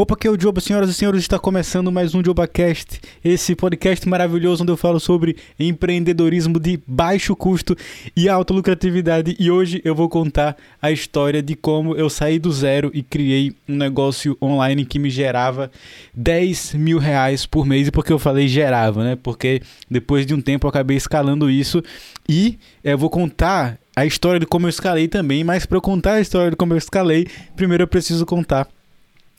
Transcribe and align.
Opa, 0.00 0.16
que 0.16 0.26
é 0.26 0.30
o 0.30 0.40
Joba, 0.40 0.62
senhoras 0.62 0.88
e 0.88 0.94
senhores, 0.94 1.20
está 1.20 1.38
começando 1.38 1.92
mais 1.92 2.14
um 2.14 2.24
JobaCast, 2.24 3.02
esse 3.22 3.54
podcast 3.54 4.08
maravilhoso 4.08 4.62
onde 4.62 4.72
eu 4.72 4.76
falo 4.78 4.98
sobre 4.98 5.36
empreendedorismo 5.58 6.58
de 6.58 6.80
baixo 6.86 7.36
custo 7.36 7.76
e 8.16 8.26
alta 8.26 8.54
lucratividade. 8.54 9.36
E 9.38 9.50
hoje 9.50 9.82
eu 9.84 9.94
vou 9.94 10.08
contar 10.08 10.56
a 10.80 10.90
história 10.90 11.42
de 11.42 11.54
como 11.54 11.94
eu 11.96 12.08
saí 12.08 12.38
do 12.38 12.50
zero 12.50 12.90
e 12.94 13.02
criei 13.02 13.54
um 13.68 13.76
negócio 13.76 14.38
online 14.40 14.86
que 14.86 14.98
me 14.98 15.10
gerava 15.10 15.70
10 16.14 16.76
mil 16.76 16.96
reais 16.96 17.44
por 17.44 17.66
mês. 17.66 17.88
E 17.88 17.90
por 17.90 18.02
que 18.02 18.10
eu 18.10 18.18
falei 18.18 18.48
gerava, 18.48 19.04
né? 19.04 19.18
Porque 19.22 19.60
depois 19.90 20.24
de 20.24 20.32
um 20.32 20.40
tempo 20.40 20.66
eu 20.66 20.70
acabei 20.70 20.96
escalando 20.96 21.50
isso 21.50 21.82
e 22.26 22.58
eu 22.82 22.96
vou 22.96 23.10
contar 23.10 23.78
a 23.94 24.06
história 24.06 24.40
de 24.40 24.46
como 24.46 24.64
eu 24.64 24.70
escalei 24.70 25.08
também, 25.08 25.44
mas 25.44 25.66
para 25.66 25.76
eu 25.76 25.82
contar 25.82 26.14
a 26.14 26.20
história 26.22 26.52
de 26.52 26.56
como 26.56 26.72
eu 26.72 26.78
escalei, 26.78 27.26
primeiro 27.54 27.82
eu 27.82 27.88
preciso 27.88 28.24
contar 28.24 28.66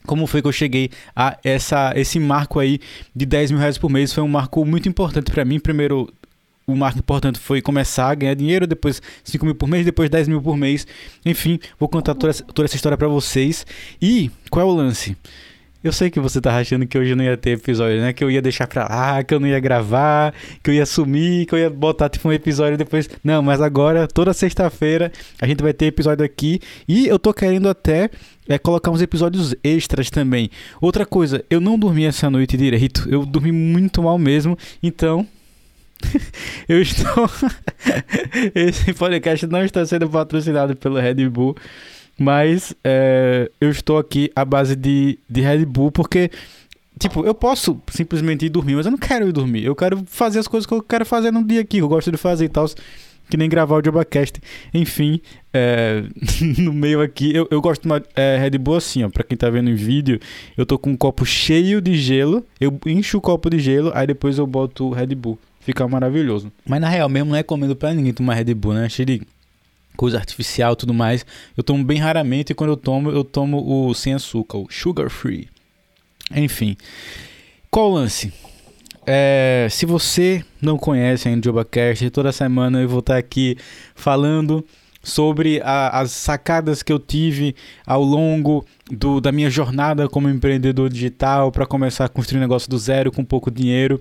como 0.06 0.26
foi 0.26 0.42
que 0.42 0.48
eu 0.48 0.52
cheguei 0.52 0.90
a 1.14 1.38
essa, 1.44 1.92
esse 1.96 2.18
marco 2.18 2.58
aí 2.58 2.80
de 3.14 3.26
10 3.26 3.52
mil 3.52 3.60
reais 3.60 3.78
por 3.78 3.90
mês. 3.90 4.12
Foi 4.12 4.22
um 4.22 4.28
marco 4.28 4.64
muito 4.64 4.88
importante 4.88 5.30
para 5.30 5.44
mim. 5.44 5.58
Primeiro, 5.58 6.12
o 6.66 6.74
marco 6.74 6.98
importante 6.98 7.38
foi 7.38 7.60
começar 7.60 8.10
a 8.10 8.14
ganhar 8.14 8.34
dinheiro, 8.34 8.66
depois 8.66 9.02
5 9.24 9.44
mil 9.44 9.54
por 9.54 9.68
mês, 9.68 9.84
depois 9.84 10.08
10 10.08 10.28
mil 10.28 10.42
por 10.42 10.56
mês. 10.56 10.86
Enfim, 11.24 11.58
vou 11.78 11.88
contar 11.88 12.14
toda 12.14 12.30
essa, 12.30 12.44
toda 12.44 12.66
essa 12.66 12.76
história 12.76 12.96
para 12.96 13.08
vocês. 13.08 13.66
E 14.00 14.30
qual 14.50 14.66
é 14.66 14.70
o 14.70 14.74
lance? 14.74 15.16
Eu 15.82 15.92
sei 15.92 16.10
que 16.10 16.20
você 16.20 16.40
tá 16.40 16.56
achando 16.56 16.86
que 16.86 16.96
hoje 16.96 17.14
não 17.14 17.24
ia 17.24 17.36
ter 17.36 17.50
episódio, 17.50 18.00
né? 18.00 18.12
Que 18.12 18.22
eu 18.22 18.30
ia 18.30 18.40
deixar 18.40 18.66
pra 18.66 18.84
lá, 18.84 19.24
que 19.24 19.34
eu 19.34 19.40
não 19.40 19.48
ia 19.48 19.58
gravar, 19.58 20.32
que 20.62 20.70
eu 20.70 20.74
ia 20.74 20.86
sumir, 20.86 21.46
que 21.46 21.54
eu 21.54 21.58
ia 21.58 21.70
botar 21.70 22.08
tipo 22.08 22.28
um 22.28 22.32
episódio 22.32 22.78
depois. 22.78 23.10
Não, 23.24 23.42
mas 23.42 23.60
agora, 23.60 24.06
toda 24.06 24.32
sexta-feira, 24.32 25.10
a 25.40 25.46
gente 25.46 25.62
vai 25.62 25.72
ter 25.72 25.86
episódio 25.86 26.24
aqui. 26.24 26.60
E 26.86 27.06
eu 27.06 27.18
tô 27.18 27.34
querendo 27.34 27.68
até 27.68 28.10
é, 28.48 28.58
colocar 28.58 28.90
uns 28.90 29.02
episódios 29.02 29.54
extras 29.62 30.10
também. 30.10 30.50
Outra 30.80 31.04
coisa, 31.04 31.44
eu 31.50 31.60
não 31.60 31.78
dormi 31.78 32.04
essa 32.04 32.30
noite 32.30 32.56
direito. 32.56 33.08
Eu 33.10 33.26
dormi 33.26 33.50
muito 33.50 34.02
mal 34.02 34.18
mesmo. 34.18 34.56
Então, 34.82 35.26
eu 36.68 36.80
estou. 36.80 37.28
Esse 38.54 38.92
podcast 38.92 39.46
não 39.46 39.64
está 39.64 39.84
sendo 39.84 40.08
patrocinado 40.08 40.76
pelo 40.76 40.98
Red 40.98 41.28
Bull. 41.28 41.56
Mas 42.22 42.72
é, 42.84 43.50
eu 43.60 43.68
estou 43.68 43.98
aqui 43.98 44.30
à 44.36 44.44
base 44.44 44.76
de, 44.76 45.18
de 45.28 45.40
Red 45.40 45.64
Bull 45.64 45.90
porque, 45.90 46.30
tipo, 46.96 47.26
eu 47.26 47.34
posso 47.34 47.82
simplesmente 47.88 48.46
ir 48.46 48.48
dormir, 48.48 48.76
mas 48.76 48.86
eu 48.86 48.92
não 48.92 48.98
quero 48.98 49.28
ir 49.28 49.32
dormir. 49.32 49.64
Eu 49.64 49.74
quero 49.74 50.04
fazer 50.06 50.38
as 50.38 50.46
coisas 50.46 50.64
que 50.64 50.72
eu 50.72 50.80
quero 50.80 51.04
fazer 51.04 51.32
no 51.32 51.44
dia 51.44 51.60
aqui, 51.60 51.78
que 51.78 51.82
eu 51.82 51.88
gosto 51.88 52.12
de 52.12 52.16
fazer 52.16 52.44
e 52.44 52.48
tal. 52.48 52.66
Que 53.28 53.36
nem 53.36 53.48
gravar 53.48 53.76
o 53.76 53.82
Jobacast. 53.82 54.40
Enfim, 54.72 55.20
é, 55.52 56.04
no 56.58 56.72
meio 56.72 57.00
aqui, 57.00 57.34
eu, 57.34 57.48
eu 57.50 57.60
gosto 57.60 57.82
de 57.82 57.88
uma 57.88 58.00
é, 58.14 58.36
Red 58.38 58.56
Bull 58.58 58.76
assim, 58.76 59.02
ó. 59.02 59.08
Pra 59.08 59.24
quem 59.24 59.36
tá 59.36 59.50
vendo 59.50 59.68
em 59.68 59.74
vídeo, 59.74 60.20
eu 60.56 60.64
tô 60.64 60.78
com 60.78 60.90
um 60.90 60.96
copo 60.96 61.26
cheio 61.26 61.80
de 61.80 61.96
gelo. 61.96 62.46
Eu 62.60 62.78
encho 62.86 63.18
o 63.18 63.20
copo 63.20 63.50
de 63.50 63.58
gelo, 63.58 63.90
aí 63.94 64.06
depois 64.06 64.38
eu 64.38 64.46
boto 64.46 64.90
Red 64.90 65.14
Bull. 65.16 65.38
Fica 65.58 65.88
maravilhoso. 65.88 66.52
Mas 66.64 66.80
na 66.80 66.88
real 66.88 67.08
mesmo 67.08 67.30
não 67.30 67.36
é 67.36 67.42
comendo 67.42 67.74
pra 67.74 67.92
ninguém 67.92 68.12
tomar 68.12 68.34
Red 68.34 68.54
Bull, 68.54 68.74
né? 68.74 68.86
De 68.86 69.22
coisa 69.96 70.18
artificial 70.18 70.76
tudo 70.76 70.94
mais. 70.94 71.24
Eu 71.56 71.62
tomo 71.62 71.84
bem 71.84 71.98
raramente 71.98 72.52
e 72.52 72.54
quando 72.54 72.70
eu 72.70 72.76
tomo, 72.76 73.10
eu 73.10 73.24
tomo 73.24 73.88
o 73.88 73.94
sem 73.94 74.14
açúcar, 74.14 74.58
o 74.58 74.66
sugar 74.70 75.10
free. 75.10 75.48
Enfim. 76.34 76.76
Qual 77.70 77.90
o 77.90 77.94
lance? 77.94 78.32
É, 79.06 79.66
se 79.70 79.84
você 79.84 80.44
não 80.60 80.78
conhece 80.78 81.28
ainda 81.28 81.40
o 81.40 81.44
JobaCast, 81.44 82.10
toda 82.10 82.30
semana 82.30 82.80
eu 82.80 82.88
vou 82.88 83.00
estar 83.00 83.16
aqui 83.16 83.56
falando 83.94 84.64
sobre 85.02 85.60
a, 85.62 86.00
as 86.00 86.12
sacadas 86.12 86.82
que 86.82 86.92
eu 86.92 86.98
tive 86.98 87.56
ao 87.84 88.02
longo 88.02 88.64
do, 88.90 89.20
da 89.20 89.32
minha 89.32 89.50
jornada 89.50 90.08
como 90.08 90.28
empreendedor 90.28 90.88
digital 90.88 91.50
para 91.50 91.66
começar 91.66 92.04
a 92.04 92.08
construir 92.08 92.38
um 92.38 92.42
negócio 92.42 92.70
do 92.70 92.78
zero 92.78 93.10
com 93.10 93.24
pouco 93.24 93.50
dinheiro. 93.50 94.00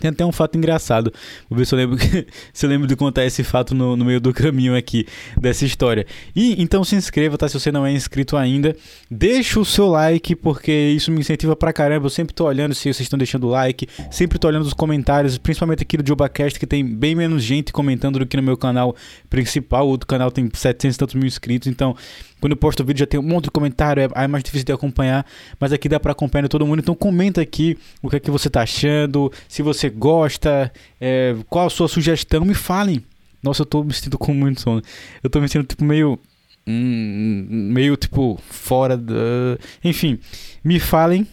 Tem 0.00 0.10
até 0.10 0.24
um 0.24 0.32
fato 0.32 0.56
engraçado. 0.56 1.12
Vou 1.48 1.58
ver 1.58 1.66
se 1.66 1.74
eu 1.74 1.78
lembro, 1.78 1.98
se 2.52 2.66
eu 2.66 2.70
lembro 2.70 2.86
de 2.86 2.96
contar 2.96 3.24
esse 3.24 3.44
fato 3.44 3.74
no, 3.74 3.96
no, 3.96 4.04
meio 4.04 4.20
do 4.20 4.32
caminho 4.32 4.74
aqui 4.76 5.06
dessa 5.38 5.64
história. 5.64 6.06
E 6.34 6.60
então 6.60 6.82
se 6.82 6.96
inscreva, 6.96 7.36
tá? 7.36 7.46
Se 7.48 7.58
você 7.58 7.70
não 7.70 7.84
é 7.84 7.92
inscrito 7.92 8.36
ainda, 8.36 8.74
deixa 9.10 9.60
o 9.60 9.64
seu 9.64 9.86
like, 9.88 10.34
porque 10.34 10.72
isso 10.72 11.10
me 11.10 11.20
incentiva 11.20 11.54
pra 11.54 11.72
caramba. 11.72 12.06
Eu 12.06 12.10
sempre 12.10 12.34
tô 12.34 12.46
olhando 12.46 12.74
se 12.74 12.82
vocês 12.82 13.00
estão 13.00 13.18
deixando 13.18 13.46
like, 13.46 13.86
sempre 14.10 14.38
tô 14.38 14.48
olhando 14.48 14.64
os 14.64 14.72
comentários, 14.72 15.36
principalmente 15.36 15.82
aqui 15.82 15.96
do 15.96 16.06
JobaCast, 16.06 16.58
que 16.58 16.66
tem 16.66 16.84
bem 16.84 17.14
menos 17.14 17.42
gente 17.42 17.72
comentando 17.72 18.18
do 18.18 18.26
que 18.26 18.36
no 18.36 18.42
meu 18.42 18.56
canal 18.56 18.96
principal. 19.28 19.86
O 19.86 19.90
outro 19.90 20.06
canal 20.06 20.30
tem 20.30 20.48
700 20.52 20.96
e 20.96 20.98
tantos 20.98 21.14
mil 21.14 21.26
inscritos, 21.26 21.68
então 21.68 21.94
quando 22.40 22.52
eu 22.52 22.56
posto 22.56 22.80
o 22.80 22.86
vídeo 22.86 23.00
já 23.00 23.06
tem 23.06 23.20
um 23.20 23.22
monte 23.22 23.44
de 23.44 23.50
comentário, 23.50 24.02
é, 24.02 24.24
é 24.24 24.26
mais 24.26 24.42
difícil 24.42 24.64
de 24.64 24.72
acompanhar, 24.72 25.26
mas 25.58 25.72
aqui 25.72 25.88
dá 25.88 26.00
para 26.00 26.12
acompanhar 26.12 26.48
todo 26.48 26.66
mundo. 26.66 26.80
Então 26.80 26.94
comenta 26.94 27.40
aqui 27.40 27.78
o 28.02 28.08
que 28.08 28.16
é 28.16 28.20
que 28.20 28.30
você 28.30 28.48
tá 28.48 28.62
achando, 28.62 29.32
se 29.48 29.62
você 29.62 29.90
gosta, 29.90 30.72
é, 31.00 31.36
qual 31.48 31.66
a 31.66 31.70
sua 31.70 31.88
sugestão, 31.88 32.44
me 32.44 32.54
falem. 32.54 33.04
Nossa, 33.42 33.62
eu 33.62 33.66
tô 33.66 33.84
me 33.84 33.92
sentindo 33.92 34.18
com 34.18 34.34
muito 34.34 34.60
sono. 34.60 34.82
Eu 35.22 35.30
tô 35.30 35.40
me 35.40 35.48
sentindo 35.48 35.66
tipo 35.66 35.84
meio 35.84 36.18
hum, 36.66 37.46
meio 37.50 37.96
tipo 37.96 38.40
fora 38.48 38.96
da, 38.96 39.58
enfim, 39.82 40.18
me 40.62 40.78
falem 40.78 41.26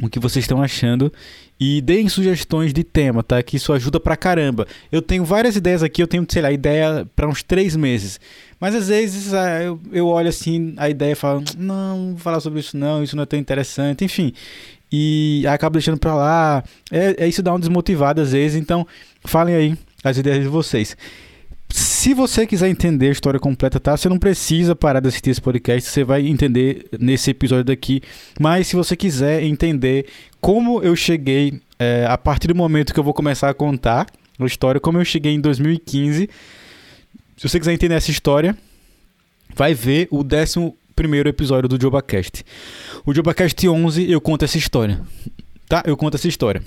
o 0.00 0.08
que 0.08 0.18
vocês 0.18 0.44
estão 0.44 0.62
achando 0.62 1.12
e 1.60 1.80
deem 1.80 2.08
sugestões 2.08 2.72
de 2.72 2.84
tema, 2.84 3.22
tá? 3.22 3.42
Que 3.42 3.56
isso 3.56 3.72
ajuda 3.72 3.98
pra 3.98 4.16
caramba. 4.16 4.66
Eu 4.92 5.02
tenho 5.02 5.24
várias 5.24 5.56
ideias 5.56 5.82
aqui, 5.82 6.02
eu 6.02 6.06
tenho, 6.06 6.24
sei 6.28 6.42
lá, 6.42 6.52
ideia 6.52 7.06
para 7.16 7.26
uns 7.26 7.42
três 7.42 7.74
meses. 7.74 8.20
Mas 8.60 8.74
às 8.74 8.88
vezes 8.88 9.34
ah, 9.34 9.76
eu, 9.92 10.06
olho 10.06 10.28
assim 10.28 10.74
a 10.76 10.88
ideia 10.88 11.12
e 11.12 11.16
falo, 11.16 11.42
não, 11.56 12.10
vou 12.10 12.18
falar 12.18 12.40
sobre 12.40 12.60
isso 12.60 12.76
não, 12.76 13.02
isso 13.02 13.16
não 13.16 13.24
é 13.24 13.26
tão 13.26 13.38
interessante, 13.38 14.04
enfim. 14.04 14.32
E 14.90 15.44
acabo 15.48 15.74
deixando 15.74 15.98
pra 15.98 16.14
lá. 16.14 16.64
É, 16.90 17.24
é 17.24 17.28
isso 17.28 17.42
dá 17.42 17.52
uma 17.52 17.58
desmotivada 17.58 18.22
às 18.22 18.32
vezes, 18.32 18.60
então 18.60 18.86
falem 19.24 19.54
aí 19.54 19.78
as 20.02 20.16
ideias 20.16 20.42
de 20.42 20.48
vocês. 20.48 20.96
Se 21.70 22.14
você 22.14 22.46
quiser 22.46 22.68
entender 22.68 23.08
a 23.08 23.12
história 23.12 23.38
completa, 23.38 23.78
tá? 23.78 23.96
Você 23.96 24.08
não 24.08 24.18
precisa 24.18 24.74
parar 24.74 25.00
de 25.00 25.08
assistir 25.08 25.30
esse 25.30 25.40
podcast, 25.40 25.90
você 25.90 26.02
vai 26.02 26.26
entender 26.26 26.86
nesse 26.98 27.30
episódio 27.30 27.64
daqui. 27.64 28.00
Mas 28.40 28.68
se 28.68 28.76
você 28.76 28.96
quiser 28.96 29.42
entender 29.42 30.06
como 30.40 30.82
eu 30.82 30.96
cheguei, 30.96 31.60
é, 31.78 32.06
a 32.08 32.16
partir 32.16 32.48
do 32.48 32.54
momento 32.54 32.94
que 32.94 33.00
eu 33.00 33.04
vou 33.04 33.12
começar 33.12 33.50
a 33.50 33.54
contar 33.54 34.06
a 34.38 34.46
história, 34.46 34.80
como 34.80 34.98
eu 34.98 35.04
cheguei 35.04 35.32
em 35.32 35.40
2015, 35.40 36.30
se 37.36 37.48
você 37.48 37.58
quiser 37.58 37.72
entender 37.72 37.94
essa 37.94 38.10
história, 38.10 38.56
vai 39.54 39.74
ver 39.74 40.08
o 40.10 40.24
11 40.24 40.72
episódio 41.26 41.68
do 41.68 41.80
JobaCast. 41.80 42.44
O 43.04 43.12
JobaCast 43.12 43.68
11 43.68 44.10
eu 44.10 44.20
conto 44.20 44.44
essa 44.44 44.56
história, 44.56 45.00
tá? 45.68 45.82
Eu 45.86 45.96
conto 45.96 46.16
essa 46.16 46.26
história. 46.26 46.62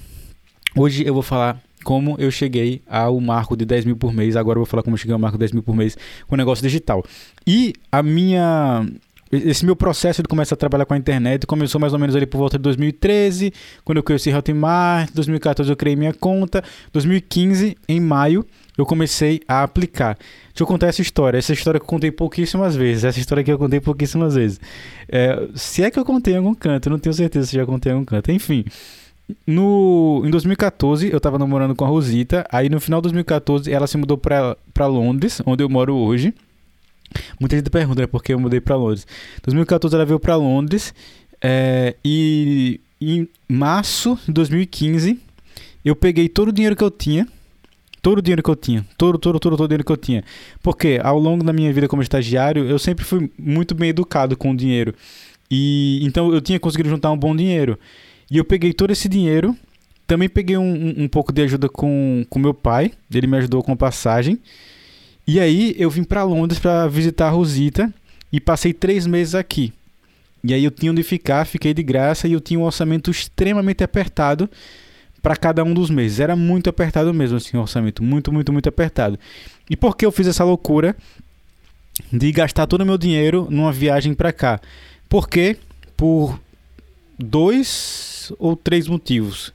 Hoje 0.75 1.05
eu 1.05 1.13
vou 1.13 1.23
falar 1.23 1.61
como 1.83 2.15
eu 2.19 2.31
cheguei 2.31 2.81
ao 2.87 3.19
marco 3.19 3.55
de 3.55 3.65
10 3.65 3.85
mil 3.85 3.95
por 3.95 4.13
mês. 4.13 4.35
Agora 4.35 4.57
eu 4.57 4.61
vou 4.61 4.65
falar 4.65 4.83
como 4.83 4.95
eu 4.95 4.97
cheguei 4.97 5.13
ao 5.13 5.19
marco 5.19 5.37
de 5.37 5.41
10 5.41 5.51
mil 5.53 5.63
por 5.63 5.75
mês 5.75 5.97
com 6.27 6.35
o 6.35 6.37
negócio 6.37 6.63
digital. 6.63 7.03
E 7.45 7.73
a 7.91 8.01
minha. 8.01 8.85
Esse 9.31 9.65
meu 9.65 9.77
processo 9.77 10.21
de 10.21 10.27
começar 10.27 10.55
a 10.55 10.57
trabalhar 10.57 10.85
com 10.85 10.93
a 10.93 10.97
internet 10.97 11.47
começou 11.47 11.79
mais 11.79 11.93
ou 11.93 11.99
menos 11.99 12.13
ali 12.17 12.25
por 12.25 12.37
volta 12.37 12.57
de 12.57 12.63
2013, 12.63 13.53
quando 13.85 13.99
eu 13.99 14.03
conheci 14.03 14.29
Hotmart, 14.29 15.09
2014 15.13 15.71
eu 15.71 15.77
criei 15.77 15.95
minha 15.95 16.13
conta, 16.13 16.61
2015, 16.91 17.77
em 17.87 18.01
maio, 18.01 18.45
eu 18.77 18.85
comecei 18.85 19.39
a 19.47 19.63
aplicar. 19.63 20.17
Deixa 20.49 20.63
eu 20.63 20.67
contar 20.67 20.87
essa 20.87 21.01
história. 21.01 21.37
Essa 21.37 21.53
história 21.53 21.79
que 21.79 21.85
eu 21.85 21.87
contei 21.87 22.11
pouquíssimas 22.11 22.75
vezes. 22.75 23.05
Essa 23.05 23.19
história 23.19 23.41
que 23.41 23.51
eu 23.51 23.57
contei 23.57 23.79
pouquíssimas 23.79 24.35
vezes. 24.35 24.59
É, 25.07 25.47
se 25.55 25.81
é 25.81 25.89
que 25.89 25.97
eu 25.97 26.03
contei 26.03 26.33
em 26.33 26.37
algum 26.37 26.53
canto, 26.53 26.87
eu 26.87 26.91
não 26.91 26.99
tenho 26.99 27.13
certeza 27.13 27.47
se 27.47 27.55
já 27.55 27.65
contei 27.65 27.91
em 27.91 27.95
algum 27.95 28.05
canto. 28.05 28.31
Enfim, 28.31 28.65
no, 29.45 30.21
em 30.25 30.29
2014, 30.29 31.09
eu 31.11 31.19
tava 31.19 31.37
namorando 31.37 31.75
com 31.75 31.85
a 31.85 31.87
Rosita. 31.87 32.45
Aí 32.51 32.69
no 32.69 32.79
final 32.79 32.99
de 32.99 33.03
2014, 33.03 33.71
ela 33.71 33.87
se 33.87 33.97
mudou 33.97 34.17
pra, 34.17 34.55
pra 34.73 34.87
Londres, 34.87 35.41
onde 35.45 35.63
eu 35.63 35.69
moro 35.69 35.95
hoje. 35.95 36.33
Muita 37.39 37.55
gente 37.57 37.69
pergunta, 37.69 38.01
né, 38.01 38.07
por 38.07 38.23
que 38.23 38.33
eu 38.33 38.39
mudei 38.39 38.61
pra 38.61 38.75
Londres. 38.75 39.05
Em 39.37 39.41
2014, 39.45 39.95
ela 39.95 40.05
veio 40.05 40.19
pra 40.19 40.35
Londres. 40.35 40.93
É, 41.41 41.95
e 42.05 42.79
em 42.99 43.27
março 43.49 44.17
de 44.25 44.33
2015, 44.33 45.19
eu 45.83 45.95
peguei 45.95 46.29
todo 46.29 46.49
o 46.49 46.51
dinheiro 46.51 46.75
que 46.75 46.83
eu 46.83 46.91
tinha. 46.91 47.27
Todo 48.01 48.19
o 48.19 48.21
dinheiro 48.21 48.41
que 48.41 48.49
eu 48.49 48.55
tinha. 48.55 48.85
Todo, 48.97 49.17
todo, 49.17 49.39
todo, 49.39 49.57
todo 49.57 49.65
o 49.65 49.67
dinheiro 49.67 49.83
que 49.83 49.91
eu 49.91 49.97
tinha. 49.97 50.23
Porque 50.63 50.99
ao 51.03 51.19
longo 51.19 51.43
da 51.43 51.53
minha 51.53 51.71
vida 51.71 51.87
como 51.87 52.01
estagiário, 52.01 52.65
eu 52.65 52.79
sempre 52.79 53.05
fui 53.05 53.29
muito 53.37 53.75
bem 53.75 53.89
educado 53.89 54.35
com 54.35 54.51
o 54.51 54.55
dinheiro. 54.55 54.95
E 55.49 55.99
então 56.03 56.33
eu 56.33 56.41
tinha 56.41 56.59
conseguido 56.59 56.89
juntar 56.89 57.11
um 57.11 57.17
bom 57.17 57.35
dinheiro. 57.35 57.77
E 58.31 58.37
eu 58.37 58.45
peguei 58.45 58.71
todo 58.71 58.91
esse 58.91 59.09
dinheiro, 59.09 59.57
também 60.07 60.29
peguei 60.29 60.57
um, 60.57 60.63
um, 60.63 61.03
um 61.03 61.07
pouco 61.09 61.33
de 61.33 61.41
ajuda 61.41 61.67
com, 61.67 62.25
com 62.29 62.39
meu 62.39 62.53
pai, 62.53 62.93
ele 63.13 63.27
me 63.27 63.35
ajudou 63.35 63.61
com 63.61 63.73
a 63.73 63.75
passagem. 63.75 64.39
E 65.27 65.37
aí 65.37 65.75
eu 65.77 65.89
vim 65.89 66.05
para 66.05 66.23
Londres 66.23 66.57
para 66.57 66.87
visitar 66.87 67.27
a 67.27 67.29
Rosita 67.29 67.93
e 68.31 68.39
passei 68.39 68.73
três 68.73 69.05
meses 69.05 69.35
aqui. 69.35 69.73
E 70.41 70.53
aí 70.53 70.63
eu 70.63 70.71
tinha 70.71 70.93
onde 70.93 71.03
ficar, 71.03 71.45
fiquei 71.45 71.73
de 71.73 71.83
graça 71.83 72.25
e 72.25 72.31
eu 72.31 72.39
tinha 72.39 72.57
um 72.57 72.63
orçamento 72.63 73.11
extremamente 73.11 73.83
apertado 73.83 74.49
para 75.21 75.35
cada 75.35 75.61
um 75.61 75.73
dos 75.73 75.89
meses. 75.89 76.21
Era 76.21 76.35
muito 76.35 76.69
apertado 76.69 77.13
mesmo, 77.13 77.35
assim, 77.35 77.57
o 77.57 77.61
orçamento. 77.61 78.01
Muito, 78.01 78.31
muito, 78.31 78.53
muito 78.53 78.69
apertado. 78.69 79.19
E 79.69 79.75
por 79.75 79.97
que 79.97 80.05
eu 80.05 80.11
fiz 80.11 80.27
essa 80.27 80.45
loucura 80.45 80.95
de 82.11 82.31
gastar 82.31 82.65
todo 82.65 82.81
o 82.81 82.85
meu 82.85 82.97
dinheiro 82.97 83.47
numa 83.51 83.73
viagem 83.73 84.13
para 84.13 84.31
cá? 84.31 84.59
Porque 85.09 85.57
por 85.95 86.39
dois 87.21 88.31
ou 88.39 88.55
três 88.55 88.87
motivos. 88.87 89.53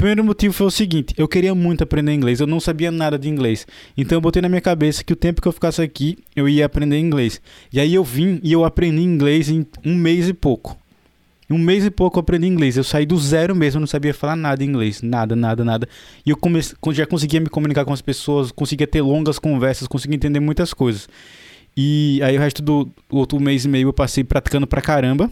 Primeiro 0.00 0.24
motivo 0.24 0.54
foi 0.54 0.66
o 0.66 0.70
seguinte: 0.70 1.12
eu 1.18 1.28
queria 1.28 1.54
muito 1.54 1.84
aprender 1.84 2.14
inglês, 2.14 2.40
eu 2.40 2.46
não 2.46 2.58
sabia 2.58 2.90
nada 2.90 3.18
de 3.18 3.28
inglês. 3.28 3.66
Então 3.94 4.16
eu 4.16 4.20
botei 4.22 4.40
na 4.40 4.48
minha 4.48 4.60
cabeça 4.62 5.04
que 5.04 5.12
o 5.12 5.16
tempo 5.16 5.42
que 5.42 5.46
eu 5.46 5.52
ficasse 5.52 5.82
aqui, 5.82 6.16
eu 6.34 6.48
ia 6.48 6.64
aprender 6.64 6.98
inglês. 6.98 7.38
E 7.70 7.78
aí 7.78 7.94
eu 7.94 8.02
vim 8.02 8.40
e 8.42 8.50
eu 8.50 8.64
aprendi 8.64 9.02
inglês 9.02 9.50
em 9.50 9.66
um 9.84 9.94
mês 9.94 10.26
e 10.26 10.32
pouco. 10.32 10.74
Em 11.50 11.52
um 11.52 11.58
mês 11.58 11.84
e 11.84 11.90
pouco 11.90 12.18
eu 12.18 12.20
aprendi 12.22 12.46
inglês. 12.46 12.78
Eu 12.78 12.84
saí 12.84 13.04
do 13.04 13.18
zero 13.18 13.54
mesmo, 13.54 13.76
eu 13.76 13.80
não 13.80 13.86
sabia 13.86 14.14
falar 14.14 14.36
nada 14.36 14.64
em 14.64 14.68
inglês. 14.68 15.02
Nada, 15.02 15.36
nada, 15.36 15.62
nada. 15.66 15.86
E 16.24 16.30
eu 16.30 16.36
comece... 16.38 16.74
já 16.92 17.04
conseguia 17.04 17.38
me 17.38 17.50
comunicar 17.50 17.84
com 17.84 17.92
as 17.92 18.00
pessoas, 18.00 18.50
conseguia 18.50 18.86
ter 18.86 19.02
longas 19.02 19.38
conversas, 19.38 19.86
conseguia 19.86 20.16
entender 20.16 20.40
muitas 20.40 20.72
coisas. 20.72 21.10
E 21.76 22.20
aí 22.22 22.38
o 22.38 22.40
resto 22.40 22.62
do 22.62 22.90
outro 23.10 23.38
mês 23.38 23.66
e 23.66 23.68
meio 23.68 23.88
eu 23.88 23.92
passei 23.92 24.24
praticando 24.24 24.66
pra 24.66 24.80
caramba 24.80 25.30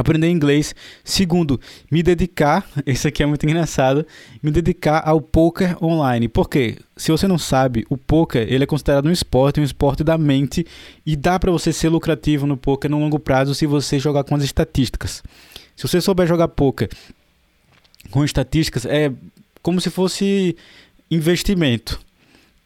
aprender 0.00 0.28
inglês. 0.28 0.74
Segundo, 1.04 1.60
me 1.90 2.02
dedicar, 2.02 2.68
isso 2.84 3.06
aqui 3.06 3.22
é 3.22 3.26
muito 3.26 3.46
engraçado, 3.46 4.04
me 4.42 4.50
dedicar 4.50 5.02
ao 5.06 5.20
poker 5.20 5.82
online. 5.82 6.28
Por 6.28 6.48
quê? 6.48 6.78
Se 6.96 7.10
você 7.10 7.26
não 7.26 7.38
sabe, 7.38 7.86
o 7.88 7.96
poker, 7.96 8.46
ele 8.52 8.64
é 8.64 8.66
considerado 8.66 9.06
um 9.06 9.12
esporte, 9.12 9.60
um 9.60 9.64
esporte 9.64 10.02
da 10.04 10.18
mente 10.18 10.66
e 11.06 11.16
dá 11.16 11.38
para 11.38 11.50
você 11.50 11.72
ser 11.72 11.88
lucrativo 11.88 12.46
no 12.46 12.56
poker 12.56 12.90
no 12.90 12.98
longo 12.98 13.18
prazo 13.18 13.54
se 13.54 13.66
você 13.66 13.98
jogar 13.98 14.24
com 14.24 14.34
as 14.34 14.42
estatísticas. 14.42 15.22
Se 15.76 15.86
você 15.88 16.00
souber 16.00 16.26
jogar 16.26 16.48
poker 16.48 16.88
com 18.10 18.24
estatísticas, 18.24 18.84
é 18.86 19.12
como 19.62 19.80
se 19.80 19.90
fosse 19.90 20.56
investimento. 21.10 22.03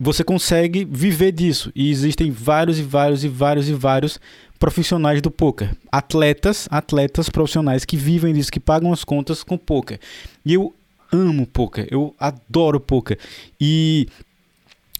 Você 0.00 0.22
consegue 0.22 0.84
viver 0.84 1.32
disso 1.32 1.72
e 1.74 1.90
existem 1.90 2.30
vários 2.30 2.78
e 2.78 2.82
vários 2.82 3.24
e 3.24 3.28
vários 3.28 3.68
e 3.68 3.72
vários 3.72 4.20
profissionais 4.58 5.20
do 5.20 5.30
poker, 5.30 5.74
atletas, 5.90 6.68
atletas 6.70 7.28
profissionais 7.28 7.84
que 7.84 7.96
vivem 7.96 8.32
disso, 8.32 8.50
que 8.50 8.60
pagam 8.60 8.92
as 8.92 9.02
contas 9.02 9.42
com 9.42 9.58
poker. 9.58 9.98
E 10.44 10.54
eu 10.54 10.72
amo 11.12 11.46
poker, 11.46 11.88
eu 11.90 12.14
adoro 12.18 12.78
poker. 12.78 13.18
E 13.60 14.06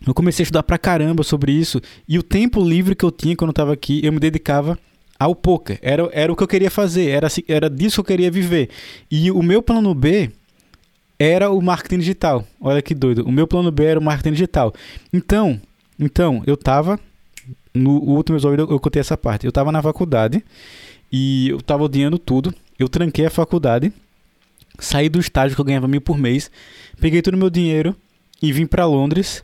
eu 0.05 0.15
comecei 0.15 0.43
a 0.43 0.45
estudar 0.45 0.63
pra 0.65 0.79
caramba 0.79 1.23
sobre 1.23 1.53
isso 1.53 1.81
e 2.09 2.19
o 2.19 2.23
tempo 2.23 2.63
livre 2.63 2.97
que 2.97 3.05
eu 3.05 3.11
tinha 3.11 3.37
quando 3.37 3.51
eu 3.51 3.55
tava 3.55 3.73
aqui, 3.73 4.01
eu 4.05 4.13
me 4.13 4.19
dedicava 4.19 4.77
ao 5.19 5.35
poker. 5.35 5.79
Era, 5.81 6.09
era 6.13 6.33
o 6.33 6.37
que 6.37 6.43
eu 6.43 6.49
queria 6.49 6.71
fazer, 6.71 7.09
era, 7.11 7.29
era 7.47 7.71
disso 7.71 7.97
que 7.97 8.01
eu 8.01 8.17
queria 8.17 8.31
viver. 8.31 8.69
E 9.09 9.31
o 9.31 9.43
meu 9.43 9.63
plano 9.63 9.95
B 9.95 10.31
era 11.19 11.51
o 11.51 11.61
marketing 11.61 11.99
digital. 11.99 12.45
Olha 12.61 12.81
que 12.81 12.95
doido. 12.95 13.25
O 13.25 13.33
meu 13.33 13.47
plano 13.47 13.71
B 13.71 13.85
era 13.85 14.01
o 14.01 14.03
marketing 14.03 14.33
digital. 14.33 14.73
Então, 15.13 15.61
então 15.99 16.43
eu 16.47 16.57
tava 16.57 16.99
no 17.75 17.99
último 17.99 18.37
episódio 18.37 18.67
eu, 18.71 18.81
contei 18.81 19.01
essa 19.01 19.17
parte. 19.17 19.47
Eu 19.47 19.53
tava 19.53 19.73
na 19.73 19.83
faculdade 19.83 20.45
e 21.11 21.51
eu 21.51 21.61
tava 21.61 21.85
odiando 21.85 22.19
tudo. 22.19 22.55
Eu 22.79 22.89
tranquei 22.89 23.27
a 23.27 23.31
faculdade, 23.31 23.93
saí 24.79 25.09
do 25.09 25.19
estágio 25.19 25.57
que 25.57 25.61
eu 25.61 25.65
ganhava 25.65 25.89
mil 25.89 26.01
por 26.01 26.17
mês, 26.17 26.51
peguei 27.01 27.21
todo 27.21 27.35
o 27.35 27.39
meu 27.39 27.51
dinheiro 27.51 27.97
e 28.41 28.53
vim 28.53 28.67
para 28.67 28.87
Londres 28.87 29.43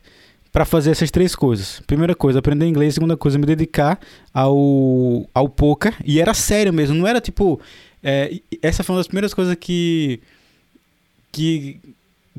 para 0.55 0.63
fazer 0.63 0.91
essas 0.91 1.11
três 1.11 1.35
coisas. 1.35 1.81
Primeira 1.85 2.15
coisa, 2.15 2.39
aprender 2.39 2.65
inglês. 2.65 2.93
Segunda 2.93 3.17
coisa, 3.17 3.37
me 3.37 3.45
dedicar 3.45 3.99
ao, 4.33 5.27
ao 5.33 5.49
poker. 5.49 5.93
E 6.05 6.21
era 6.21 6.33
sério 6.33 6.71
mesmo, 6.71 6.95
não 6.95 7.05
era 7.05 7.19
tipo. 7.19 7.59
É, 8.01 8.39
essa 8.61 8.81
foi 8.83 8.93
uma 8.93 8.99
das 8.99 9.07
primeiras 9.07 9.33
coisas 9.33 9.53
que, 9.59 10.21
que, 11.35 11.79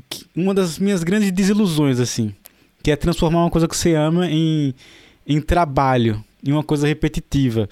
que. 0.09 0.25
Uma 0.35 0.53
das 0.53 0.79
minhas 0.79 1.03
grandes 1.03 1.31
desilusões, 1.31 1.99
assim. 1.99 2.33
Que 2.81 2.91
é 2.91 2.95
transformar 2.95 3.43
uma 3.43 3.51
coisa 3.51 3.67
que 3.67 3.77
você 3.77 3.93
ama 3.93 4.27
em 4.29 4.73
em 5.29 5.41
trabalho, 5.41 6.23
em 6.41 6.53
uma 6.53 6.63
coisa 6.63 6.87
repetitiva. 6.87 7.67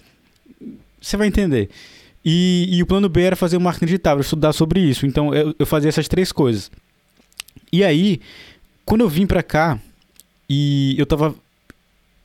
Você 1.01 1.15
vai 1.15 1.27
entender. 1.27 1.69
E, 2.23 2.67
e 2.69 2.83
o 2.83 2.85
plano 2.85 3.07
B 3.07 3.21
era 3.21 3.35
fazer 3.35 3.55
o 3.55 3.61
marketing 3.61 3.85
digital, 3.85 4.19
estudar 4.19 4.51
sobre 4.51 4.81
isso. 4.81 5.05
Então 5.05 5.33
eu, 5.33 5.55
eu 5.57 5.65
fazia 5.65 5.87
essas 5.87 6.09
três 6.09 6.33
coisas. 6.33 6.69
E 7.71 7.81
aí, 7.81 8.19
quando 8.83 9.01
eu 9.01 9.09
vim 9.09 9.25
pra 9.25 9.41
cá, 9.41 9.79
e 10.49 10.95
eu 10.97 11.05
tava 11.05 11.33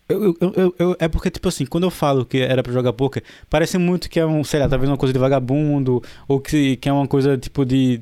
eu, 0.09 0.37
eu, 0.41 0.75
eu, 0.77 0.97
é 0.99 1.07
porque, 1.07 1.31
tipo 1.31 1.49
assim, 1.49 1.65
quando 1.65 1.85
eu 1.85 1.91
falo 1.91 2.25
que 2.25 2.39
era 2.39 2.65
pra 2.65 2.73
jogar 2.73 2.93
poker, 2.93 3.23
parece 3.49 3.79
muito 3.79 4.11
que 4.11 4.19
é 4.19 4.27
um, 4.27 4.43
sei 4.43 4.59
lá, 4.59 4.69
talvez 4.69 4.91
uma 4.91 4.97
coisa 4.97 5.13
de 5.13 5.19
vagabundo, 5.21 6.03
ou 6.27 6.41
que, 6.41 6.75
que 6.77 6.89
é 6.89 6.93
uma 6.93 7.07
coisa 7.07 7.39
tipo 7.39 7.65
de 7.65 8.01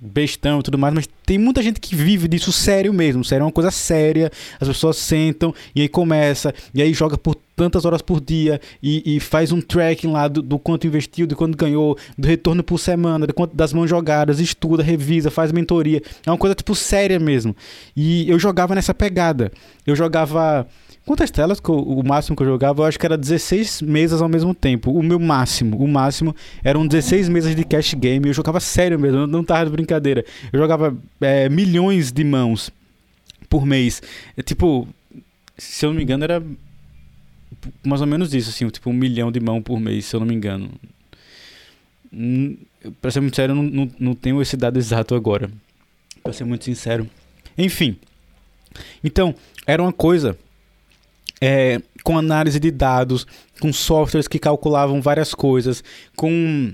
bestão 0.00 0.60
e 0.60 0.62
tudo 0.62 0.78
mais, 0.78 0.94
mas 0.94 1.08
tem 1.26 1.38
muita 1.38 1.62
gente 1.62 1.80
que 1.80 1.94
vive 1.94 2.28
disso 2.28 2.52
sério 2.52 2.92
mesmo, 2.92 3.24
sério, 3.24 3.42
é 3.42 3.46
uma 3.46 3.52
coisa 3.52 3.70
séria, 3.70 4.30
as 4.60 4.68
pessoas 4.68 4.96
sentam 4.96 5.52
e 5.74 5.82
aí 5.82 5.88
começa, 5.88 6.54
e 6.72 6.80
aí 6.80 6.92
joga 6.94 7.18
por 7.18 7.34
tantas 7.56 7.84
horas 7.84 8.00
por 8.00 8.20
dia 8.20 8.60
e, 8.80 9.16
e 9.16 9.20
faz 9.20 9.50
um 9.50 9.60
tracking 9.60 10.12
lá 10.12 10.28
do, 10.28 10.40
do, 10.40 10.58
quanto 10.58 10.86
investiu, 10.86 11.26
do 11.26 11.34
quanto 11.34 11.58
ganhou, 11.58 11.98
do 12.16 12.28
retorno 12.28 12.62
por 12.62 12.78
semana, 12.78 13.26
quanto 13.34 13.56
das 13.56 13.72
mãos 13.72 13.90
jogadas, 13.90 14.38
estuda, 14.38 14.82
revisa, 14.82 15.30
faz 15.30 15.50
mentoria, 15.50 16.00
é 16.24 16.30
uma 16.30 16.38
coisa 16.38 16.54
tipo 16.54 16.74
séria 16.76 17.18
mesmo, 17.18 17.56
e 17.96 18.30
eu 18.30 18.38
jogava 18.38 18.76
nessa 18.76 18.94
pegada, 18.94 19.50
eu 19.84 19.96
jogava 19.96 20.66
Quantas 21.08 21.30
telas 21.30 21.58
que 21.58 21.70
eu, 21.70 21.74
o 21.74 22.06
máximo 22.06 22.36
que 22.36 22.42
eu 22.42 22.46
jogava? 22.46 22.82
Eu 22.82 22.84
acho 22.84 22.98
que 22.98 23.06
era 23.06 23.16
16 23.16 23.80
mesas 23.80 24.20
ao 24.20 24.28
mesmo 24.28 24.54
tempo. 24.54 24.92
O 24.92 25.02
meu 25.02 25.18
máximo, 25.18 25.82
o 25.82 25.88
máximo 25.88 26.36
eram 26.62 26.86
16 26.86 27.30
mesas 27.30 27.56
de 27.56 27.64
cash 27.64 27.94
game. 27.94 28.28
Eu 28.28 28.34
jogava 28.34 28.60
sério 28.60 28.98
mesmo, 28.98 29.26
não 29.26 29.42
tava 29.42 29.64
de 29.64 29.70
brincadeira. 29.70 30.22
Eu 30.52 30.60
jogava 30.60 30.94
é, 31.22 31.48
milhões 31.48 32.12
de 32.12 32.22
mãos 32.22 32.70
por 33.48 33.64
mês. 33.64 34.02
É, 34.36 34.42
tipo, 34.42 34.86
se 35.56 35.86
eu 35.86 35.88
não 35.88 35.96
me 35.96 36.02
engano, 36.02 36.24
era 36.24 36.42
mais 37.82 38.02
ou 38.02 38.06
menos 38.06 38.34
isso, 38.34 38.50
assim, 38.50 38.68
tipo 38.68 38.90
um 38.90 38.92
milhão 38.92 39.32
de 39.32 39.40
mãos 39.40 39.62
por 39.62 39.80
mês, 39.80 40.04
se 40.04 40.14
eu 40.14 40.20
não 40.20 40.26
me 40.26 40.34
engano. 40.34 40.70
Hum, 42.12 42.54
pra 43.00 43.10
ser 43.10 43.22
muito 43.22 43.34
sério, 43.34 43.52
eu 43.52 43.56
não, 43.56 43.62
não, 43.62 43.90
não 43.98 44.14
tenho 44.14 44.42
esse 44.42 44.58
dado 44.58 44.78
exato 44.78 45.14
agora. 45.14 45.50
Pra 46.22 46.34
ser 46.34 46.44
muito 46.44 46.66
sincero. 46.66 47.08
Enfim. 47.56 47.96
Então, 49.02 49.34
era 49.66 49.80
uma 49.82 49.90
coisa 49.90 50.36
é, 51.40 51.80
com 52.02 52.18
análise 52.18 52.58
de 52.58 52.70
dados, 52.70 53.26
com 53.60 53.72
softwares 53.72 54.28
que 54.28 54.38
calculavam 54.38 55.00
várias 55.00 55.34
coisas, 55.34 55.82
com 56.16 56.72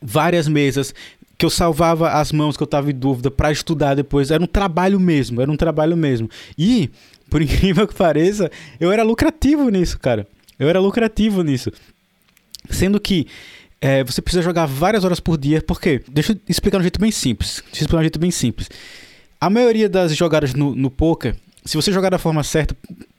várias 0.00 0.48
mesas 0.48 0.94
que 1.38 1.44
eu 1.44 1.50
salvava 1.50 2.10
as 2.12 2.32
mãos 2.32 2.56
que 2.56 2.62
eu 2.62 2.66
estava 2.66 2.90
em 2.90 2.94
dúvida 2.94 3.30
para 3.30 3.52
estudar 3.52 3.94
depois. 3.94 4.30
Era 4.30 4.42
um 4.42 4.46
trabalho 4.46 4.98
mesmo, 4.98 5.42
era 5.42 5.50
um 5.50 5.56
trabalho 5.56 5.96
mesmo. 5.96 6.30
E, 6.56 6.90
por 7.28 7.40
incrível 7.42 7.86
que 7.86 7.94
pareça, 7.94 8.50
eu 8.80 8.90
era 8.90 9.02
lucrativo 9.02 9.68
nisso, 9.68 9.98
cara. 9.98 10.26
Eu 10.58 10.68
era 10.68 10.80
lucrativo 10.80 11.42
nisso. 11.42 11.70
Sendo 12.70 12.98
que 12.98 13.26
é, 13.80 14.02
você 14.02 14.22
precisa 14.22 14.42
jogar 14.42 14.66
várias 14.66 15.04
horas 15.04 15.20
por 15.20 15.36
dia, 15.36 15.60
porque, 15.60 16.02
deixa 16.08 16.32
eu 16.32 16.40
explicar 16.48 16.78
de 16.78 16.82
um 16.82 16.84
jeito 16.84 17.00
bem 17.00 17.10
simples. 17.10 17.62
Deixa 17.66 17.82
eu 17.82 17.84
explicar 17.84 17.98
de 17.98 18.00
um 18.00 18.04
jeito 18.04 18.18
bem 18.18 18.30
simples. 18.30 18.70
A 19.38 19.50
maioria 19.50 19.88
das 19.88 20.16
jogadas 20.16 20.54
no, 20.54 20.74
no 20.74 20.90
poker 20.90 21.36
se 21.66 21.76
você 21.76 21.92
jogar 21.92 22.10
da 22.10 22.18
forma 22.18 22.42
certa, 22.42 22.76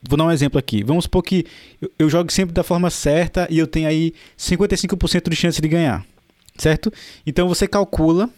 vou 0.08 0.18
dar 0.18 0.25
um 0.25 0.32
exemplo 0.32 0.58
aqui. 0.58 0.84
Vamos 0.84 1.04
supor 1.04 1.24
que 1.24 1.46
eu, 1.82 1.92
eu 2.00 2.10
jogo 2.10 2.32
sempre 2.32 2.54
da 2.54 2.63
forma 2.63 2.89
certa 2.89 3.48
e 3.50 3.60
eu 3.60 3.68
tenho 3.68 3.88
aí 3.88 4.13
55% 4.38 5.30
de 5.30 5.36
chance 5.36 5.62
de 5.62 5.68
ganhar, 5.68 6.06
certo? 6.58 6.92
Então 7.25 7.48
você 7.48 7.68
calcula 7.68 8.30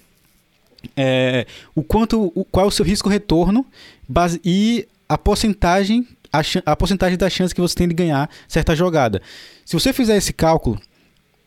é, 0.96 1.46
o 1.76 1.84
quanto, 1.84 2.32
o, 2.36 2.44
qual 2.46 2.66
é 2.66 2.68
o 2.68 2.72
seu 2.72 2.86
risco 2.86 3.10
retorno 3.10 3.66
base, 4.08 4.42
e 4.44 4.88
a 5.08 5.18
porcentagem 5.18 6.08
a, 6.32 6.42
a 6.72 6.76
porcentagem 6.76 7.18
da 7.18 7.30
chance 7.30 7.54
que 7.54 7.62
você 7.62 7.76
tem 7.76 7.88
de 7.88 7.94
ganhar 7.94 8.30
certa 8.48 8.76
jogada. 8.76 9.22
Se 9.66 9.74
você 9.74 9.92
fizer 9.92 10.16
esse 10.18 10.32
cálculo, 10.32 10.80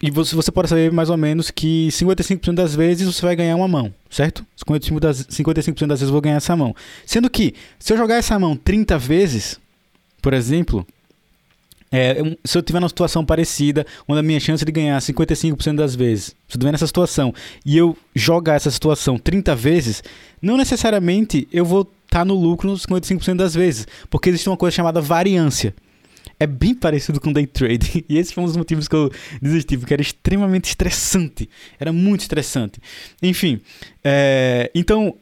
e 0.03 0.11
você, 0.11 0.35
você 0.35 0.51
pode 0.51 0.69
saber 0.69 0.91
mais 0.91 1.09
ou 1.09 1.17
menos 1.17 1.49
que 1.49 1.87
55% 1.93 2.55
das 2.55 2.75
vezes 2.75 3.07
você 3.07 3.23
vai 3.25 3.37
ganhar 3.37 3.55
uma 3.55 3.69
mão, 3.69 3.95
certo? 4.11 4.45
55%, 4.69 4.99
das, 4.99 5.27
55 5.31 5.87
das 5.87 6.01
vezes 6.01 6.09
eu 6.09 6.13
vou 6.13 6.21
ganhar 6.21 6.37
essa 6.37 6.57
mão. 6.57 6.75
Sendo 7.07 7.31
que, 7.31 7.55
se 7.79 7.93
eu 7.93 7.97
jogar 7.97 8.17
essa 8.17 8.37
mão 8.37 8.57
30 8.57 8.99
vezes, 8.99 9.61
por 10.21 10.35
exemplo, 10.35 10.85
é, 11.93 12.17
se 12.45 12.59
eu 12.59 12.63
tiver 12.63 12.81
numa 12.81 12.89
situação 12.89 13.25
parecida, 13.25 13.87
onde 14.09 14.19
a 14.19 14.23
minha 14.25 14.41
chance 14.41 14.65
de 14.65 14.73
ganhar 14.73 14.99
55% 14.99 15.77
das 15.77 15.95
vezes, 15.95 16.25
se 16.25 16.35
eu 16.49 16.57
estiver 16.57 16.73
nessa 16.73 16.87
situação, 16.89 17.33
e 17.65 17.77
eu 17.77 17.97
jogar 18.13 18.55
essa 18.55 18.73
situação 18.73 19.17
30 19.17 19.55
vezes, 19.55 20.03
não 20.41 20.57
necessariamente 20.57 21.47
eu 21.53 21.65
vou 21.65 21.83
estar 21.83 22.19
tá 22.21 22.25
no 22.25 22.35
lucro 22.35 22.69
nos 22.69 22.87
55% 22.87 23.37
das 23.37 23.55
vezes, 23.55 23.87
porque 24.11 24.31
existe 24.31 24.49
uma 24.49 24.57
coisa 24.57 24.75
chamada 24.75 25.01
variância 25.01 25.73
é 26.43 26.47
bem 26.47 26.75
parecido 26.75 27.21
com 27.21 27.33
day 27.33 27.47
trade. 27.47 28.05
E 28.09 28.19
esse 28.19 28.35
foi 28.35 28.43
um 28.43 28.47
dos 28.47 28.57
motivos 28.57 28.89
que 28.89 28.97
eu 28.97 29.11
desisti, 29.41 29.79
porque 29.79 29.95
era 29.95 30.03
extremamente 30.03 30.67
estressante. 30.67 31.49
Era 31.79 31.93
muito 31.93 32.23
estressante. 32.23 32.81
Enfim, 33.23 33.61
é, 34.03 34.71
então, 34.75 35.15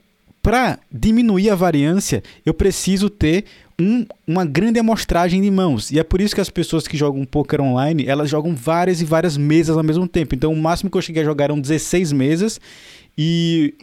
para 0.43 0.79
diminuir 0.91 1.51
a 1.51 1.55
variância, 1.55 2.23
eu 2.45 2.55
preciso 2.55 3.11
ter 3.11 3.45
um, 3.79 4.07
uma 4.27 4.45
grande 4.45 4.79
amostragem 4.79 5.43
de 5.43 5.51
mãos. 5.51 5.91
E 5.91 5.99
é 5.99 6.03
por 6.03 6.21
isso 6.21 6.35
que 6.35 6.41
as 6.41 6.51
pessoas 6.51 6.89
que 6.89 6.97
jogam 6.97 7.25
poker 7.25 7.61
online, 7.61 8.07
elas 8.07 8.31
jogam 8.31 8.55
várias 8.55 9.01
e 9.01 9.05
várias 9.05 9.37
mesas 9.37 9.77
ao 9.77 9.85
mesmo 9.85 10.09
tempo. 10.09 10.35
Então, 10.35 10.53
o 10.53 10.57
máximo 10.57 10.91
que 10.91 10.97
eu 10.97 11.03
cheguei 11.03 11.23
a 11.23 11.25
jogar 11.25 11.45
eram 11.45 11.61
16 11.61 12.13
mesas. 12.13 12.61
E 13.17 13.75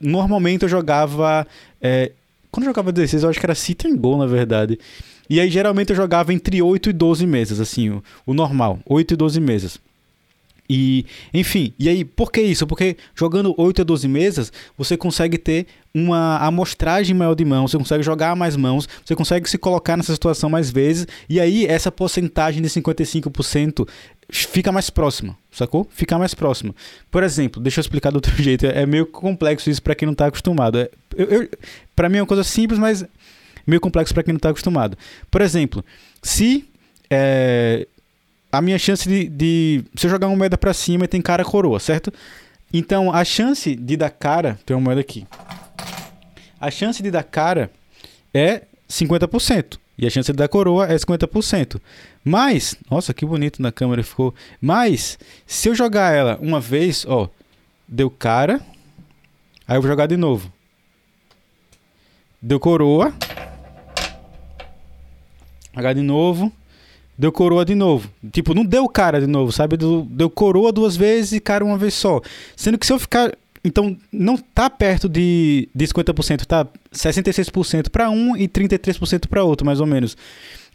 normalmente 0.00 0.64
eu 0.64 0.68
jogava. 0.68 1.46
É, 1.80 2.12
quando 2.50 2.64
eu 2.64 2.70
jogava 2.70 2.90
16, 2.90 3.22
eu 3.22 3.30
acho 3.30 3.38
que 3.38 3.46
era 3.46 3.54
sit 3.54 3.84
and 3.84 3.96
go, 3.96 4.16
na 4.16 4.26
verdade. 4.26 4.78
E 5.28 5.40
aí 5.40 5.50
geralmente 5.50 5.90
eu 5.90 5.96
jogava 5.96 6.32
entre 6.32 6.60
8 6.62 6.90
e 6.90 6.92
12 6.92 7.26
mesas, 7.26 7.60
assim, 7.60 7.90
o, 7.90 8.02
o 8.24 8.34
normal, 8.34 8.78
8 8.86 9.14
e 9.14 9.16
12 9.16 9.40
mesas. 9.40 9.80
E, 10.68 11.06
enfim, 11.32 11.72
e 11.78 11.88
aí, 11.88 12.04
por 12.04 12.30
que 12.32 12.40
isso? 12.40 12.66
Porque 12.66 12.96
jogando 13.14 13.54
8 13.56 13.82
a 13.82 13.84
12 13.84 14.08
mesas, 14.08 14.52
você 14.76 14.96
consegue 14.96 15.38
ter 15.38 15.66
uma 15.94 16.38
amostragem 16.38 17.14
maior 17.14 17.34
de 17.34 17.44
mãos, 17.44 17.70
você 17.70 17.78
consegue 17.78 18.02
jogar 18.02 18.36
mais 18.36 18.56
mãos, 18.56 18.88
você 19.04 19.14
consegue 19.14 19.48
se 19.48 19.56
colocar 19.56 19.96
nessa 19.96 20.12
situação 20.12 20.50
mais 20.50 20.70
vezes, 20.70 21.06
e 21.28 21.40
aí 21.40 21.64
essa 21.66 21.90
porcentagem 21.90 22.60
de 22.60 22.68
55% 22.68 23.88
fica 24.28 24.70
mais 24.72 24.90
próxima, 24.90 25.38
sacou? 25.50 25.86
Fica 25.90 26.18
mais 26.18 26.34
próxima. 26.34 26.74
Por 27.10 27.22
exemplo, 27.22 27.62
deixa 27.62 27.80
eu 27.80 27.82
explicar 27.82 28.10
de 28.10 28.16
outro 28.16 28.34
jeito, 28.42 28.66
é 28.66 28.84
meio 28.84 29.06
complexo 29.06 29.70
isso 29.70 29.82
para 29.82 29.94
quem 29.94 30.06
não 30.06 30.14
tá 30.14 30.26
acostumado. 30.26 30.78
É, 30.78 30.90
eu, 31.16 31.26
eu, 31.26 31.48
para 31.94 32.08
mim 32.08 32.18
é 32.18 32.20
uma 32.20 32.26
coisa 32.26 32.44
simples, 32.44 32.78
mas 32.78 33.04
meio 33.66 33.80
complexo 33.80 34.14
para 34.14 34.22
quem 34.22 34.32
não 34.32 34.38
tá 34.40 34.50
acostumado. 34.50 34.96
Por 35.30 35.40
exemplo, 35.40 35.84
se 36.22 36.68
é, 37.10 37.86
a 38.50 38.60
minha 38.60 38.78
chance 38.78 39.08
de, 39.08 39.28
de. 39.28 39.84
Se 39.96 40.06
eu 40.06 40.10
jogar 40.10 40.28
uma 40.28 40.36
moeda 40.36 40.56
para 40.56 40.72
cima 40.72 41.06
tem 41.08 41.20
cara 41.20 41.44
coroa, 41.44 41.78
certo? 41.78 42.12
Então 42.72 43.12
a 43.12 43.24
chance 43.24 43.74
de 43.74 43.96
dar 43.96 44.10
cara. 44.10 44.58
Tem 44.64 44.76
uma 44.76 44.82
moeda 44.82 45.00
aqui. 45.00 45.26
A 46.60 46.70
chance 46.70 47.02
de 47.02 47.10
dar 47.10 47.22
cara 47.22 47.70
é 48.32 48.62
50%. 48.88 49.78
E 49.98 50.06
a 50.06 50.10
chance 50.10 50.30
de 50.30 50.36
dar 50.36 50.48
coroa 50.48 50.86
é 50.86 50.94
50%. 50.94 51.80
Mas, 52.24 52.76
nossa, 52.90 53.14
que 53.14 53.24
bonito 53.24 53.62
na 53.62 53.72
câmera 53.72 54.02
ficou. 54.02 54.34
Mas, 54.60 55.18
se 55.46 55.68
eu 55.68 55.74
jogar 55.74 56.14
ela 56.14 56.38
uma 56.40 56.60
vez, 56.60 57.06
ó, 57.08 57.28
deu 57.88 58.10
cara. 58.10 58.60
Aí 59.66 59.76
eu 59.76 59.80
vou 59.80 59.90
jogar 59.90 60.06
de 60.06 60.16
novo. 60.16 60.52
Deu 62.42 62.60
coroa. 62.60 63.14
Jogar 65.76 65.92
de 65.92 66.02
novo 66.02 66.50
deu 67.18 67.32
coroa 67.32 67.64
de 67.64 67.74
novo. 67.74 68.10
Tipo, 68.30 68.54
não 68.54 68.64
deu 68.64 68.88
cara 68.88 69.20
de 69.20 69.26
novo, 69.26 69.50
sabe? 69.52 69.76
Deu, 69.76 70.06
deu 70.10 70.28
coroa 70.28 70.72
duas 70.72 70.96
vezes 70.96 71.32
e 71.32 71.40
cara 71.40 71.64
uma 71.64 71.78
vez 71.78 71.94
só. 71.94 72.20
Sendo 72.54 72.78
que 72.78 72.86
se 72.86 72.92
eu 72.92 72.98
ficar. 72.98 73.32
Então, 73.64 73.96
não 74.12 74.36
tá 74.36 74.70
perto 74.70 75.08
de, 75.08 75.68
de 75.74 75.86
50%, 75.88 76.44
tá 76.44 76.68
66% 76.94 77.90
para 77.90 78.08
um 78.08 78.36
e 78.36 78.46
33% 78.46 79.26
para 79.26 79.42
outro, 79.42 79.66
mais 79.66 79.80
ou 79.80 79.86
menos. 79.86 80.16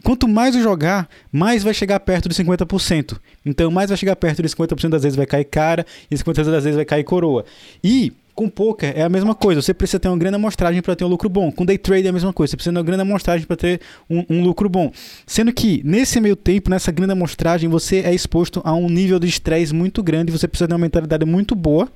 Quanto 0.04 0.28
mais 0.28 0.56
eu 0.56 0.62
jogar, 0.62 1.08
mais 1.32 1.64
vai 1.64 1.74
chegar 1.74 2.02
perto 2.02 2.28
de 2.28 2.36
50%. 2.36 3.18
Então, 3.46 3.72
mais 3.72 3.90
vai 3.90 3.98
chegar 3.98 4.18
perto 4.18 4.42
de 4.42 4.50
50% 4.50 4.90
das 4.90 5.04
vezes 5.04 5.16
vai 5.16 5.26
cair 5.26 5.46
cara 5.46 5.86
e 6.10 6.16
50% 6.16 6.44
das 6.52 6.66
vezes 6.66 6.76
vai 6.76 6.84
cair 6.84 7.06
coroa. 7.06 7.46
E 7.82 8.12
com 8.36 8.50
poker 8.50 8.94
é 8.96 9.04
a 9.04 9.10
mesma 9.10 9.36
coisa. 9.36 9.62
Você 9.62 9.74
precisa 9.74 10.00
ter 10.00 10.08
uma 10.08 10.18
grande 10.18 10.36
amostragem 10.36 10.82
para 10.82 10.96
ter 10.96 11.04
um 11.04 11.08
lucro 11.08 11.30
bom. 11.30 11.52
Com 11.52 11.66
day 11.66 11.78
trade 11.78 12.08
é 12.08 12.10
a 12.10 12.14
mesma 12.14 12.34
coisa. 12.34 12.52
Você 12.52 12.58
precisa 12.58 12.74
ter 12.74 12.80
uma 12.80 12.86
grande 12.86 13.02
amostragem 13.02 13.46
para 13.46 13.56
ter 13.56 13.82
um, 14.10 14.26
um, 14.30 14.44
lucro 14.44 14.70
bom. 14.70 14.92
Sendo 15.26 15.52
que 15.54 15.82
nesse 15.84 16.20
meio 16.20 16.36
tempo, 16.36 16.70
nessa 16.70 16.92
grande 16.92 17.14
amostragem, 17.14 17.70
você 17.70 18.00
é 18.00 18.14
exposto 18.14 18.62
a 18.64 18.74
um 18.74 18.90
nível 18.90 19.20
de 19.20 19.28
estresse 19.28 19.74
muito 19.74 20.02
grande. 20.02 20.32
Você 20.32 20.48
precisa 20.48 20.68
ter 20.68 20.74
uma 20.74 20.80
mentalidade 20.80 21.26
muito 21.26 21.56
boa 21.56 21.90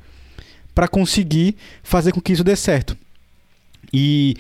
para 0.74 0.88
conseguir 0.88 1.56
fazer 1.82 2.12
com 2.12 2.20
que 2.20 2.34
isso 2.34 2.44
dê 2.44 2.56
certo. 2.56 2.98
E 3.94 4.36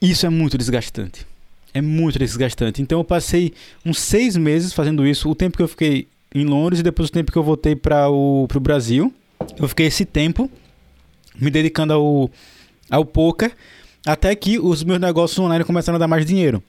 isso 0.00 0.26
é 0.26 0.28
muito 0.28 0.58
desgastante. 0.58 1.26
É 1.72 1.80
muito 1.80 2.18
desgastante. 2.18 2.82
Então 2.82 2.98
eu 2.98 3.04
passei 3.04 3.52
uns 3.84 4.00
seis 4.00 4.36
meses 4.36 4.72
fazendo 4.72 5.06
isso. 5.06 5.30
O 5.30 5.34
tempo 5.34 5.56
que 5.56 5.62
eu 5.62 5.68
fiquei 5.68 6.08
em 6.34 6.44
Londres 6.44 6.80
e 6.80 6.82
depois 6.82 7.08
o 7.08 7.12
tempo 7.12 7.30
que 7.30 7.38
eu 7.38 7.42
voltei 7.42 7.76
para 7.76 8.10
o 8.10 8.48
Brasil. 8.60 9.12
Eu 9.58 9.68
fiquei 9.68 9.86
esse 9.86 10.04
tempo 10.04 10.50
me 11.40 11.50
dedicando 11.50 11.92
ao, 11.92 12.30
ao 12.90 13.04
poker, 13.04 13.52
até 14.06 14.34
que 14.34 14.58
os 14.58 14.84
meus 14.84 15.00
negócios 15.00 15.38
online 15.38 15.64
começaram 15.64 15.96
a 15.96 15.98
dar 15.98 16.08
mais 16.08 16.24
dinheiro. 16.24 16.62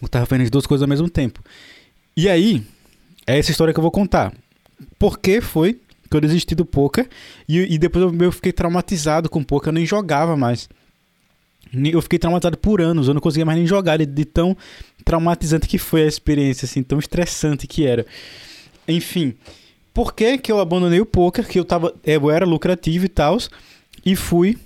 Eu 0.00 0.08
tava 0.08 0.26
fazendo 0.26 0.44
as 0.44 0.50
duas 0.50 0.66
coisas 0.66 0.82
ao 0.82 0.88
mesmo 0.88 1.08
tempo. 1.08 1.42
E 2.16 2.28
aí, 2.28 2.64
é 3.26 3.38
essa 3.38 3.50
história 3.50 3.72
que 3.72 3.78
eu 3.78 3.82
vou 3.82 3.90
contar. 3.90 4.32
Por 4.98 5.18
que 5.18 5.40
foi 5.40 5.80
que 6.10 6.16
eu 6.16 6.20
desisti 6.20 6.54
do 6.54 6.64
poker 6.64 7.08
e, 7.48 7.74
e 7.74 7.78
depois 7.78 8.04
eu, 8.04 8.22
eu 8.22 8.32
fiquei 8.32 8.52
traumatizado 8.52 9.28
com 9.28 9.40
o 9.40 9.44
poker, 9.44 9.68
eu 9.68 9.74
nem 9.74 9.86
jogava 9.86 10.36
mais. 10.36 10.68
Eu 11.72 12.00
fiquei 12.00 12.18
traumatizado 12.18 12.56
por 12.56 12.80
anos, 12.80 13.08
eu 13.08 13.14
não 13.14 13.20
conseguia 13.20 13.44
mais 13.44 13.58
nem 13.58 13.66
jogar 13.66 13.98
de, 13.98 14.06
de 14.06 14.24
tão 14.24 14.56
traumatizante 15.04 15.68
que 15.68 15.76
foi 15.76 16.04
a 16.04 16.06
experiência, 16.06 16.64
assim, 16.64 16.82
tão 16.82 16.98
estressante 16.98 17.66
que 17.66 17.84
era. 17.84 18.06
Enfim, 18.86 19.34
por 19.92 20.14
que, 20.14 20.38
que 20.38 20.50
eu 20.50 20.60
abandonei 20.60 21.00
o 21.00 21.06
poker? 21.06 21.46
Que 21.46 21.58
eu, 21.58 21.64
tava, 21.64 21.94
eu 22.04 22.30
era 22.30 22.46
lucrativo 22.46 23.04
e 23.04 23.08
tal, 23.08 23.36
e 24.04 24.16
fui 24.16 24.56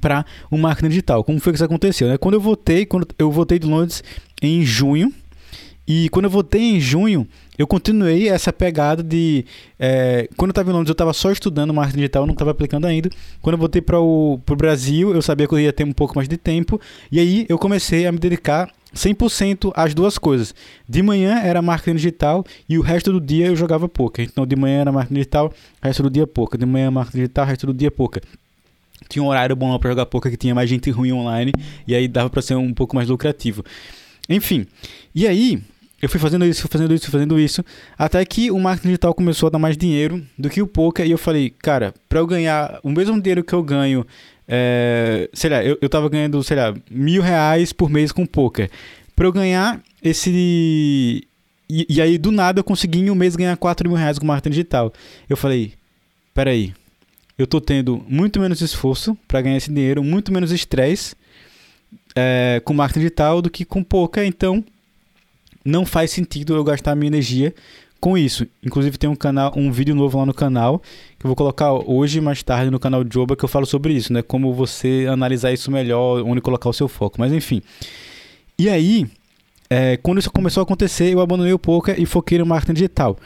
para 0.00 0.24
o 0.50 0.58
marketing 0.58 0.88
digital. 0.88 1.22
Como 1.22 1.40
foi 1.40 1.52
que 1.52 1.56
isso 1.56 1.64
aconteceu? 1.64 2.08
Né? 2.08 2.18
Quando 2.18 2.34
eu 2.34 2.40
voltei, 2.40 2.84
quando 2.84 3.06
eu 3.18 3.30
voltei 3.30 3.58
de 3.58 3.66
Londres 3.66 4.02
em 4.42 4.64
junho, 4.64 5.12
e 5.86 6.08
quando 6.10 6.26
eu 6.26 6.30
voltei 6.30 6.60
em 6.60 6.80
junho, 6.80 7.26
eu 7.58 7.66
continuei 7.66 8.28
essa 8.28 8.52
pegada 8.52 9.02
de. 9.02 9.44
É, 9.78 10.28
quando 10.36 10.50
eu 10.50 10.52
estava 10.52 10.70
em 10.70 10.72
Londres, 10.72 10.88
eu 10.88 10.92
estava 10.92 11.12
só 11.12 11.30
estudando 11.30 11.74
marketing 11.74 11.98
digital, 11.98 12.26
não 12.26 12.32
estava 12.32 12.52
aplicando 12.52 12.86
ainda. 12.86 13.10
Quando 13.40 13.54
eu 13.54 13.58
voltei 13.58 13.82
para 13.82 14.00
o 14.00 14.40
Brasil, 14.56 15.12
eu 15.12 15.20
sabia 15.20 15.46
que 15.46 15.54
eu 15.54 15.60
ia 15.60 15.72
ter 15.72 15.84
um 15.84 15.92
pouco 15.92 16.14
mais 16.14 16.28
de 16.28 16.36
tempo. 16.36 16.80
E 17.10 17.18
aí 17.18 17.46
eu 17.48 17.58
comecei 17.58 18.06
a 18.06 18.12
me 18.12 18.18
dedicar 18.18 18.70
100% 18.94 19.72
às 19.74 19.92
duas 19.92 20.18
coisas. 20.18 20.54
De 20.88 21.02
manhã 21.02 21.40
era 21.40 21.60
marketing 21.60 21.96
digital 21.96 22.44
e 22.68 22.78
o 22.78 22.82
resto 22.82 23.12
do 23.12 23.20
dia 23.20 23.46
eu 23.46 23.56
jogava 23.56 23.88
poker. 23.88 24.24
Então 24.24 24.46
de 24.46 24.54
manhã 24.54 24.82
era 24.82 24.92
marketing 24.92 25.14
digital, 25.14 25.52
resto 25.82 26.02
do 26.04 26.10
dia 26.10 26.26
poker. 26.26 26.58
De 26.58 26.66
manhã 26.66 26.90
marketing 26.90 27.18
digital, 27.18 27.46
resto 27.46 27.66
do 27.66 27.74
dia 27.74 27.90
poker. 27.90 28.22
Tinha 29.08 29.22
um 29.22 29.26
horário 29.26 29.56
bom 29.56 29.76
para 29.78 29.90
jogar 29.90 30.06
poker 30.06 30.30
que 30.30 30.38
tinha 30.38 30.54
mais 30.54 30.70
gente 30.70 30.90
ruim 30.90 31.12
online 31.12 31.52
e 31.86 31.94
aí 31.94 32.06
dava 32.06 32.30
para 32.30 32.40
ser 32.40 32.54
um 32.54 32.72
pouco 32.72 32.94
mais 32.94 33.08
lucrativo. 33.08 33.64
Enfim, 34.28 34.66
e 35.14 35.26
aí 35.26 35.60
eu 36.02 36.08
fui 36.08 36.18
fazendo 36.18 36.44
isso, 36.44 36.62
fui 36.62 36.70
fazendo 36.70 36.92
isso, 36.92 37.04
fui 37.04 37.12
fazendo 37.12 37.38
isso, 37.38 37.64
até 37.96 38.24
que 38.24 38.50
o 38.50 38.58
marketing 38.58 38.88
digital 38.88 39.14
começou 39.14 39.46
a 39.46 39.50
dar 39.50 39.58
mais 39.60 39.76
dinheiro 39.76 40.20
do 40.36 40.50
que 40.50 40.60
o 40.60 40.66
poker, 40.66 41.06
e 41.06 41.12
eu 41.12 41.18
falei, 41.18 41.50
cara, 41.50 41.94
para 42.08 42.18
eu 42.18 42.26
ganhar 42.26 42.80
o 42.82 42.90
mesmo 42.90 43.20
dinheiro 43.20 43.44
que 43.44 43.52
eu 43.52 43.62
ganho, 43.62 44.04
é, 44.48 45.30
sei 45.32 45.48
lá, 45.48 45.64
eu, 45.64 45.78
eu 45.80 45.88
tava 45.88 46.08
ganhando, 46.08 46.42
sei 46.42 46.56
lá, 46.56 46.74
mil 46.90 47.22
reais 47.22 47.72
por 47.72 47.88
mês 47.88 48.10
com 48.10 48.26
poker. 48.26 48.68
Para 49.14 49.26
eu 49.26 49.32
ganhar 49.32 49.80
esse. 50.02 50.30
E, 51.70 51.86
e, 51.88 52.02
aí, 52.02 52.18
do 52.18 52.32
nada, 52.32 52.58
eu 52.60 52.64
consegui 52.64 52.98
em 52.98 53.10
um 53.10 53.14
mês 53.14 53.36
ganhar 53.36 53.56
4 53.56 53.88
mil 53.88 53.96
reais 53.96 54.18
com 54.18 54.26
marketing 54.26 54.50
digital. 54.50 54.92
Eu 55.30 55.36
falei, 55.36 55.72
peraí, 56.34 56.74
eu 57.38 57.46
tô 57.46 57.60
tendo 57.60 58.04
muito 58.08 58.40
menos 58.40 58.60
esforço 58.60 59.16
para 59.28 59.40
ganhar 59.40 59.56
esse 59.56 59.72
dinheiro, 59.72 60.02
muito 60.02 60.32
menos 60.32 60.50
estresse 60.50 61.14
é, 62.14 62.60
com 62.64 62.74
marketing 62.74 63.00
digital 63.00 63.40
do 63.40 63.48
que 63.48 63.64
com 63.64 63.82
poker, 63.82 64.24
então 64.24 64.64
não 65.64 65.86
faz 65.86 66.10
sentido 66.10 66.54
eu 66.54 66.64
gastar 66.64 66.94
minha 66.94 67.08
energia 67.08 67.54
com 68.02 68.18
isso. 68.18 68.44
Inclusive 68.64 68.98
tem 68.98 69.08
um 69.08 69.14
canal, 69.14 69.52
um 69.56 69.70
vídeo 69.70 69.94
novo 69.94 70.18
lá 70.18 70.26
no 70.26 70.34
canal 70.34 70.80
que 71.18 71.24
eu 71.24 71.28
vou 71.28 71.36
colocar 71.36 71.72
hoje 71.72 72.20
mais 72.20 72.42
tarde 72.42 72.68
no 72.68 72.80
canal 72.80 73.04
Joba 73.08 73.36
que 73.36 73.44
eu 73.44 73.48
falo 73.48 73.64
sobre 73.64 73.94
isso, 73.94 74.12
né? 74.12 74.22
Como 74.22 74.52
você 74.52 75.06
analisar 75.08 75.52
isso 75.52 75.70
melhor, 75.70 76.20
onde 76.24 76.40
colocar 76.40 76.68
o 76.68 76.72
seu 76.72 76.88
foco. 76.88 77.20
Mas 77.20 77.32
enfim. 77.32 77.62
E 78.58 78.68
aí, 78.68 79.06
é, 79.70 79.96
quando 79.96 80.18
isso 80.18 80.32
começou 80.32 80.60
a 80.60 80.64
acontecer, 80.64 81.12
eu 81.12 81.20
abandonei 81.20 81.52
o 81.52 81.58
poker 81.58 81.94
e 82.00 82.04
foquei 82.04 82.38
no 82.38 82.44
marketing 82.44 82.74
digital. 82.74 83.16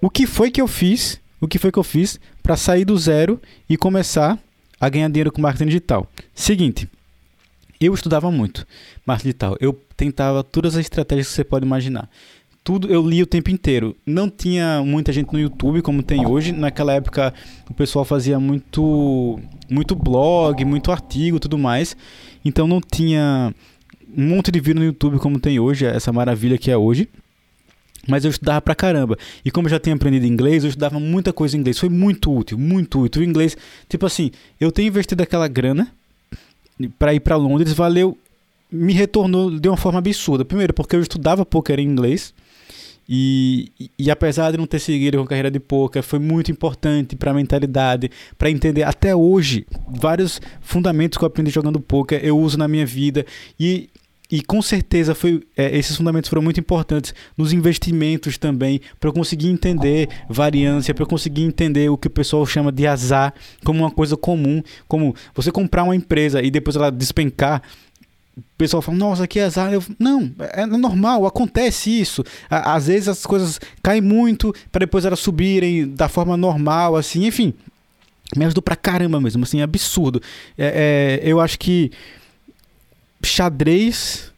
O 0.00 0.10
que 0.10 0.26
foi 0.26 0.50
que 0.50 0.60
eu 0.60 0.68
fiz? 0.68 1.18
O 1.40 1.48
que 1.48 1.58
foi 1.58 1.72
que 1.72 1.78
eu 1.78 1.82
fiz 1.82 2.20
para 2.42 2.54
sair 2.54 2.84
do 2.84 2.98
zero 2.98 3.40
e 3.68 3.78
começar 3.78 4.38
a 4.78 4.88
ganhar 4.90 5.08
dinheiro 5.08 5.32
com 5.32 5.40
marketing 5.40 5.66
digital? 5.66 6.06
Seguinte, 6.34 6.86
eu 7.80 7.94
estudava 7.94 8.30
muito 8.30 8.66
marketing 9.06 9.28
digital. 9.28 9.56
Eu 9.58 9.72
tentava 9.98 10.44
todas 10.44 10.76
as 10.76 10.82
estratégias 10.82 11.26
que 11.26 11.34
você 11.34 11.44
pode 11.44 11.66
imaginar. 11.66 12.08
Tudo 12.62 12.88
eu 12.88 13.04
li 13.04 13.20
o 13.20 13.26
tempo 13.26 13.50
inteiro. 13.50 13.96
Não 14.06 14.30
tinha 14.30 14.80
muita 14.84 15.12
gente 15.12 15.32
no 15.32 15.40
YouTube 15.40 15.82
como 15.82 16.02
tem 16.02 16.24
hoje. 16.24 16.52
Naquela 16.52 16.94
época 16.94 17.34
o 17.68 17.74
pessoal 17.74 18.04
fazia 18.04 18.38
muito 18.38 19.38
muito 19.68 19.96
blog, 19.96 20.64
muito 20.64 20.92
artigo, 20.92 21.40
tudo 21.40 21.58
mais. 21.58 21.96
Então 22.44 22.68
não 22.68 22.80
tinha 22.80 23.52
um 24.16 24.28
monte 24.28 24.52
de 24.52 24.60
vídeo 24.60 24.80
no 24.80 24.86
YouTube 24.86 25.18
como 25.18 25.40
tem 25.40 25.58
hoje, 25.58 25.84
essa 25.84 26.12
maravilha 26.12 26.56
que 26.56 26.70
é 26.70 26.76
hoje. 26.76 27.08
Mas 28.06 28.24
eu 28.24 28.30
estudava 28.30 28.60
pra 28.60 28.74
caramba. 28.74 29.18
E 29.44 29.50
como 29.50 29.66
eu 29.66 29.70
já 29.70 29.80
tinha 29.80 29.96
aprendido 29.96 30.26
inglês, 30.26 30.62
eu 30.62 30.68
estudava 30.68 31.00
muita 31.00 31.32
coisa 31.32 31.56
em 31.56 31.60
inglês. 31.60 31.78
Foi 31.78 31.88
muito 31.88 32.32
útil, 32.32 32.56
muito 32.56 33.00
útil. 33.00 33.20
O 33.20 33.24
inglês, 33.24 33.56
tipo 33.88 34.06
assim, 34.06 34.30
eu 34.60 34.70
tenho 34.70 34.88
investido 34.88 35.22
aquela 35.22 35.48
grana 35.48 35.88
para 36.98 37.12
ir 37.12 37.20
para 37.20 37.36
Londres, 37.36 37.72
valeu, 37.72 38.16
me 38.70 38.92
retornou 38.92 39.50
de 39.58 39.68
uma 39.68 39.76
forma 39.76 39.98
absurda. 39.98 40.44
Primeiro, 40.44 40.74
porque 40.74 40.96
eu 40.96 41.00
estudava 41.00 41.44
poker 41.44 41.78
em 41.78 41.86
inglês. 41.86 42.34
E, 43.10 43.72
e, 43.98 44.10
apesar 44.10 44.50
de 44.50 44.58
não 44.58 44.66
ter 44.66 44.78
seguido 44.78 45.16
com 45.16 45.24
a 45.24 45.26
carreira 45.26 45.50
de 45.50 45.58
poker, 45.58 46.02
foi 46.02 46.18
muito 46.18 46.52
importante 46.52 47.16
para 47.16 47.30
a 47.30 47.34
mentalidade, 47.34 48.10
para 48.36 48.50
entender 48.50 48.82
até 48.82 49.16
hoje 49.16 49.66
vários 49.88 50.42
fundamentos 50.60 51.16
que 51.16 51.24
eu 51.24 51.26
aprendi 51.26 51.50
jogando 51.50 51.80
poker, 51.80 52.20
eu 52.22 52.38
uso 52.38 52.58
na 52.58 52.68
minha 52.68 52.84
vida 52.84 53.24
e 53.58 53.88
e 54.30 54.42
com 54.42 54.60
certeza 54.60 55.14
foi, 55.14 55.42
é, 55.56 55.74
esses 55.76 55.96
fundamentos 55.96 56.28
foram 56.28 56.42
muito 56.42 56.60
importantes 56.60 57.14
nos 57.36 57.50
investimentos 57.52 58.36
também, 58.36 58.78
para 59.00 59.08
eu 59.08 59.12
conseguir 59.12 59.48
entender 59.48 60.06
variância, 60.28 60.92
para 60.92 61.02
eu 61.02 61.08
conseguir 61.08 61.44
entender 61.44 61.88
o 61.88 61.96
que 61.96 62.08
o 62.08 62.10
pessoal 62.10 62.44
chama 62.44 62.70
de 62.70 62.86
azar 62.86 63.32
como 63.64 63.80
uma 63.80 63.90
coisa 63.90 64.18
comum, 64.18 64.62
como 64.86 65.14
você 65.34 65.50
comprar 65.50 65.84
uma 65.84 65.96
empresa 65.96 66.42
e 66.42 66.50
depois 66.50 66.76
ela 66.76 66.90
despencar 66.90 67.62
o 68.38 68.58
pessoal 68.58 68.80
fala, 68.80 68.96
nossa, 68.96 69.26
que 69.26 69.40
azar. 69.40 69.72
Eu, 69.72 69.82
não, 69.98 70.32
é 70.52 70.64
normal, 70.64 71.26
acontece 71.26 71.90
isso. 71.90 72.24
Às 72.48 72.86
vezes 72.86 73.08
as 73.08 73.26
coisas 73.26 73.60
caem 73.82 74.00
muito 74.00 74.54
para 74.70 74.80
depois 74.80 75.04
elas 75.04 75.18
subirem 75.18 75.88
da 75.88 76.08
forma 76.08 76.36
normal, 76.36 76.96
assim, 76.96 77.26
enfim. 77.26 77.52
Me 78.36 78.44
ajudou 78.44 78.62
pra 78.62 78.76
caramba 78.76 79.20
mesmo, 79.20 79.42
assim, 79.42 79.60
absurdo. 79.60 80.22
É, 80.56 81.20
é, 81.24 81.28
eu 81.28 81.40
acho 81.40 81.58
que 81.58 81.90
xadrez 83.22 84.32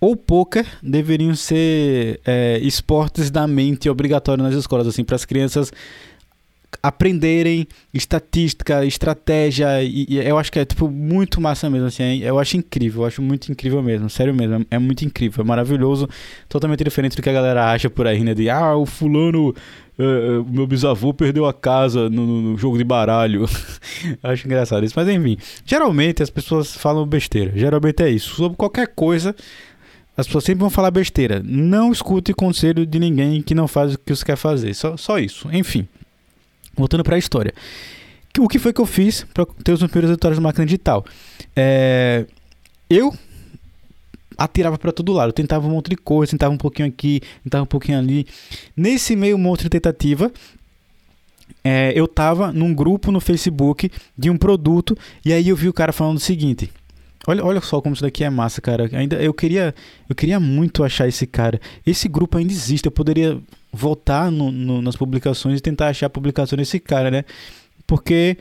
ou 0.00 0.16
poker 0.16 0.66
deveriam 0.82 1.34
ser 1.34 2.20
é, 2.24 2.58
esportes 2.62 3.30
da 3.30 3.46
mente 3.46 3.90
obrigatórios 3.90 4.46
nas 4.46 4.56
escolas, 4.56 4.86
assim, 4.86 5.04
para 5.04 5.16
as 5.16 5.24
crianças 5.24 5.72
aprenderem 6.82 7.66
estatística, 7.92 8.84
estratégia, 8.84 9.82
e, 9.82 10.06
e, 10.08 10.18
eu 10.18 10.38
acho 10.38 10.50
que 10.50 10.58
é 10.58 10.64
tipo 10.64 10.88
muito 10.88 11.40
massa 11.40 11.68
mesmo, 11.68 11.86
assim, 11.86 12.18
eu 12.20 12.38
acho 12.38 12.56
incrível, 12.56 13.02
eu 13.02 13.06
acho 13.06 13.20
muito 13.20 13.50
incrível 13.50 13.82
mesmo, 13.82 14.08
sério 14.08 14.34
mesmo, 14.34 14.54
é, 14.70 14.76
é 14.76 14.78
muito 14.78 15.04
incrível, 15.04 15.44
é 15.44 15.46
maravilhoso, 15.46 16.08
totalmente 16.48 16.82
diferente 16.82 17.16
do 17.16 17.22
que 17.22 17.28
a 17.28 17.32
galera 17.32 17.70
acha 17.70 17.90
por 17.90 18.06
aí, 18.06 18.22
né, 18.22 18.34
de 18.34 18.48
ah, 18.48 18.74
o 18.76 18.86
fulano, 18.86 19.50
uh, 19.50 20.44
meu 20.48 20.66
bisavô 20.66 21.12
perdeu 21.12 21.44
a 21.44 21.52
casa 21.52 22.08
no, 22.08 22.24
no 22.26 22.56
jogo 22.56 22.78
de 22.78 22.84
baralho, 22.84 23.44
acho 24.22 24.46
engraçado 24.46 24.84
isso, 24.84 24.94
mas 24.96 25.08
enfim, 25.08 25.36
geralmente 25.66 26.22
as 26.22 26.30
pessoas 26.30 26.74
falam 26.74 27.06
besteira, 27.06 27.52
geralmente 27.54 28.02
é 28.02 28.08
isso, 28.08 28.36
sobre 28.36 28.56
qualquer 28.56 28.88
coisa, 28.88 29.34
as 30.16 30.26
pessoas 30.26 30.44
sempre 30.44 30.60
vão 30.60 30.68
falar 30.68 30.90
besteira. 30.90 31.40
Não 31.42 31.90
escute 31.90 32.34
conselho 32.34 32.84
de 32.84 32.98
ninguém 32.98 33.40
que 33.40 33.54
não 33.54 33.66
faz 33.66 33.94
o 33.94 33.98
que 33.98 34.14
você 34.14 34.22
quer 34.22 34.36
fazer. 34.36 34.74
Só, 34.74 34.94
só 34.94 35.18
isso. 35.18 35.48
Enfim. 35.50 35.88
Voltando 36.76 37.04
para 37.04 37.16
a 37.16 37.18
história. 37.18 37.52
O 38.38 38.48
que 38.48 38.58
foi 38.58 38.72
que 38.72 38.80
eu 38.80 38.86
fiz 38.86 39.24
para 39.34 39.44
ter 39.44 39.72
os 39.72 39.80
meus 39.80 39.90
primeiros 39.90 40.10
resultados 40.10 40.38
na 40.38 40.42
máquina 40.42 40.64
digital? 40.64 41.04
É, 41.54 42.26
eu 42.88 43.12
atirava 44.38 44.78
para 44.78 44.92
todo 44.92 45.12
lado, 45.12 45.30
eu 45.30 45.32
tentava 45.32 45.66
um 45.66 45.70
monte 45.70 45.90
de 45.90 45.96
coisa, 45.96 46.30
tentava 46.30 46.54
um 46.54 46.58
pouquinho 46.58 46.88
aqui, 46.88 47.20
tentava 47.42 47.64
um 47.64 47.66
pouquinho 47.66 47.98
ali. 47.98 48.26
Nesse 48.76 49.14
meio 49.16 49.36
monte 49.36 49.64
de 49.64 49.68
tentativa, 49.68 50.32
é, 51.62 51.92
eu 51.94 52.08
tava 52.08 52.52
num 52.52 52.72
grupo 52.72 53.12
no 53.12 53.20
Facebook 53.20 53.90
de 54.16 54.30
um 54.30 54.38
produto 54.38 54.96
e 55.24 55.32
aí 55.32 55.48
eu 55.48 55.56
vi 55.56 55.68
o 55.68 55.72
cara 55.72 55.92
falando 55.92 56.16
o 56.16 56.20
seguinte: 56.20 56.70
Olha, 57.26 57.44
olha 57.44 57.60
só 57.60 57.80
como 57.82 57.92
isso 57.92 58.02
daqui 58.02 58.24
é 58.24 58.30
massa, 58.30 58.60
cara. 58.60 58.88
Ainda 58.92 59.16
eu 59.22 59.34
queria, 59.34 59.74
eu 60.08 60.14
queria 60.14 60.40
muito 60.40 60.82
achar 60.82 61.06
esse 61.06 61.26
cara. 61.26 61.60
Esse 61.86 62.08
grupo 62.08 62.38
ainda 62.38 62.52
existe. 62.52 62.86
Eu 62.86 62.92
poderia 62.92 63.38
voltar 63.72 64.30
no, 64.30 64.50
no, 64.50 64.82
nas 64.82 64.96
publicações 64.96 65.58
e 65.58 65.62
tentar 65.62 65.88
achar 65.88 66.06
a 66.06 66.10
publicação 66.10 66.56
desse 66.56 66.80
cara, 66.80 67.10
né? 67.10 67.24
Porque 67.86 68.36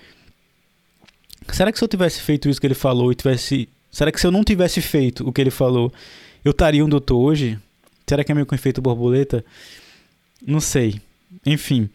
será 1.52 1.72
que 1.72 1.78
se 1.78 1.84
eu 1.84 1.88
tivesse 1.88 2.22
feito 2.22 2.50
isso 2.50 2.60
que 2.60 2.68
ele 2.68 2.74
falou 2.74 3.12
e 3.12 3.16
tivesse, 3.16 3.70
será 3.92 4.12
que 4.12 4.20
se 4.20 4.28
eu 4.28 4.32
não 4.32 4.44
tivesse 4.44 4.82
feito 4.82 5.28
o 5.28 5.32
que 5.32 5.42
ele 5.42 5.52
falou, 5.52 5.92
eu 6.44 6.52
estaria 6.52 6.82
eu 6.82 7.02
tô 7.02 7.20
hoje? 7.20 7.58
Será 8.08 8.24
que 8.24 8.32
é 8.32 8.36
meio 8.36 8.46
com 8.46 8.56
efeito 8.56 8.82
borboleta? 8.82 9.46
Não 10.46 10.60
sei. 10.60 11.00
Enfim. 11.46 11.90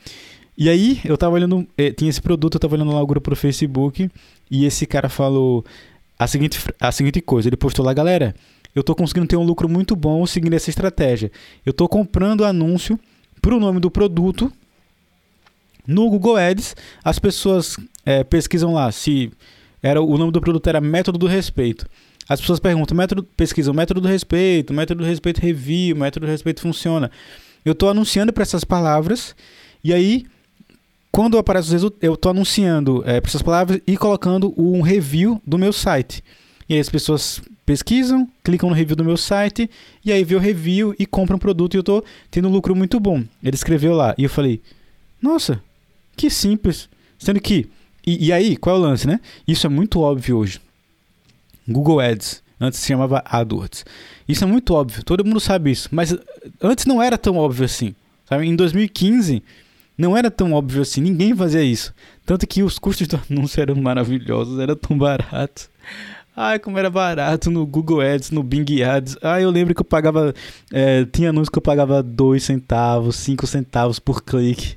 E 0.56 0.68
aí, 0.68 1.00
eu 1.04 1.18
tava 1.18 1.34
olhando, 1.34 1.66
eh, 1.76 1.90
tinha 1.90 2.08
esse 2.08 2.22
produto, 2.22 2.54
eu 2.54 2.60
tava 2.60 2.76
olhando 2.76 2.92
lá 2.92 3.02
o 3.02 3.06
grupo 3.06 3.24
pro 3.24 3.36
Facebook 3.36 4.08
e 4.48 4.64
esse 4.64 4.86
cara 4.86 5.08
falou 5.08 5.64
a 6.16 6.28
seguinte, 6.28 6.60
a 6.78 6.92
seguinte 6.92 7.20
coisa. 7.20 7.48
Ele 7.48 7.56
postou 7.56 7.84
lá, 7.84 7.92
galera, 7.92 8.34
eu 8.74 8.80
estou 8.80 8.94
conseguindo 8.94 9.26
ter 9.26 9.36
um 9.36 9.42
lucro 9.42 9.68
muito 9.68 9.96
bom 9.96 10.24
seguindo 10.26 10.54
essa 10.54 10.70
estratégia. 10.70 11.32
Eu 11.66 11.70
estou 11.70 11.88
comprando 11.88 12.44
anúncio 12.44 12.98
para 13.44 13.54
o 13.54 13.60
nome 13.60 13.78
do 13.78 13.90
produto 13.90 14.50
no 15.86 16.08
Google 16.08 16.36
Ads. 16.36 16.74
As 17.04 17.18
pessoas 17.18 17.76
é, 18.06 18.24
pesquisam 18.24 18.72
lá 18.72 18.90
se 18.90 19.30
era 19.82 20.00
o 20.00 20.16
nome 20.16 20.32
do 20.32 20.40
produto 20.40 20.66
era 20.66 20.80
método 20.80 21.18
do 21.18 21.26
respeito. 21.26 21.86
As 22.26 22.40
pessoas 22.40 22.58
perguntam, 22.58 22.96
método, 22.96 23.22
pesquisam 23.22 23.74
método 23.74 24.00
do 24.00 24.08
respeito, 24.08 24.72
método 24.72 25.02
do 25.02 25.06
respeito 25.06 25.42
review, 25.42 25.94
método 25.94 26.24
do 26.24 26.30
respeito 26.30 26.62
funciona. 26.62 27.10
Eu 27.62 27.72
estou 27.72 27.90
anunciando 27.90 28.32
para 28.32 28.42
essas 28.42 28.64
palavras 28.64 29.36
e 29.82 29.92
aí 29.92 30.24
quando 31.12 31.36
aparece 31.36 31.66
os 31.66 31.72
resultados, 31.72 32.02
eu 32.02 32.14
estou 32.14 32.30
anunciando 32.30 33.02
é, 33.06 33.20
para 33.20 33.28
essas 33.28 33.42
palavras 33.42 33.78
e 33.86 33.94
colocando 33.98 34.54
um 34.56 34.80
review 34.80 35.40
do 35.46 35.58
meu 35.58 35.72
site. 35.72 36.24
E 36.66 36.74
aí 36.74 36.80
as 36.80 36.88
pessoas 36.88 37.42
pesquisam, 37.64 38.28
clicam 38.42 38.68
no 38.68 38.74
review 38.74 38.96
do 38.96 39.04
meu 39.04 39.16
site 39.16 39.70
e 40.04 40.12
aí 40.12 40.22
vê 40.24 40.34
o 40.34 40.38
review 40.38 40.94
e 40.98 41.06
compram 41.06 41.36
um 41.36 41.38
produto 41.38 41.74
e 41.74 41.76
eu 41.78 41.80
estou 41.80 42.04
tendo 42.30 42.48
um 42.48 42.50
lucro 42.50 42.74
muito 42.74 43.00
bom. 43.00 43.24
Ele 43.42 43.54
escreveu 43.54 43.94
lá 43.94 44.14
e 44.18 44.24
eu 44.24 44.30
falei, 44.30 44.60
nossa, 45.20 45.62
que 46.16 46.28
simples. 46.30 46.88
Sendo 47.18 47.40
que, 47.40 47.68
e, 48.06 48.26
e 48.26 48.32
aí, 48.32 48.56
qual 48.56 48.76
é 48.76 48.78
o 48.78 48.82
lance, 48.82 49.06
né? 49.06 49.20
Isso 49.46 49.66
é 49.66 49.70
muito 49.70 50.00
óbvio 50.00 50.36
hoje. 50.36 50.60
Google 51.66 52.00
Ads, 52.00 52.42
antes 52.60 52.78
se 52.78 52.88
chamava 52.88 53.22
AdWords. 53.24 53.84
Isso 54.28 54.44
é 54.44 54.46
muito 54.46 54.74
óbvio, 54.74 55.02
todo 55.02 55.24
mundo 55.24 55.40
sabe 55.40 55.70
isso. 55.70 55.88
Mas 55.90 56.14
antes 56.60 56.84
não 56.84 57.02
era 57.02 57.16
tão 57.16 57.36
óbvio 57.36 57.64
assim. 57.64 57.94
Sabe? 58.26 58.46
Em 58.46 58.56
2015 58.56 59.42
não 59.96 60.16
era 60.16 60.30
tão 60.30 60.52
óbvio 60.52 60.82
assim, 60.82 61.00
ninguém 61.00 61.34
fazia 61.34 61.62
isso. 61.62 61.94
Tanto 62.26 62.46
que 62.46 62.62
os 62.62 62.78
custos 62.78 63.06
do 63.06 63.20
anúncio 63.30 63.60
eram 63.60 63.76
maravilhosos, 63.76 64.58
era 64.58 64.74
tão 64.74 64.96
barato. 64.98 65.70
Ai, 66.36 66.58
como 66.58 66.78
era 66.78 66.90
barato 66.90 67.50
no 67.50 67.64
Google 67.64 68.00
Ads, 68.00 68.30
no 68.30 68.42
Bing 68.42 68.82
Ads. 68.82 69.16
Ah, 69.22 69.40
eu 69.40 69.50
lembro 69.50 69.74
que 69.74 69.80
eu 69.80 69.84
pagava. 69.84 70.34
É, 70.72 71.04
tinha 71.04 71.30
anúncio 71.30 71.52
que 71.52 71.58
eu 71.58 71.62
pagava 71.62 72.02
2 72.02 72.42
centavos, 72.42 73.16
5 73.16 73.46
centavos 73.46 73.98
por 74.00 74.22
clique. 74.22 74.76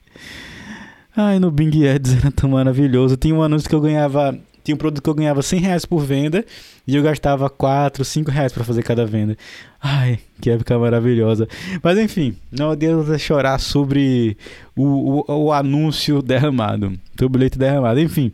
Ai, 1.15 1.39
no 1.39 1.49
Bing 1.49 1.87
Ads 1.87 2.13
era 2.21 2.31
tão 2.31 2.51
maravilhoso. 2.51 3.17
Tinha 3.17 3.33
um 3.33 3.41
anúncio 3.41 3.67
que 3.67 3.73
eu 3.73 3.81
ganhava 3.81 4.39
tinha 4.67 4.75
um 4.75 4.77
produto 4.77 5.01
que 5.01 5.09
eu 5.09 5.13
ganhava 5.13 5.41
100 5.41 5.61
reais 5.61 5.85
por 5.85 5.99
venda 5.99 6.43
e 6.85 6.93
eu 6.93 7.01
gastava 7.01 7.49
4, 7.49 8.03
5 8.03 8.29
reais 8.29 8.51
para 8.51 8.65
fazer 8.65 8.83
cada 8.83 9.05
venda. 9.05 9.37
Ai, 9.81 10.19
que 10.41 10.49
época 10.49 10.77
maravilhosa. 10.77 11.47
Mas 11.81 11.97
enfim, 11.97 12.35
não 12.51 12.71
adianta 12.71 13.17
chorar 13.17 13.59
sobre 13.61 14.35
o, 14.75 15.23
o, 15.25 15.45
o 15.45 15.53
anúncio 15.53 16.21
derramado, 16.21 16.99
sobre 17.17 17.37
o 17.37 17.39
leite 17.39 17.57
derramado, 17.57 17.97
enfim. 18.01 18.33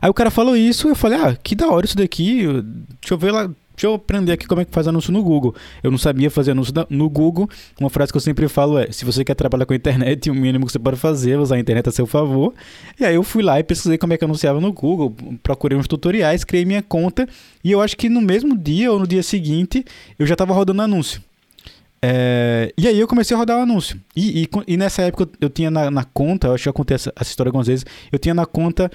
Aí 0.00 0.08
o 0.08 0.14
cara 0.14 0.30
falou 0.30 0.56
isso, 0.56 0.88
eu 0.88 0.94
falei, 0.94 1.18
ah, 1.18 1.36
que 1.42 1.54
da 1.54 1.68
hora 1.68 1.86
isso 1.86 1.96
daqui, 1.96 2.42
deixa 3.00 3.14
eu 3.14 3.18
ver 3.18 3.32
lá, 3.32 3.50
Deixa 3.80 3.86
eu 3.88 3.94
aprender 3.94 4.32
aqui 4.32 4.46
como 4.46 4.60
é 4.60 4.64
que 4.66 4.70
faz 4.70 4.86
anúncio 4.86 5.10
no 5.10 5.22
Google. 5.22 5.54
Eu 5.82 5.90
não 5.90 5.96
sabia 5.96 6.30
fazer 6.30 6.50
anúncio 6.50 6.74
no 6.90 7.08
Google. 7.08 7.48
Uma 7.80 7.88
frase 7.88 8.12
que 8.12 8.16
eu 8.18 8.20
sempre 8.20 8.46
falo 8.46 8.78
é: 8.78 8.92
se 8.92 9.06
você 9.06 9.24
quer 9.24 9.34
trabalhar 9.34 9.64
com 9.64 9.72
a 9.72 9.76
internet, 9.76 10.28
o 10.28 10.34
mínimo 10.34 10.66
que 10.66 10.72
você 10.72 10.78
pode 10.78 10.98
fazer 10.98 11.30
é 11.30 11.38
usar 11.38 11.54
a 11.54 11.58
internet 11.58 11.88
a 11.88 11.92
seu 11.92 12.06
favor. 12.06 12.52
E 12.98 13.06
aí 13.06 13.14
eu 13.14 13.22
fui 13.22 13.42
lá 13.42 13.58
e 13.58 13.62
pesquisei 13.64 13.96
como 13.96 14.12
é 14.12 14.18
que 14.18 14.24
anunciava 14.24 14.60
no 14.60 14.70
Google, 14.70 15.16
procurei 15.42 15.78
uns 15.78 15.88
tutoriais, 15.88 16.44
criei 16.44 16.66
minha 16.66 16.82
conta. 16.82 17.26
E 17.64 17.72
eu 17.72 17.80
acho 17.80 17.96
que 17.96 18.10
no 18.10 18.20
mesmo 18.20 18.54
dia 18.54 18.92
ou 18.92 18.98
no 18.98 19.06
dia 19.06 19.22
seguinte 19.22 19.82
eu 20.18 20.26
já 20.26 20.34
estava 20.34 20.52
rodando 20.52 20.82
anúncio. 20.82 21.22
É, 22.02 22.72
e 22.76 22.86
aí 22.86 23.00
eu 23.00 23.08
comecei 23.08 23.34
a 23.34 23.38
rodar 23.38 23.58
o 23.58 23.62
anúncio. 23.62 23.98
E, 24.14 24.42
e, 24.42 24.48
e 24.66 24.76
nessa 24.76 25.00
época 25.02 25.26
eu, 25.40 25.48
tinha 25.48 25.70
na, 25.70 25.90
na, 25.90 26.04
conta, 26.04 26.48
eu 26.48 26.54
acho 26.54 26.64
que 26.64 26.68
acontece 26.68 27.10
essa 27.16 27.30
história 27.30 27.48
algumas 27.48 27.66
vezes, 27.66 27.86
eu 28.12 28.18
tinha 28.18 28.34
na 28.34 28.44
conta 28.44 28.90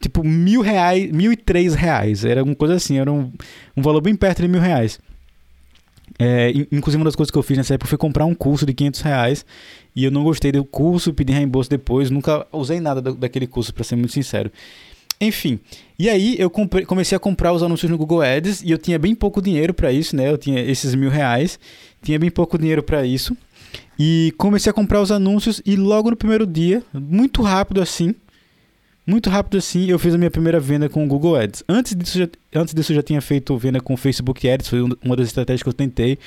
tipo 0.00 0.24
mil 0.24 0.60
reais, 0.60 1.10
mil 1.10 1.32
e 1.32 1.36
três 1.36 1.74
reais. 1.74 2.24
Era 2.24 2.42
uma 2.42 2.54
coisa 2.54 2.74
assim, 2.74 2.98
era 2.98 3.10
um, 3.12 3.32
um 3.76 3.82
valor 3.82 4.00
bem 4.00 4.14
perto 4.14 4.42
de 4.42 4.48
mil 4.48 4.60
reais. 4.60 4.98
É, 6.18 6.52
inclusive, 6.70 6.98
uma 6.98 7.04
das 7.04 7.16
coisas 7.16 7.30
que 7.30 7.38
eu 7.38 7.42
fiz 7.42 7.56
nessa 7.56 7.74
época 7.74 7.88
foi 7.88 7.98
comprar 7.98 8.24
um 8.24 8.34
curso 8.34 8.64
de 8.64 8.72
500 8.72 9.00
reais 9.00 9.46
e 9.96 10.04
eu 10.04 10.10
não 10.10 10.22
gostei 10.22 10.52
do 10.52 10.64
curso, 10.64 11.12
pedi 11.12 11.32
reembolso 11.32 11.70
depois, 11.70 12.10
nunca 12.10 12.46
usei 12.52 12.80
nada 12.80 13.00
daquele 13.00 13.46
curso, 13.46 13.72
para 13.72 13.84
ser 13.84 13.96
muito 13.96 14.12
sincero. 14.12 14.50
Enfim, 15.20 15.58
e 15.98 16.08
aí 16.08 16.36
eu 16.38 16.50
comprei, 16.50 16.84
comecei 16.84 17.16
a 17.16 17.20
comprar 17.20 17.52
os 17.52 17.62
anúncios 17.62 17.90
no 17.90 17.96
Google 17.96 18.20
Ads 18.20 18.62
e 18.62 18.70
eu 18.70 18.78
tinha 18.78 18.98
bem 18.98 19.14
pouco 19.14 19.40
dinheiro 19.40 19.72
para 19.72 19.92
isso, 19.92 20.14
né? 20.14 20.30
Eu 20.30 20.36
tinha 20.36 20.60
esses 20.60 20.94
mil 20.94 21.08
reais, 21.08 21.58
tinha 22.02 22.18
bem 22.18 22.30
pouco 22.30 22.58
dinheiro 22.58 22.82
para 22.82 23.06
isso. 23.06 23.36
E 23.98 24.34
comecei 24.36 24.70
a 24.70 24.72
comprar 24.72 25.00
os 25.00 25.12
anúncios 25.12 25.62
e 25.64 25.76
logo 25.76 26.10
no 26.10 26.16
primeiro 26.16 26.46
dia, 26.46 26.82
muito 26.92 27.42
rápido 27.42 27.80
assim, 27.80 28.14
muito 29.06 29.28
rápido 29.28 29.58
assim, 29.58 29.86
eu 29.86 29.98
fiz 29.98 30.14
a 30.14 30.18
minha 30.18 30.30
primeira 30.30 30.58
venda 30.58 30.88
com 30.88 31.04
o 31.04 31.06
Google 31.06 31.36
Ads. 31.36 31.62
Antes 31.68 31.94
disso, 31.94 32.18
já, 32.18 32.28
antes 32.54 32.72
disso 32.72 32.92
eu 32.92 32.96
já 32.96 33.02
tinha 33.02 33.20
feito 33.20 33.56
venda 33.58 33.80
com 33.80 33.94
o 33.94 33.96
Facebook 33.96 34.48
Ads, 34.48 34.68
foi 34.68 34.80
uma 34.80 35.16
das 35.16 35.26
estratégias 35.26 35.62
que 35.62 35.68
eu 35.68 35.72
tentei. 35.72 36.18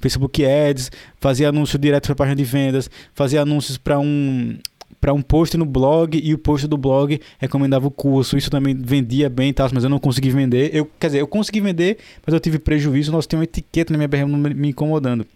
Facebook 0.00 0.44
Ads, 0.44 0.90
fazia 1.20 1.48
anúncio 1.48 1.78
direto 1.78 2.06
para 2.06 2.14
página 2.16 2.36
de 2.36 2.44
vendas, 2.44 2.90
fazia 3.14 3.42
anúncios 3.42 3.78
para 3.78 3.98
um 3.98 4.58
para 5.00 5.12
um 5.12 5.20
post 5.20 5.58
no 5.58 5.66
blog 5.66 6.18
e 6.18 6.32
o 6.32 6.38
post 6.38 6.66
do 6.66 6.78
blog 6.78 7.20
recomendava 7.38 7.86
o 7.86 7.90
curso. 7.90 8.38
Isso 8.38 8.50
também 8.50 8.74
vendia 8.74 9.28
bem, 9.28 9.52
tá? 9.52 9.68
mas 9.70 9.84
eu 9.84 9.90
não 9.90 9.98
consegui 9.98 10.30
vender. 10.30 10.70
Eu, 10.74 10.90
quer 10.98 11.08
dizer, 11.08 11.20
eu 11.20 11.26
consegui 11.26 11.60
vender, 11.60 11.98
mas 12.24 12.32
eu 12.32 12.40
tive 12.40 12.58
prejuízo. 12.58 13.12
Nós 13.12 13.26
tem 13.26 13.38
uma 13.38 13.44
etiqueta 13.44 13.92
na 13.92 13.98
minha 13.98 14.08
BR 14.08 14.24
me 14.26 14.70
incomodando. 14.70 15.26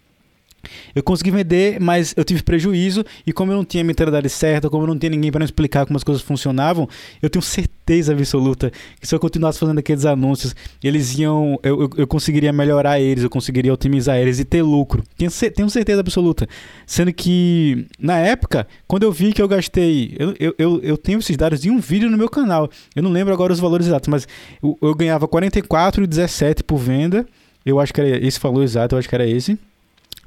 Eu 0.95 1.03
consegui 1.03 1.31
vender, 1.31 1.81
mas 1.81 2.15
eu 2.17 2.25
tive 2.25 2.43
prejuízo 2.43 3.05
e 3.27 3.33
como 3.33 3.53
eu 3.53 3.57
não 3.57 3.65
tinha 3.65 3.83
a 3.83 3.87
mentalidade 3.87 4.29
certa, 4.29 4.69
como 4.69 4.83
eu 4.83 4.89
não 4.89 4.99
tinha 4.99 5.11
ninguém 5.11 5.31
para 5.31 5.41
me 5.41 5.45
explicar 5.45 5.87
como 5.87 5.97
as 5.97 6.05
coisas 6.05 6.23
funcionavam, 6.23 6.89
eu 7.23 7.31
tenho 7.31 7.43
certeza 7.43 8.13
absoluta 8.13 8.71
que 9.01 9.07
se 9.07 9.15
eu 9.15 9.21
continuasse 9.21 9.59
fazendo 9.59 9.79
aqueles 9.79 10.05
anúncios, 10.05 10.55
eles 10.83 11.17
iam, 11.19 11.59
eu, 11.63 11.83
eu, 11.83 11.91
eu 11.99 12.07
conseguiria 12.07 12.53
melhorar 12.53 13.01
eles, 13.01 13.25
eu 13.25 13.31
conseguiria 13.31 13.73
otimizar 13.73 14.19
eles 14.19 14.39
e 14.39 14.45
ter 14.45 14.63
lucro. 14.63 15.03
Tenho, 15.17 15.31
tenho 15.31 15.71
certeza 15.71 16.01
absoluta. 16.01 16.47
Sendo 16.87 17.13
que 17.13 17.87
na 17.99 18.19
época, 18.19 18.67
quando 18.87 19.05
eu 19.05 19.13
vi 19.13 19.33
que 19.33 19.41
eu 19.41 19.49
gastei, 19.49 20.17
eu, 20.19 20.35
eu, 20.59 20.81
eu, 20.83 20.97
tenho 20.97 21.19
esses 21.19 21.37
dados 21.37 21.61
de 21.61 21.71
um 21.71 21.79
vídeo 21.79 22.11
no 22.11 22.19
meu 22.19 22.29
canal. 22.29 22.69
Eu 22.95 23.03
não 23.03 23.11
lembro 23.11 23.33
agora 23.33 23.53
os 23.53 23.61
valores 23.61 23.87
exatos, 23.87 24.09
mas 24.09 24.27
eu, 24.63 24.77
eu 24.83 24.95
ganhava 24.95 25.27
44,17 25.29 26.63
por 26.63 26.79
venda. 26.79 27.27
Eu 27.65 27.79
acho 27.79 27.93
que 27.93 28.01
era 28.01 28.27
esse 28.27 28.41
valor 28.41 28.63
exato, 28.63 28.95
eu 28.95 28.99
acho 28.99 29.09
que 29.09 29.15
era 29.15 29.27
esse. 29.27 29.59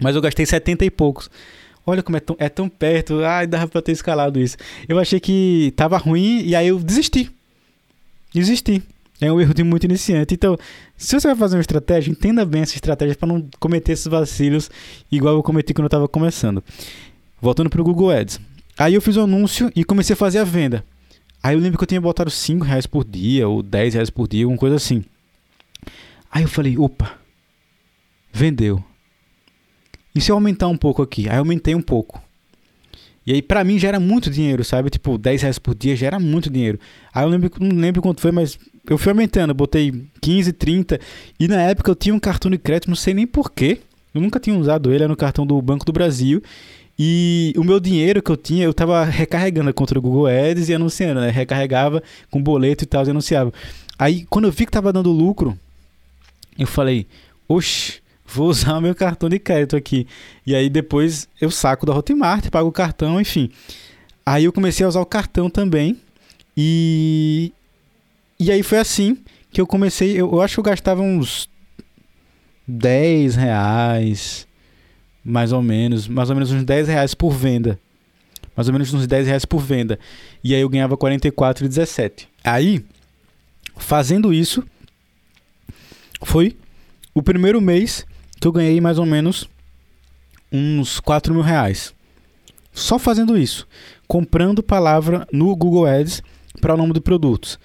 Mas 0.02 0.16
eu 0.16 0.22
gastei 0.22 0.46
70 0.46 0.84
e 0.84 0.90
poucos. 0.90 1.30
Olha 1.86 2.04
como 2.04 2.18
é 2.18 2.20
tão, 2.20 2.36
é 2.40 2.50
tão 2.50 2.68
perto. 2.68 3.24
Ai, 3.24 3.48
dava 3.48 3.68
pra 3.68 3.82
ter 3.82 3.92
escalado 3.92 4.40
isso. 4.40 4.58
Eu 4.88 5.00
achei 5.00 5.20
que 5.20 5.74
tava 5.76 5.98
ruim 5.98 6.42
e 6.44 6.56
aí 6.56 6.68
eu 6.68 6.80
desisti. 6.80 7.32
Desisti. 8.34 8.82
É 9.20 9.32
um 9.32 9.40
erro 9.40 9.54
de 9.54 9.64
muito 9.64 9.84
iniciante. 9.84 10.34
Então, 10.34 10.58
se 10.98 11.20
você 11.20 11.28
vai 11.28 11.38
fazer 11.38 11.56
uma 11.56 11.62
estratégia, 11.62 12.12
entenda 12.12 12.44
bem 12.44 12.64
essa 12.64 12.74
estratégia 12.74 13.16
para 13.16 13.28
não 13.28 13.48
cometer 13.60 13.92
esses 13.92 14.08
vacilos 14.08 14.70
igual 15.12 15.36
eu 15.36 15.44
cometi 15.44 15.74
quando 15.74 15.86
eu 15.86 15.88
estava 15.88 16.08
começando. 16.08 16.64
Voltando 17.40 17.70
pro 17.70 17.84
Google 17.84 18.10
Ads. 18.10 18.40
Aí 18.78 18.96
eu 18.96 19.02
fiz 19.02 19.18
o 19.18 19.22
um 19.22 19.24
anúncio 19.26 19.72
e 19.76 19.84
comecei 19.84 20.16
a 20.16 20.18
fazer 20.18 20.40
a 20.40 20.44
venda. 20.44 20.84
Aí 21.44 21.56
eu 21.56 21.60
lembro 21.60 21.78
que 21.78 21.84
eu 21.84 21.88
tinha 21.88 22.02
botado 22.02 22.32
5 22.32 22.66
reais 22.66 22.88
por 22.88 23.04
dia 23.04 23.48
ou 23.48 23.62
10 23.62 23.94
reais 23.94 24.10
por 24.10 24.28
dia, 24.28 24.44
alguma 24.44 24.58
coisa 24.58 24.76
assim. 24.76 25.04
Aí 26.32 26.44
eu 26.44 26.50
falei, 26.50 26.78
opa, 26.78 27.16
vendeu. 28.32 28.84
E 30.14 30.22
se 30.22 30.32
eu 30.32 30.36
aumentar 30.36 30.68
um 30.68 30.78
pouco 30.78 31.02
aqui? 31.02 31.30
Aí 31.30 31.36
eu 31.36 31.40
aumentei 31.40 31.74
um 31.74 31.82
pouco. 31.82 32.22
E 33.26 33.34
aí, 33.34 33.42
pra 33.42 33.64
mim, 33.64 33.78
já 33.78 33.90
era 33.90 34.00
muito 34.00 34.30
dinheiro, 34.30 34.64
sabe? 34.64 34.90
Tipo, 34.90 35.18
10 35.18 35.42
reais 35.44 35.60
por 35.60 35.76
dia 35.76 35.96
já 35.96 36.08
era 36.08 36.20
muito 36.20 36.50
dinheiro. 36.50 36.80
Aí 37.14 37.24
eu 37.24 37.30
lembro, 37.30 37.52
não 37.60 37.76
lembro 37.76 38.02
quanto 38.02 38.20
foi, 38.20 38.32
mas 38.32 38.58
eu 38.90 38.98
fui 38.98 39.12
aumentando. 39.12 39.54
botei 39.54 39.94
15, 40.22 40.54
30. 40.54 41.00
E 41.40 41.48
na 41.48 41.62
época 41.62 41.92
eu 41.92 41.96
tinha 41.96 42.16
um 42.16 42.20
cartão 42.20 42.50
de 42.50 42.58
crédito, 42.58 42.90
não 42.90 42.96
sei 42.96 43.14
nem 43.14 43.28
porquê. 43.28 43.80
Eu 44.14 44.22
nunca 44.22 44.40
tinha 44.40 44.58
usado 44.58 44.92
ele, 44.92 45.04
era 45.04 45.08
no 45.08 45.16
cartão 45.16 45.46
do 45.46 45.62
Banco 45.62 45.86
do 45.86 45.94
Brasil. 45.94 46.42
E 46.98 47.54
o 47.56 47.64
meu 47.64 47.80
dinheiro 47.80 48.22
que 48.22 48.32
eu 48.32 48.38
tinha, 48.38 48.66
eu 48.66 48.74
tava 48.74 49.04
recarregando 49.06 49.74
contra 49.74 49.98
o 49.98 50.02
Google 50.02 50.28
Ads 50.28 50.70
e 50.70 50.74
anunciando, 50.74 51.22
né? 51.22 51.30
Recarregava 51.30 52.04
com 52.30 52.42
boleto 52.42 52.84
e 52.84 52.88
tal, 52.88 53.06
e 53.06 53.10
anunciava. 53.10 53.54
Aí, 53.98 54.26
quando 54.30 54.46
eu 54.46 54.52
vi 54.52 54.66
que 54.66 54.72
tava 54.72 54.92
dando 54.92 55.12
lucro, 55.12 55.58
eu 56.58 56.68
falei, 56.68 57.08
oxe, 57.48 58.02
vou 58.34 58.50
usar 58.50 58.80
meu 58.82 58.96
cartão 58.96 59.30
de 59.30 59.40
crédito 59.40 59.76
aqui. 59.76 60.08
E 60.46 60.56
aí 60.56 60.70
depois 60.70 61.28
eu 61.40 61.52
saco 61.52 61.86
da 61.86 61.94
Hotmart, 61.94 62.50
pago 62.50 62.70
o 62.70 62.72
cartão, 62.72 63.20
enfim. 63.20 63.50
Aí 64.26 64.46
eu 64.46 64.54
comecei 64.54 64.86
a 64.86 64.90
usar 64.90 65.02
o 65.02 65.06
cartão 65.06 65.50
também. 65.50 66.00
E 66.56 67.52
e 68.40 68.52
aí 68.52 68.64
foi 68.64 68.80
assim 68.80 69.18
que 69.52 69.62
eu 69.62 69.68
comecei, 69.68 70.12
eu, 70.14 70.32
eu 70.32 70.42
acho 70.42 70.56
que 70.56 70.60
eu 70.60 70.64
gastava 70.64 71.02
uns 71.02 71.50
10 72.68 73.36
reais, 73.36 74.48
mais 75.24 75.52
ou 75.52 75.62
menos, 75.62 76.08
mais 76.08 76.30
ou 76.30 76.36
menos 76.36 76.52
uns 76.52 76.64
10 76.64 76.88
reais 76.88 77.14
por 77.14 77.32
venda. 77.32 77.80
Mais 78.56 78.68
ou 78.68 78.74
menos 78.74 78.94
uns 78.94 79.06
10 79.08 79.28
reais 79.28 79.46
por 79.46 79.62
venda. 79.62 80.00
E 80.44 80.56
aí 80.56 80.62
eu 80.62 80.70
ganhava 80.70 80.98
44,17. 80.98 82.28
Aí, 82.44 82.84
fazendo 83.78 84.34
isso, 84.34 84.64
foi 86.24 86.58
o 87.14 87.22
primeiro 87.22 87.62
mês 87.62 88.06
que 88.42 88.48
eu 88.48 88.52
ganhei 88.52 88.82
mais 88.82 88.98
ou 88.98 89.06
menos 89.06 89.48
uns 90.52 91.00
4 91.00 91.32
mil 91.32 91.44
reais. 91.44 91.94
Só 92.74 92.98
fazendo 92.98 93.38
isso. 93.38 93.68
Comprando 94.08 94.64
palavra 94.64 95.28
no 95.32 95.56
Google 95.56 95.86
Ads 95.86 96.24
para 96.60 96.74
o 96.74 96.78
nome 96.78 96.92
de 96.92 97.00
produtos. 97.00 97.60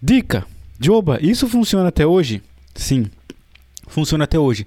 Dica: 0.00 0.46
Joba, 0.80 1.18
isso 1.20 1.48
funciona 1.48 1.88
até 1.88 2.06
hoje? 2.06 2.40
Sim, 2.74 3.10
funciona 3.88 4.24
até 4.24 4.38
hoje. 4.38 4.66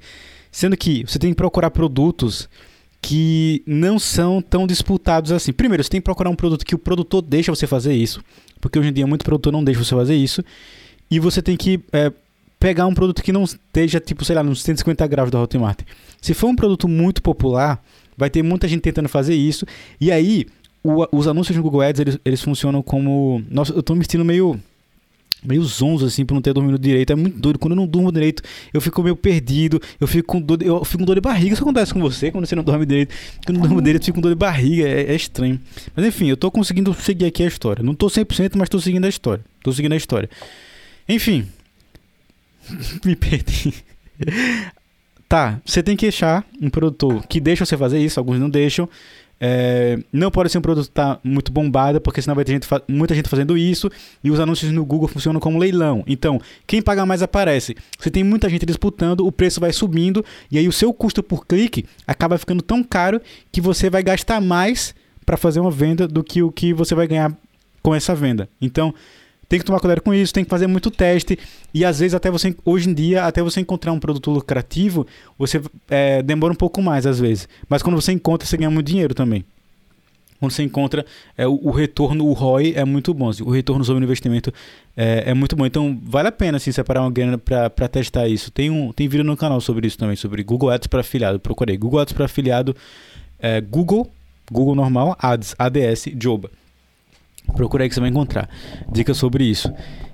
Sendo 0.51 0.75
que 0.75 1.03
você 1.03 1.17
tem 1.17 1.31
que 1.31 1.35
procurar 1.35 1.71
produtos 1.71 2.49
que 3.01 3.63
não 3.65 3.97
são 3.97 4.41
tão 4.41 4.67
disputados 4.67 5.31
assim. 5.31 5.53
Primeiro, 5.53 5.83
você 5.83 5.89
tem 5.89 6.01
que 6.01 6.05
procurar 6.05 6.29
um 6.29 6.35
produto 6.35 6.65
que 6.65 6.75
o 6.75 6.79
produtor 6.79 7.21
deixa 7.21 7.53
você 7.53 7.65
fazer 7.65 7.93
isso, 7.93 8.21
porque 8.59 8.77
hoje 8.77 8.89
em 8.89 8.93
dia 8.93 9.07
muito 9.07 9.23
produtor 9.23 9.53
não 9.53 9.63
deixa 9.63 9.83
você 9.83 9.95
fazer 9.95 10.15
isso. 10.15 10.43
E 11.09 11.19
você 11.19 11.41
tem 11.41 11.55
que 11.55 11.79
é, 11.93 12.11
pegar 12.65 12.87
um 12.87 12.95
produto 12.95 13.21
que 13.21 13.31
não 13.31 13.43
esteja, 13.43 13.99
tipo, 13.99 14.25
sei 14.25 14.35
lá, 14.35 14.41
nos 14.41 14.63
150 14.63 15.05
graus 15.05 15.29
da 15.29 15.39
Hotmart. 15.39 15.81
Se 16.19 16.33
for 16.33 16.47
um 16.47 16.55
produto 16.55 16.87
muito 16.87 17.21
popular, 17.21 17.79
vai 18.17 18.27
ter 18.27 18.41
muita 18.41 18.67
gente 18.67 18.81
tentando 18.81 19.07
fazer 19.07 19.35
isso. 19.35 19.67
E 20.01 20.11
aí, 20.11 20.47
o, 20.83 21.05
os 21.15 21.27
anúncios 21.27 21.55
no 21.55 21.61
Google 21.61 21.81
Ads, 21.81 22.01
eles, 22.01 22.19
eles 22.25 22.41
funcionam 22.41 22.81
como... 22.81 23.39
Nossa, 23.51 23.71
eu 23.71 23.83
tô 23.83 23.93
me 23.93 24.03
sentindo 24.03 24.25
meio 24.25 24.59
meio 25.43 25.63
zonzo 25.63 26.07
assim 26.07 26.25
por 26.25 26.33
não 26.33 26.41
ter 26.41 26.53
dormido 26.53 26.79
direito. 26.79 27.13
É 27.13 27.15
muito 27.15 27.37
doido. 27.37 27.59
Quando 27.59 27.73
eu 27.73 27.75
não 27.75 27.85
durmo 27.85 28.11
direito, 28.11 28.41
eu 28.73 28.81
fico 28.81 29.03
meio 29.03 29.15
perdido. 29.15 29.79
Eu 30.01 30.07
fico 30.07 30.27
com 30.27 30.41
dor, 30.41 30.57
de, 30.57 30.65
eu 30.65 30.83
fico 30.83 30.97
com 30.97 31.05
dor 31.05 31.13
de 31.13 31.21
barriga. 31.21 31.53
Isso 31.53 31.61
acontece 31.61 31.93
com 31.93 31.99
você 31.99 32.31
quando 32.31 32.47
você 32.47 32.55
não 32.55 32.63
dorme 32.63 32.83
direito. 32.87 33.13
Quando 33.45 33.57
eu 33.57 33.61
não 33.61 33.67
durmo 33.67 33.79
direito, 33.79 34.01
eu 34.01 34.05
fico 34.05 34.15
com 34.15 34.21
dor 34.21 34.29
de 34.29 34.35
barriga. 34.39 34.87
É, 34.87 35.11
é, 35.11 35.15
estranho. 35.15 35.61
Mas 35.95 36.03
enfim, 36.03 36.29
eu 36.29 36.35
tô 36.35 36.49
conseguindo 36.49 36.91
seguir 36.95 37.25
aqui 37.25 37.43
a 37.43 37.47
história. 37.47 37.83
Não 37.83 37.93
tô 37.93 38.07
100%, 38.07 38.53
mas 38.55 38.69
tô 38.69 38.79
seguindo 38.79 39.05
a 39.05 39.09
história. 39.09 39.45
Tô 39.61 39.71
seguindo 39.71 39.93
a 39.93 39.97
história. 39.97 40.27
Enfim, 41.07 41.45
Me 43.05 43.15
perdi. 43.15 43.73
tá, 45.27 45.59
você 45.65 45.83
tem 45.83 45.95
que 45.95 46.07
achar 46.07 46.45
um 46.61 46.69
produtor 46.69 47.25
que 47.27 47.39
deixa 47.39 47.65
você 47.65 47.77
fazer 47.77 47.99
isso, 47.99 48.19
alguns 48.19 48.39
não 48.39 48.49
deixam. 48.49 48.89
É, 49.39 49.99
não 50.13 50.31
pode 50.31 50.49
ser 50.49 50.57
um 50.57 50.61
produto 50.61 50.85
que 50.85 50.93
tá 50.93 51.19
muito 51.23 51.51
bombado, 51.51 51.99
porque 51.99 52.21
senão 52.21 52.35
vai 52.35 52.45
ter 52.45 52.53
gente, 52.53 52.67
muita 52.87 53.13
gente 53.13 53.27
fazendo 53.27 53.57
isso 53.57 53.91
e 54.23 54.31
os 54.31 54.39
anúncios 54.39 54.71
no 54.71 54.85
Google 54.85 55.07
funcionam 55.07 55.39
como 55.39 55.59
leilão. 55.59 56.03
Então, 56.07 56.39
quem 56.65 56.81
paga 56.81 57.05
mais 57.05 57.21
aparece. 57.21 57.75
Se 57.99 58.09
tem 58.09 58.23
muita 58.23 58.49
gente 58.49 58.65
disputando, 58.65 59.25
o 59.25 59.31
preço 59.31 59.59
vai 59.59 59.73
subindo 59.73 60.23
e 60.49 60.57
aí 60.57 60.67
o 60.67 60.71
seu 60.71 60.93
custo 60.93 61.21
por 61.21 61.45
clique 61.45 61.85
acaba 62.07 62.37
ficando 62.37 62.61
tão 62.61 62.83
caro 62.83 63.21
que 63.51 63.59
você 63.59 63.89
vai 63.89 64.01
gastar 64.01 64.39
mais 64.39 64.95
para 65.25 65.35
fazer 65.35 65.59
uma 65.59 65.71
venda 65.71 66.07
do 66.07 66.23
que 66.23 66.41
o 66.41 66.51
que 66.51 66.73
você 66.73 66.95
vai 66.95 67.07
ganhar 67.07 67.35
com 67.81 67.93
essa 67.93 68.15
venda. 68.15 68.47
Então, 68.61 68.93
tem 69.47 69.59
que 69.59 69.65
tomar 69.65 69.79
cuidado 69.79 70.01
com 70.01 70.13
isso, 70.13 70.33
tem 70.33 70.43
que 70.43 70.49
fazer 70.49 70.67
muito 70.67 70.89
teste. 70.89 71.37
E 71.73 71.85
às 71.85 71.99
vezes, 71.99 72.13
até 72.13 72.31
você, 72.31 72.55
hoje 72.65 72.89
em 72.89 72.93
dia, 72.93 73.25
até 73.25 73.41
você 73.41 73.59
encontrar 73.59 73.91
um 73.91 73.99
produto 73.99 74.31
lucrativo, 74.31 75.05
você 75.37 75.61
é, 75.89 76.21
demora 76.23 76.53
um 76.53 76.55
pouco 76.55 76.81
mais, 76.81 77.05
às 77.05 77.19
vezes. 77.19 77.47
Mas 77.69 77.83
quando 77.83 77.95
você 77.95 78.11
encontra, 78.11 78.47
você 78.47 78.57
ganha 78.57 78.71
muito 78.71 78.87
dinheiro 78.87 79.13
também. 79.13 79.45
Quando 80.39 80.51
você 80.51 80.63
encontra, 80.63 81.05
é, 81.37 81.47
o, 81.47 81.59
o 81.63 81.71
retorno, 81.71 82.25
o 82.25 82.33
ROI 82.33 82.73
é 82.75 82.83
muito 82.83 83.13
bom. 83.13 83.31
O 83.41 83.51
retorno 83.51 83.85
sobre 83.85 84.03
o 84.03 84.05
investimento 84.05 84.53
é, 84.95 85.23
é, 85.27 85.33
muito 85.33 85.55
bom. 85.55 85.65
Então, 85.65 85.97
vale 86.03 86.27
a 86.27 86.31
pena 86.31 86.57
assim, 86.57 86.71
separar 86.71 87.01
uma 87.01 87.11
grana 87.11 87.37
para 87.37 87.87
testar 87.87 88.27
isso. 88.27 88.51
Tem, 88.51 88.69
um, 88.69 88.91
tem 88.91 89.07
vídeo 89.07 89.23
no 89.23 89.37
canal 89.37 89.61
sobre 89.61 89.87
isso 89.87 89.97
também, 89.97 90.15
sobre 90.15 90.43
Google 90.43 90.69
Ads 90.69 90.87
para 90.87 91.01
afiliado. 91.01 91.39
Procurei 91.39 91.77
Google 91.77 91.99
Ads 91.99 92.13
para 92.13 92.25
afiliado, 92.25 92.75
é, 93.39 93.61
Google, 93.61 94.11
Google 94.51 94.75
normal, 94.75 95.15
Ads, 95.19 95.55
ADS, 95.57 96.09
Joba. 96.19 96.51
Procura 97.53 97.83
aí 97.83 97.89
que 97.89 97.95
você 97.95 98.01
vai 98.01 98.09
encontrar 98.09 98.49
dicas 98.91 99.17
sobre 99.17 99.43
isso. 99.43 99.71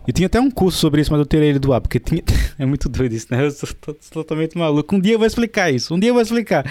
E 0.08 0.12
tinha 0.12 0.26
até 0.26 0.40
um 0.40 0.50
curso 0.50 0.80
sobre 0.80 1.02
isso, 1.02 1.12
mas 1.12 1.20
eu 1.20 1.26
tirei 1.26 1.50
ele 1.50 1.60
do 1.60 1.74
ar, 1.74 1.82
porque 1.82 2.00
tinha... 2.00 2.24
é 2.58 2.66
muito 2.66 2.90
doido 2.90 3.14
isso, 3.14 3.28
né? 3.30 3.46
Eu 3.46 3.52
sou 3.52 3.70
totalmente 4.12 4.58
maluco. 4.58 4.96
Um 4.96 5.00
dia 5.00 5.14
eu 5.14 5.20
vou 5.20 5.28
explicar 5.28 5.72
isso, 5.72 5.94
um 5.94 6.00
dia 6.00 6.10
eu 6.10 6.14
vou 6.14 6.24
explicar. 6.24 6.66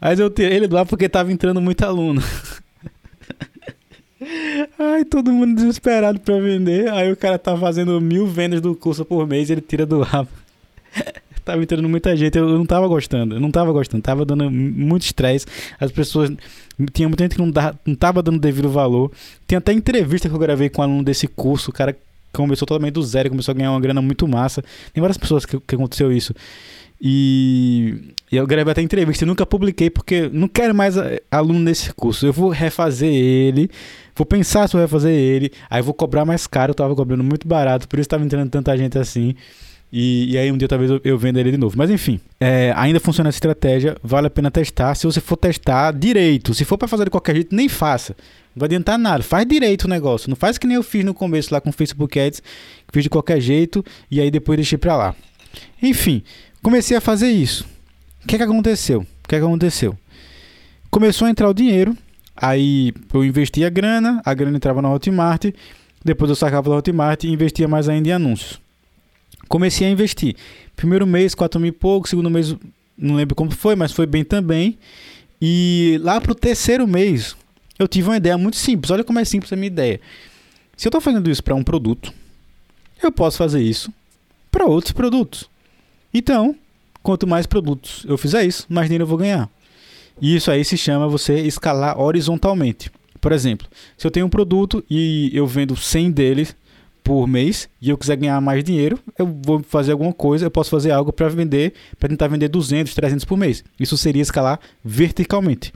Mas 0.00 0.20
eu 0.20 0.28
tirei 0.30 0.58
ele 0.58 0.68
do 0.68 0.76
ar 0.76 0.84
porque 0.84 1.08
tava 1.08 1.32
entrando 1.32 1.60
muito 1.60 1.82
aluno. 1.82 2.22
Ai, 4.78 5.04
todo 5.04 5.32
mundo 5.32 5.56
desesperado 5.56 6.20
pra 6.20 6.38
vender. 6.38 6.90
Aí 6.90 7.10
o 7.10 7.16
cara 7.16 7.38
tá 7.38 7.56
fazendo 7.56 8.00
mil 8.00 8.26
vendas 8.26 8.60
do 8.60 8.74
curso 8.74 9.04
por 9.04 9.26
mês 9.26 9.48
e 9.48 9.52
ele 9.52 9.60
tira 9.60 9.84
do 9.86 10.02
ar. 10.02 10.26
tava 11.44 11.62
entrando 11.62 11.88
muita 11.88 12.16
gente, 12.16 12.38
eu 12.38 12.48
não 12.48 12.66
tava 12.66 12.88
gostando, 12.88 13.36
eu 13.36 13.40
não 13.40 13.50
tava 13.50 13.72
gostando, 13.72 14.02
tava 14.02 14.24
dando 14.24 14.50
muito 14.50 15.02
estresse. 15.02 15.46
As 15.78 15.92
pessoas. 15.92 16.32
Tinha 16.92 17.08
muita 17.08 17.24
gente 17.24 17.36
que 17.36 17.40
não, 17.40 17.50
dá, 17.50 17.72
não 17.86 17.94
tava 17.94 18.22
dando 18.22 18.38
devido 18.38 18.68
valor. 18.68 19.12
Tem 19.46 19.56
até 19.56 19.72
entrevista 19.72 20.28
que 20.28 20.34
eu 20.34 20.38
gravei 20.38 20.68
com 20.68 20.82
um 20.82 20.84
aluno 20.84 21.04
desse 21.04 21.28
curso, 21.28 21.70
o 21.70 21.72
cara 21.72 21.96
começou 22.32 22.66
totalmente 22.66 22.94
do 22.94 23.02
zero, 23.02 23.30
começou 23.30 23.52
a 23.52 23.54
ganhar 23.54 23.70
uma 23.70 23.80
grana 23.80 24.02
muito 24.02 24.26
massa. 24.26 24.62
Tem 24.92 25.00
várias 25.00 25.16
pessoas 25.16 25.46
que, 25.46 25.58
que 25.60 25.74
aconteceu 25.74 26.10
isso. 26.12 26.34
E, 27.00 28.14
e 28.32 28.36
eu 28.36 28.46
gravei 28.46 28.72
até 28.72 28.80
entrevista, 28.80 29.24
eu 29.24 29.28
nunca 29.28 29.44
publiquei 29.44 29.90
porque 29.90 30.30
não 30.32 30.48
quero 30.48 30.74
mais 30.74 30.96
eh, 30.96 31.20
aluno 31.30 31.60
nesse 31.60 31.92
curso. 31.92 32.26
Eu 32.26 32.32
vou 32.32 32.48
refazer 32.48 33.12
ele, 33.12 33.70
vou 34.16 34.24
pensar 34.24 34.68
se 34.68 34.74
eu 34.74 34.78
vou 34.78 34.86
refazer 34.86 35.12
ele, 35.12 35.52
aí 35.68 35.82
vou 35.82 35.92
cobrar 35.92 36.24
mais 36.24 36.46
caro, 36.46 36.70
eu 36.70 36.74
tava 36.74 36.94
cobrando 36.94 37.22
muito 37.22 37.46
barato, 37.46 37.86
por 37.88 37.98
isso 37.98 38.08
tava 38.08 38.24
entrando 38.24 38.48
tanta 38.50 38.76
gente 38.76 38.98
assim. 38.98 39.34
E, 39.96 40.32
e, 40.32 40.38
aí 40.38 40.50
um 40.50 40.58
dia 40.58 40.66
talvez 40.66 40.90
eu, 40.90 41.00
eu 41.04 41.16
venda 41.16 41.38
ele 41.38 41.52
de 41.52 41.56
novo. 41.56 41.78
Mas 41.78 41.88
enfim, 41.88 42.18
é, 42.40 42.72
ainda 42.74 42.98
funciona 42.98 43.28
essa 43.28 43.36
estratégia, 43.36 43.96
vale 44.02 44.26
a 44.26 44.30
pena 44.30 44.50
testar. 44.50 44.92
Se 44.96 45.06
você 45.06 45.20
for 45.20 45.36
testar 45.36 45.92
direito, 45.92 46.52
se 46.52 46.64
for 46.64 46.76
para 46.76 46.88
fazer 46.88 47.04
de 47.04 47.10
qualquer 47.10 47.36
jeito, 47.36 47.54
nem 47.54 47.68
faça. 47.68 48.16
Não 48.56 48.60
vai 48.60 48.66
adiantar 48.66 48.98
nada. 48.98 49.22
Faz 49.22 49.46
direito 49.46 49.84
o 49.84 49.88
negócio. 49.88 50.28
Não 50.28 50.34
faz 50.34 50.58
que 50.58 50.66
nem 50.66 50.74
eu 50.74 50.82
fiz 50.82 51.04
no 51.04 51.14
começo 51.14 51.54
lá 51.54 51.60
com 51.60 51.70
o 51.70 51.72
Facebook 51.72 52.18
Ads, 52.18 52.40
que 52.40 52.92
fiz 52.92 53.04
de 53.04 53.08
qualquer 53.08 53.40
jeito 53.40 53.84
e 54.10 54.20
aí 54.20 54.32
depois 54.32 54.56
deixei 54.56 54.76
para 54.76 54.96
lá. 54.96 55.14
Enfim, 55.80 56.24
comecei 56.60 56.96
a 56.96 57.00
fazer 57.00 57.30
isso. 57.30 57.64
O 58.24 58.26
que, 58.26 58.34
é 58.34 58.38
que 58.38 58.44
aconteceu? 58.44 59.02
O 59.02 59.28
que, 59.28 59.36
é 59.36 59.38
que 59.38 59.44
aconteceu? 59.44 59.96
Começou 60.90 61.28
a 61.28 61.30
entrar 61.30 61.48
o 61.48 61.54
dinheiro, 61.54 61.96
aí 62.36 62.92
eu 63.12 63.24
investia 63.24 63.68
a 63.68 63.70
grana, 63.70 64.20
a 64.24 64.34
grana 64.34 64.56
entrava 64.56 64.82
na 64.82 64.92
Hotmart, 64.92 65.52
depois 66.04 66.30
eu 66.30 66.34
sacava 66.34 66.68
da 66.68 66.76
Hotmart 66.76 67.22
e 67.22 67.28
investia 67.28 67.68
mais 67.68 67.88
ainda 67.88 68.08
em 68.08 68.12
anúncios. 68.12 68.63
Comecei 69.48 69.86
a 69.86 69.90
investir. 69.90 70.36
Primeiro 70.76 71.06
mês, 71.06 71.34
4 71.34 71.60
mil 71.60 71.68
e 71.68 71.72
pouco, 71.72 72.08
segundo 72.08 72.30
mês, 72.30 72.54
não 72.96 73.14
lembro 73.14 73.34
como 73.34 73.50
foi, 73.50 73.76
mas 73.76 73.92
foi 73.92 74.06
bem 74.06 74.24
também. 74.24 74.78
E 75.40 75.98
lá 76.02 76.20
pro 76.20 76.34
terceiro 76.34 76.86
mês, 76.86 77.36
eu 77.78 77.86
tive 77.86 78.08
uma 78.08 78.16
ideia 78.16 78.38
muito 78.38 78.56
simples. 78.56 78.90
Olha 78.90 79.04
como 79.04 79.18
é 79.18 79.24
simples 79.24 79.52
a 79.52 79.56
minha 79.56 79.66
ideia. 79.66 80.00
Se 80.76 80.86
eu 80.86 80.90
estou 80.90 81.00
fazendo 81.00 81.30
isso 81.30 81.42
para 81.42 81.54
um 81.54 81.62
produto, 81.62 82.12
eu 83.02 83.12
posso 83.12 83.38
fazer 83.38 83.62
isso 83.62 83.92
para 84.50 84.64
outros 84.64 84.92
produtos. 84.92 85.48
Então, 86.12 86.56
quanto 87.02 87.26
mais 87.26 87.46
produtos 87.46 88.04
eu 88.08 88.16
fizer 88.16 88.44
isso, 88.44 88.66
mais 88.68 88.86
dinheiro 88.86 89.04
eu 89.04 89.08
vou 89.08 89.18
ganhar. 89.18 89.48
E 90.20 90.36
isso 90.36 90.50
aí 90.50 90.64
se 90.64 90.76
chama 90.76 91.08
você 91.08 91.40
escalar 91.40 92.00
horizontalmente. 92.00 92.90
Por 93.20 93.32
exemplo, 93.32 93.66
se 93.96 94.06
eu 94.06 94.10
tenho 94.10 94.26
um 94.26 94.30
produto 94.30 94.84
e 94.88 95.30
eu 95.32 95.46
vendo 95.46 95.76
100 95.76 96.10
deles 96.10 96.56
por 97.04 97.26
mês 97.28 97.68
e 97.80 97.90
eu 97.90 97.98
quiser 97.98 98.16
ganhar 98.16 98.40
mais 98.40 98.64
dinheiro, 98.64 98.98
eu 99.18 99.26
vou 99.26 99.62
fazer 99.62 99.92
alguma 99.92 100.12
coisa, 100.12 100.46
eu 100.46 100.50
posso 100.50 100.70
fazer 100.70 100.90
algo 100.90 101.12
para 101.12 101.28
vender, 101.28 101.74
para 102.00 102.08
tentar 102.08 102.28
vender 102.28 102.48
200, 102.48 102.94
300 102.94 103.26
por 103.26 103.36
mês. 103.36 103.62
Isso 103.78 103.96
seria 103.98 104.22
escalar 104.22 104.58
verticalmente. 104.82 105.72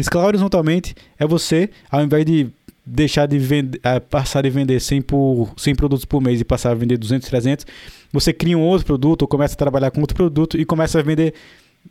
Escalar 0.00 0.28
horizontalmente 0.28 0.94
é 1.18 1.26
você, 1.26 1.68
ao 1.90 2.02
invés 2.02 2.24
de 2.24 2.48
deixar 2.84 3.26
de 3.26 3.38
vender, 3.38 3.78
é, 3.84 4.00
passar 4.00 4.42
de 4.42 4.50
vender 4.50 4.80
100, 4.80 5.02
por, 5.02 5.52
100 5.56 5.74
produtos 5.74 6.06
por 6.06 6.22
mês 6.22 6.40
e 6.40 6.44
passar 6.44 6.70
a 6.70 6.74
vender 6.74 6.96
200, 6.96 7.28
300, 7.28 7.66
você 8.10 8.32
cria 8.32 8.56
um 8.56 8.62
outro 8.62 8.86
produto 8.86 9.22
ou 9.22 9.28
começa 9.28 9.54
a 9.54 9.58
trabalhar 9.58 9.90
com 9.90 10.00
outro 10.00 10.16
produto 10.16 10.58
e 10.58 10.64
começa 10.64 10.98
a 10.98 11.02
vender 11.02 11.34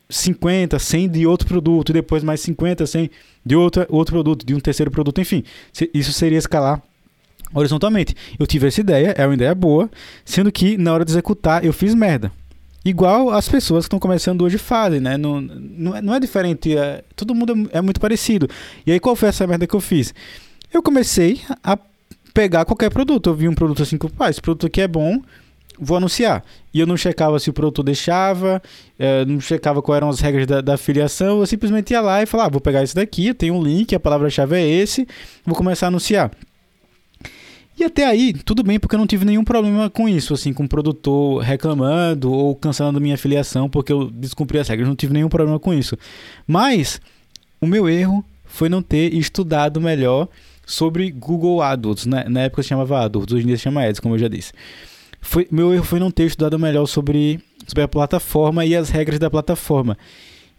50, 0.10 0.80
100 0.80 1.10
de 1.10 1.28
outro 1.28 1.48
produto 1.48 1.92
e 1.92 1.94
depois 1.94 2.24
mais 2.24 2.42
50, 2.42 2.88
100 2.88 3.12
de 3.46 3.56
outro, 3.56 3.86
outro 3.90 4.14
produto, 4.14 4.46
de 4.46 4.56
um 4.56 4.60
terceiro 4.60 4.90
produto, 4.90 5.22
enfim. 5.22 5.44
Isso 5.94 6.12
seria 6.12 6.40
escalar 6.40 6.82
horizontalmente. 7.54 8.16
Eu 8.39 8.46
tive 8.48 8.68
essa 8.68 8.82
ideia, 8.82 9.13
é 9.18 9.26
uma 9.26 9.34
ideia 9.34 9.54
boa, 9.54 9.89
sendo 10.26 10.52
que 10.52 10.78
na 10.78 10.94
hora 10.94 11.06
de 11.06 11.12
executar 11.12 11.63
eu 11.63 11.74
fiz 11.74 11.94
merda. 11.94 12.32
Igual 12.86 13.30
as 13.30 13.48
pessoas 13.48 13.86
que 13.86 13.88
estão 13.88 14.00
começando 14.00 14.42
hoje 14.42 14.58
fazem, 14.58 15.00
né? 15.00 15.18
Não, 15.18 15.39
não, 15.39 15.96
é, 15.96 16.02
não 16.02 16.13
é 16.13 16.20
diferente, 16.20 16.76
é, 16.78 17.02
todo 17.16 17.34
mundo 17.34 17.70
é, 17.72 17.78
é 17.78 17.82
muito 17.82 18.00
parecido. 18.00 18.50
E 18.86 18.92
aí 18.92 19.00
qual 19.00 19.16
foi 19.16 19.30
essa 19.30 19.48
merda 19.48 19.66
que 19.66 19.74
eu 19.74 19.80
fiz? 19.80 20.13
Eu 20.74 20.84
comecei 20.84 21.39
a 21.63 21.78
pegar 22.34 22.66
qualquer 22.66 22.89
produto. 22.89 23.30
Eu 23.30 23.36
vi 23.36 23.48
um 23.48 23.54
produto 23.54 23.84
assim 23.84 23.98
que, 23.98 24.10
pá, 24.10 24.30
esse 24.30 24.42
produto 24.42 24.68
aqui 24.68 24.82
é 24.82 24.88
bom, 24.88 25.22
vou 25.80 25.98
anunciar. 25.98 26.44
E 26.74 26.80
eu 26.80 26.88
não 26.88 26.98
checava 26.98 27.39
se 27.39 27.50
o 27.50 27.54
produto 27.54 27.84
deixava, 27.84 28.62
é, 28.98 29.24
não 29.26 29.39
checava 29.39 29.82
quais 29.82 29.98
eram 29.98 30.10
as 30.10 30.20
regras 30.20 30.46
da, 30.46 30.60
da 30.60 30.74
afiliação, 30.74 31.39
eu 31.39 31.46
simplesmente 31.46 31.92
ia 31.92 32.02
lá 32.02 32.22
e 32.22 32.26
falava, 32.26 32.48
ah, 32.48 32.52
vou 32.52 32.62
pegar 32.62 32.84
esse 32.84 32.96
daqui, 32.96 33.34
tem 33.34 33.52
um 33.52 33.62
link, 33.62 33.94
a 33.96 34.00
palavra-chave 34.00 34.56
é 34.56 34.68
esse, 34.68 35.08
vou 35.46 35.56
começar 35.56 35.88
a 35.88 35.89
anunciar. 35.89 36.32
E 37.78 37.84
até 37.84 38.06
aí, 38.06 38.34
tudo 38.34 38.64
bem, 38.64 38.80
porque 38.80 38.96
eu 38.96 39.00
não 39.00 39.08
tive 39.08 39.26
nenhum 39.26 39.44
problema 39.44 39.90
com 39.90 40.08
isso, 40.08 40.34
assim, 40.34 40.54
com 40.54 40.66
o 40.66 40.70
produtor 40.70 41.42
reclamando 41.42 42.32
ou 42.32 42.56
cancelando 42.56 43.02
minha 43.02 43.16
afiliação 43.16 43.68
porque 43.68 43.92
eu 43.92 44.12
descumpri 44.12 44.60
as 44.60 44.68
regras, 44.68 44.88
não 44.88 44.96
tive 44.96 45.14
nenhum 45.14 45.30
problema 45.30 45.60
com 45.60 45.74
isso. 45.74 45.98
Mas 46.46 47.02
o 47.60 47.66
meu 47.66 47.90
erro 47.90 48.24
foi 48.46 48.70
não 48.70 48.82
ter 48.82 49.14
estudado 49.14 49.82
melhor 49.82 50.28
sobre 50.66 51.10
Google 51.12 51.62
AdWords, 51.62 52.06
né? 52.06 52.26
na 52.30 52.42
época 52.42 52.62
se 52.62 52.70
chamava 52.70 53.04
AdWords, 53.04 53.34
hoje 53.34 53.44
em 53.44 53.48
dia 53.48 53.58
se 53.58 53.64
chama 53.64 53.84
Ads, 53.84 54.00
como 54.00 54.16
eu 54.16 54.20
já 54.20 54.28
disse. 54.28 54.54
Foi, 55.20 55.48
meu 55.50 55.74
erro 55.74 55.84
foi 55.84 56.00
não 56.00 56.12
ter 56.12 56.26
estudado 56.26 56.60
melhor 56.60 56.86
sobre, 56.86 57.40
sobre 57.66 57.84
a 57.84 57.88
plataforma 57.88 58.66
e 58.66 58.76
as 58.76 58.90
regras 58.90 59.20
da 59.20 59.30
plataforma. 59.30 59.98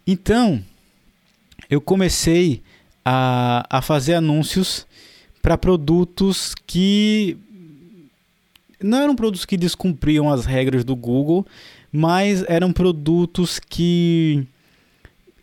Então, 0.07 0.63
eu 1.71 1.81
comecei 1.81 2.63
a, 3.05 3.67
a 3.71 3.83
fazer 3.83 4.15
anúncios 4.15 4.87
para 5.45 5.59
produtos 5.59 6.55
que 6.67 7.37
não 8.83 9.03
eram 9.03 9.15
produtos 9.15 9.45
que 9.45 9.59
descumpriam 9.59 10.33
as 10.33 10.47
regras 10.47 10.85
do 10.85 10.97
Google, 10.97 11.47
mas 11.93 12.43
eram 12.49 12.73
produtos 12.73 13.61
que 13.61 14.47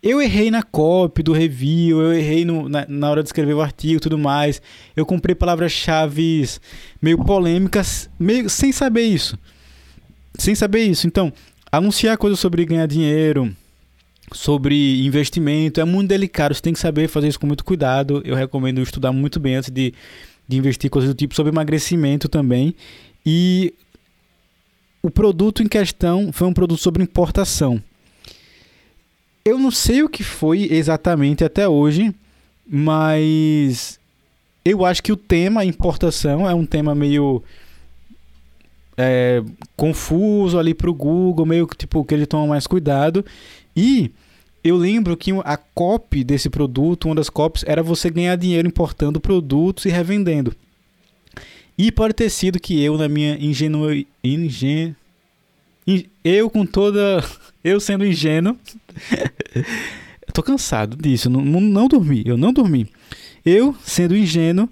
eu 0.02 0.20
errei 0.20 0.50
na 0.50 0.60
copy 0.60 1.22
do 1.22 1.32
review, 1.32 2.00
eu 2.00 2.12
errei 2.12 2.44
no, 2.44 2.68
na, 2.68 2.84
na, 2.88 3.10
hora 3.12 3.22
de 3.22 3.28
escrever 3.28 3.54
o 3.54 3.62
artigo 3.62 3.98
e 3.98 4.00
tudo 4.00 4.18
mais. 4.18 4.60
Eu 4.96 5.06
comprei 5.06 5.36
palavras-chave 5.36 6.48
meio 7.00 7.24
polêmicas, 7.24 8.10
meio 8.18 8.50
sem 8.50 8.72
saber 8.72 9.02
isso. 9.02 9.38
Sem 10.36 10.56
saber 10.56 10.82
isso. 10.82 11.06
Então, 11.06 11.32
anunciar 11.70 12.18
coisas 12.18 12.40
sobre 12.40 12.64
ganhar 12.64 12.86
dinheiro, 12.86 13.54
sobre 14.34 15.04
investimento, 15.04 15.80
é 15.80 15.84
muito 15.84 16.08
delicado. 16.08 16.54
Você 16.54 16.62
tem 16.62 16.72
que 16.72 16.78
saber 16.78 17.08
fazer 17.08 17.28
isso 17.28 17.40
com 17.40 17.46
muito 17.46 17.64
cuidado. 17.64 18.22
Eu 18.24 18.34
recomendo 18.34 18.80
estudar 18.80 19.12
muito 19.12 19.38
bem 19.40 19.56
antes 19.56 19.70
de, 19.70 19.92
de 20.46 20.56
investir 20.56 20.90
coisas 20.90 21.10
do 21.10 21.16
tipo 21.16 21.34
sobre 21.34 21.52
emagrecimento 21.52 22.28
também. 22.28 22.74
E 23.24 23.74
o 25.02 25.10
produto 25.10 25.62
em 25.62 25.68
questão 25.68 26.32
foi 26.32 26.46
um 26.46 26.52
produto 26.52 26.80
sobre 26.80 27.02
importação. 27.02 27.82
Eu 29.44 29.58
não 29.58 29.70
sei 29.70 30.02
o 30.02 30.08
que 30.08 30.22
foi 30.22 30.68
exatamente 30.70 31.44
até 31.44 31.68
hoje, 31.68 32.14
mas 32.66 33.98
eu 34.64 34.84
acho 34.84 35.02
que 35.02 35.12
o 35.12 35.16
tema 35.16 35.64
importação 35.64 36.48
é 36.48 36.54
um 36.54 36.64
tema 36.64 36.94
meio 36.94 37.42
é, 38.96 39.42
confuso 39.76 40.58
ali 40.58 40.74
para 40.74 40.88
o 40.88 40.94
Google, 40.94 41.44
meio 41.44 41.66
que 41.66 41.76
tipo 41.76 42.04
que 42.04 42.14
ele 42.14 42.26
toma 42.26 42.46
mais 42.46 42.66
cuidado. 42.66 43.24
E 43.74 44.12
eu 44.64 44.76
lembro 44.76 45.16
que 45.16 45.32
a 45.44 45.56
copy 45.56 46.22
desse 46.22 46.48
produto, 46.48 47.06
uma 47.06 47.14
das 47.14 47.28
copies, 47.28 47.64
era 47.66 47.82
você 47.82 48.10
ganhar 48.10 48.36
dinheiro 48.36 48.68
importando 48.68 49.20
produtos 49.20 49.84
e 49.86 49.88
revendendo. 49.88 50.54
E 51.76 51.90
pode 51.90 52.14
ter 52.14 52.30
sido 52.30 52.60
que 52.60 52.80
eu, 52.80 52.96
na 52.96 53.08
minha 53.08 53.36
ingenuidade. 53.36 54.06
Ingen... 54.22 54.94
Eu 56.22 56.48
com 56.48 56.64
toda 56.64 57.24
eu 57.64 57.80
sendo 57.80 58.06
ingênuo. 58.06 58.56
eu 59.56 60.32
tô 60.32 60.42
cansado 60.42 60.96
disso. 60.96 61.28
Não, 61.28 61.40
não, 61.44 61.60
não 61.60 61.88
dormi. 61.88 62.22
Eu 62.24 62.36
não 62.36 62.52
dormi. 62.52 62.88
Eu, 63.44 63.74
sendo 63.82 64.16
ingênuo, 64.16 64.68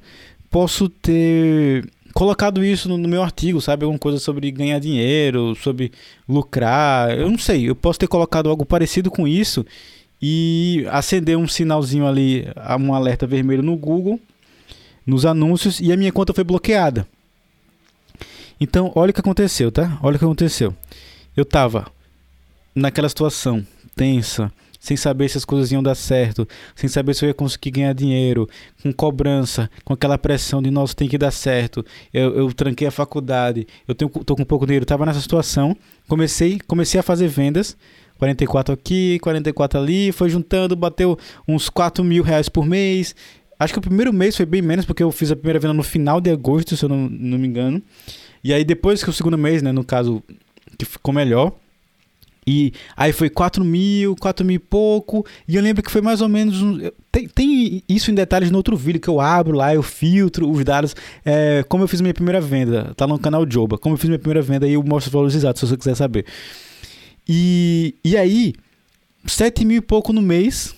posso 0.48 0.88
ter 0.88 1.84
colocado 2.14 2.64
isso 2.64 2.88
no, 2.88 2.98
no, 2.98 3.08
meu 3.08 3.22
artigo, 3.22 3.60
sabe? 3.60 3.84
Alguma 3.84 3.98
coisa 3.98 4.18
sobre 4.18 4.50
ganhar 4.50 4.78
dinheiro, 4.78 5.54
sobre 5.54 5.92
lucrar. 6.28 7.16
Eu 7.18 7.30
não 7.30 7.38
sei. 7.38 7.68
Eu 7.68 7.74
posso 7.74 7.98
ter 7.98 8.06
colocado 8.06 8.48
algo 8.48 8.64
parecido 8.64 9.10
com 9.10 9.26
isso 9.26 9.64
e 10.20 10.86
acender 10.90 11.36
um 11.36 11.48
sinalzinho 11.48 12.06
ali, 12.06 12.46
um 12.78 12.94
alerta 12.94 13.26
vermelho 13.26 13.62
no 13.62 13.76
Google, 13.76 14.20
nos 15.06 15.24
anúncios, 15.24 15.80
e 15.80 15.92
a 15.92 15.96
minha 15.96 16.12
conta 16.12 16.34
foi 16.34 16.44
bloqueada. 16.44 17.06
Então, 18.60 18.92
olha 18.94 19.10
o 19.10 19.14
que 19.14 19.20
aconteceu, 19.20 19.72
tá? 19.72 19.98
Olha 20.02 20.16
o 20.16 20.18
que 20.18 20.24
aconteceu. 20.24 20.76
Eu 21.34 21.44
tava 21.44 21.86
naquela 22.74 23.08
situação 23.08 23.66
tensa, 23.96 24.52
sem 24.80 24.96
saber 24.96 25.28
se 25.28 25.36
as 25.36 25.44
coisas 25.44 25.70
iam 25.70 25.82
dar 25.82 25.94
certo, 25.94 26.48
sem 26.74 26.88
saber 26.88 27.14
se 27.14 27.24
eu 27.24 27.28
ia 27.28 27.34
conseguir 27.34 27.70
ganhar 27.70 27.92
dinheiro, 27.92 28.48
com 28.82 28.90
cobrança, 28.92 29.70
com 29.84 29.92
aquela 29.92 30.16
pressão 30.16 30.62
de 30.62 30.70
nossa, 30.70 30.94
tem 30.94 31.06
que 31.06 31.18
dar 31.18 31.30
certo. 31.30 31.84
Eu, 32.12 32.34
eu 32.34 32.52
tranquei 32.52 32.88
a 32.88 32.90
faculdade, 32.90 33.66
eu 33.86 33.94
tenho, 33.94 34.10
tô 34.10 34.34
com 34.34 34.44
pouco 34.44 34.64
dinheiro, 34.64 34.84
estava 34.84 35.04
nessa 35.04 35.20
situação. 35.20 35.76
Comecei, 36.08 36.58
comecei 36.66 36.98
a 36.98 37.02
fazer 37.02 37.28
vendas, 37.28 37.76
44 38.18 38.74
aqui, 38.74 39.18
44 39.20 39.78
ali, 39.78 40.12
foi 40.12 40.30
juntando, 40.30 40.74
bateu 40.74 41.18
uns 41.46 41.68
4 41.68 42.02
mil 42.02 42.22
reais 42.22 42.48
por 42.48 42.64
mês. 42.64 43.14
Acho 43.58 43.74
que 43.74 43.78
o 43.78 43.82
primeiro 43.82 44.10
mês 44.10 44.34
foi 44.34 44.46
bem 44.46 44.62
menos, 44.62 44.86
porque 44.86 45.02
eu 45.02 45.12
fiz 45.12 45.30
a 45.30 45.36
primeira 45.36 45.58
venda 45.58 45.74
no 45.74 45.82
final 45.82 46.18
de 46.18 46.30
agosto, 46.30 46.74
se 46.74 46.82
eu 46.82 46.88
não, 46.88 47.08
não 47.10 47.38
me 47.38 47.46
engano. 47.46 47.82
E 48.42 48.54
aí 48.54 48.64
depois 48.64 49.04
que 49.04 49.10
o 49.10 49.12
segundo 49.12 49.36
mês, 49.36 49.62
né, 49.62 49.70
no 49.70 49.84
caso, 49.84 50.22
que 50.78 50.86
ficou 50.86 51.12
melhor, 51.12 51.52
e 52.46 52.72
aí 52.96 53.12
foi 53.12 53.28
4 53.28 53.64
mil, 53.64 54.16
4 54.16 54.44
mil 54.44 54.56
e 54.56 54.58
pouco. 54.58 55.24
E 55.46 55.56
eu 55.56 55.62
lembro 55.62 55.82
que 55.82 55.90
foi 55.90 56.00
mais 56.00 56.20
ou 56.20 56.28
menos. 56.28 56.62
Um, 56.62 56.90
tem, 57.12 57.28
tem, 57.28 57.82
isso 57.88 58.10
em 58.10 58.14
detalhes 58.14 58.50
no 58.50 58.56
outro 58.56 58.76
vídeo 58.76 59.00
que 59.00 59.08
eu 59.08 59.20
abro 59.20 59.56
lá, 59.56 59.74
eu 59.74 59.82
filtro 59.82 60.50
os 60.50 60.64
dados. 60.64 60.96
É, 61.24 61.64
como 61.68 61.84
eu 61.84 61.88
fiz 61.88 62.00
minha 62.00 62.14
primeira 62.14 62.40
venda. 62.40 62.94
Tá 62.96 63.06
no 63.06 63.18
canal 63.18 63.46
Joba. 63.48 63.76
Como 63.76 63.94
eu 63.94 63.98
fiz 63.98 64.08
minha 64.08 64.18
primeira 64.18 64.42
venda 64.42 64.66
e 64.66 64.72
eu 64.72 64.82
mostro 64.82 65.08
os 65.08 65.12
valores 65.12 65.34
exatos 65.34 65.60
se 65.60 65.66
você 65.66 65.76
quiser 65.76 65.94
saber. 65.94 66.24
E, 67.28 67.94
e 68.02 68.16
aí, 68.16 68.54
7 69.26 69.64
mil 69.64 69.76
e 69.76 69.82
pouco 69.82 70.12
no 70.12 70.22
mês. 70.22 70.74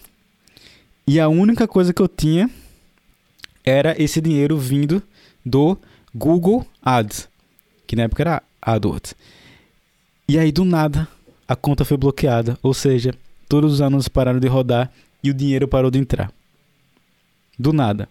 E 1.06 1.20
a 1.20 1.28
única 1.28 1.68
coisa 1.68 1.92
que 1.92 2.02
eu 2.02 2.08
tinha 2.08 2.50
era 3.64 4.00
esse 4.02 4.20
dinheiro 4.20 4.58
vindo 4.58 5.02
do 5.46 5.78
Google 6.14 6.66
Ads. 6.82 7.28
Que 7.86 7.94
na 7.94 8.04
época 8.04 8.22
era 8.22 8.42
AdWords. 8.60 9.14
E 10.28 10.38
aí, 10.38 10.50
do 10.50 10.64
nada 10.64 11.08
a 11.52 11.56
conta 11.56 11.84
foi 11.84 11.98
bloqueada, 11.98 12.58
ou 12.62 12.72
seja, 12.72 13.12
todos 13.46 13.74
os 13.74 13.80
anúncios 13.82 14.08
pararam 14.08 14.40
de 14.40 14.48
rodar 14.48 14.90
e 15.22 15.30
o 15.30 15.34
dinheiro 15.34 15.68
parou 15.68 15.90
de 15.90 15.98
entrar. 15.98 16.32
Do 17.58 17.74
nada. 17.74 18.08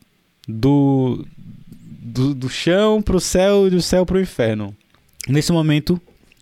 Do, 0.48 1.26
do, 2.00 2.36
do 2.36 2.48
chão 2.48 3.02
pro 3.02 3.20
céu 3.20 3.66
e 3.66 3.72
do 3.72 3.82
céu 3.82 4.06
pro 4.06 4.22
inferno. 4.22 4.76
Nesse 5.28 5.52
momento, 5.52 6.00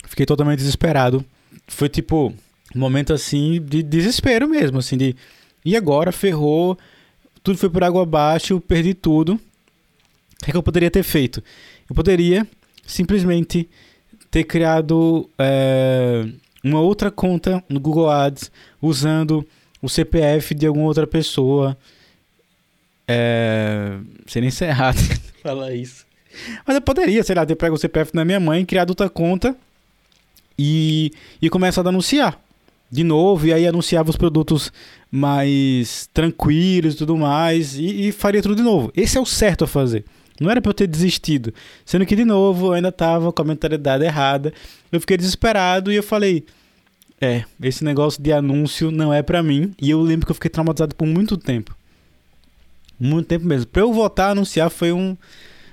fiquei 0.08 0.26
totalmente 0.26 0.60
desesperado. 0.60 1.24
Foi 1.70 1.88
tipo 1.88 2.34
um 2.76 2.80
momento 2.80 3.14
assim 3.14 3.62
de 3.62 3.82
desespero 3.82 4.50
mesmo, 4.50 4.80
assim, 4.80 4.98
de. 4.98 5.16
E 5.64 5.78
agora 5.78 6.12
ferrou, 6.12 6.78
tudo 7.42 7.58
foi 7.58 7.70
por 7.70 7.82
água 7.82 8.04
abaixo, 8.04 8.60
perdi 8.60 8.94
tudo. 8.94 9.36
O 9.36 10.44
que, 10.44 10.50
é 10.50 10.52
que 10.52 10.58
eu 10.58 10.64
poderia 10.64 10.92
ter 10.92 11.04
feito? 11.04 11.42
Eu 11.90 11.96
poderia 11.96 12.46
simplesmente 12.86 13.70
ter 14.30 14.44
criado 14.44 15.30
é, 15.38 16.28
uma 16.63 16.80
outra 16.80 17.10
conta 17.10 17.63
no 17.69 17.80
Google 17.80 18.10
Ads 18.10 18.52
usando 18.82 19.45
o 19.82 19.89
CPF 19.89 20.54
de 20.54 20.67
alguma 20.67 20.86
outra 20.86 21.08
pessoa. 21.08 21.78
É, 23.08 23.98
sei 24.28 24.41
nem 24.41 24.52
se 24.52 24.65
é 24.65 24.69
errado 24.69 24.98
falar 25.41 25.74
isso. 25.74 26.06
Mas 26.65 26.76
eu 26.76 26.82
poderia, 26.82 27.24
sei 27.24 27.36
lá, 27.36 27.45
ter 27.45 27.56
pego 27.56 27.76
o 27.76 27.80
CPF 27.80 28.13
da 28.13 28.24
minha 28.24 28.39
mãe, 28.39 28.65
criado 28.65 28.89
outra 28.89 29.10
conta 29.10 29.56
e, 30.58 31.12
e 31.41 31.50
começado 31.50 31.88
a 31.88 31.89
anunciar 31.89 32.39
de 32.91 33.04
novo, 33.04 33.45
e 33.45 33.54
aí 33.54 33.67
anunciava 33.67 34.10
os 34.10 34.15
produtos 34.15 34.72
mais 35.12 36.10
tranquilos 36.13 36.95
e 36.95 36.98
tudo 36.98 37.15
mais, 37.15 37.78
e, 37.78 38.08
e, 38.08 38.12
faria 38.12 38.41
tudo 38.41 38.56
de 38.56 38.63
novo. 38.63 38.91
Esse 38.95 39.17
é 39.17 39.22
o 39.22 39.26
certo 39.26 39.63
a 39.63 39.67
fazer. 39.67 40.06
Não 40.39 40.49
era 40.49 40.62
para 40.62 40.69
eu 40.69 40.73
ter 40.73 40.88
desistido. 40.88 41.54
Sendo 41.86 42.06
que, 42.06 42.15
de 42.15 42.23
novo, 42.23 42.67
eu 42.67 42.73
ainda 42.73 42.91
tava 42.91 43.32
com 43.32 43.41
a 43.41 43.45
mentalidade 43.45 44.04
errada. 44.04 44.54
Eu 44.91 44.99
fiquei 45.02 45.17
desesperado 45.17 45.91
e 45.91 45.95
eu 45.95 46.04
falei: 46.04 46.45
É, 47.19 47.43
esse 47.62 47.84
negócio 47.84 48.21
de 48.21 48.32
anúncio 48.32 48.91
não 48.91 49.13
é 49.13 49.21
para 49.21 49.43
mim. 49.43 49.73
E 49.82 49.89
eu 49.89 50.02
lembro 50.02 50.25
que 50.25 50.32
eu 50.32 50.36
fiquei 50.36 50.49
traumatizado 50.49 50.95
por 50.95 51.06
muito 51.06 51.38
tempo. 51.38 51.75
Muito 52.99 53.28
tempo 53.28 53.45
mesmo. 53.45 53.67
Pra 53.67 53.82
eu 53.82 53.93
voltar 53.93 54.28
a 54.28 54.32
anunciar 54.32 54.69
foi 54.69 54.91
um. 54.91 55.17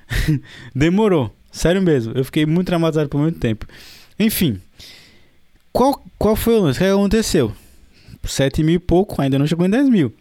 Demorou. 0.75 1.35
Sério 1.51 1.81
mesmo. 1.81 2.13
Eu 2.15 2.25
fiquei 2.25 2.45
muito 2.45 2.67
traumatizado 2.67 3.09
por 3.09 3.21
muito 3.21 3.39
tempo. 3.39 3.67
Enfim. 4.19 4.61
Qual, 5.73 6.03
qual 6.19 6.35
foi 6.35 6.55
o 6.55 6.63
lance? 6.63 6.79
O 6.79 6.83
que 6.83 6.89
aconteceu? 6.89 7.53
7 8.25 8.63
mil 8.63 8.77
e 8.77 8.79
pouco, 8.79 9.21
ainda 9.21 9.39
não 9.39 9.47
chegou 9.47 9.67
em 9.67 9.71
10 9.71 9.89
mil. 9.89 10.13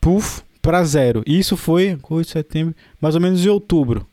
Puf, 0.00 0.42
para 0.66 0.82
zero. 0.82 1.22
Isso 1.24 1.56
foi, 1.56 1.96
de 1.96 2.28
setembro, 2.28 2.74
mais 3.00 3.14
ou 3.14 3.20
menos 3.20 3.46
em 3.46 3.48
outubro. 3.48 4.04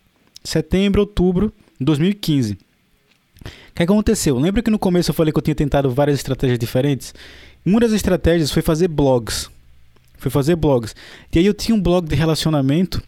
Setembro, 0.44 1.02
outubro 1.02 1.52
de 1.80 1.86
2015. 1.86 2.54
O 2.54 2.58
que 3.74 3.82
aconteceu? 3.82 4.38
Lembra 4.38 4.62
que 4.62 4.70
no 4.70 4.78
começo 4.78 5.10
eu 5.10 5.16
falei 5.16 5.34
que 5.34 5.40
eu 5.40 5.42
tinha 5.42 5.56
tentado 5.56 5.90
várias 5.90 6.20
estratégias 6.20 6.60
diferentes? 6.60 7.12
Uma 7.66 7.80
das 7.80 7.92
estratégias 7.92 8.52
foi 8.52 8.62
fazer 8.62 8.88
blogs. 8.88 9.50
Foi 10.16 10.30
fazer 10.30 10.56
blogs. 10.56 10.96
E 11.34 11.40
aí 11.40 11.46
eu 11.48 11.56
tinha 11.56 11.76
um 11.76 11.82
blog 11.82 12.08
de 12.08 12.14
relacionamento. 12.14 13.02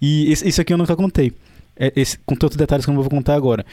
E 0.00 0.30
isso 0.30 0.60
aqui 0.60 0.72
eu 0.72 0.78
nunca 0.78 0.94
contei. 0.94 1.32
É, 1.76 1.92
esse, 1.96 2.16
com 2.18 2.36
tantos 2.36 2.56
detalhes 2.56 2.84
que 2.84 2.90
eu 2.92 2.94
não 2.94 3.02
vou 3.02 3.10
contar 3.10 3.34
agora. 3.34 3.66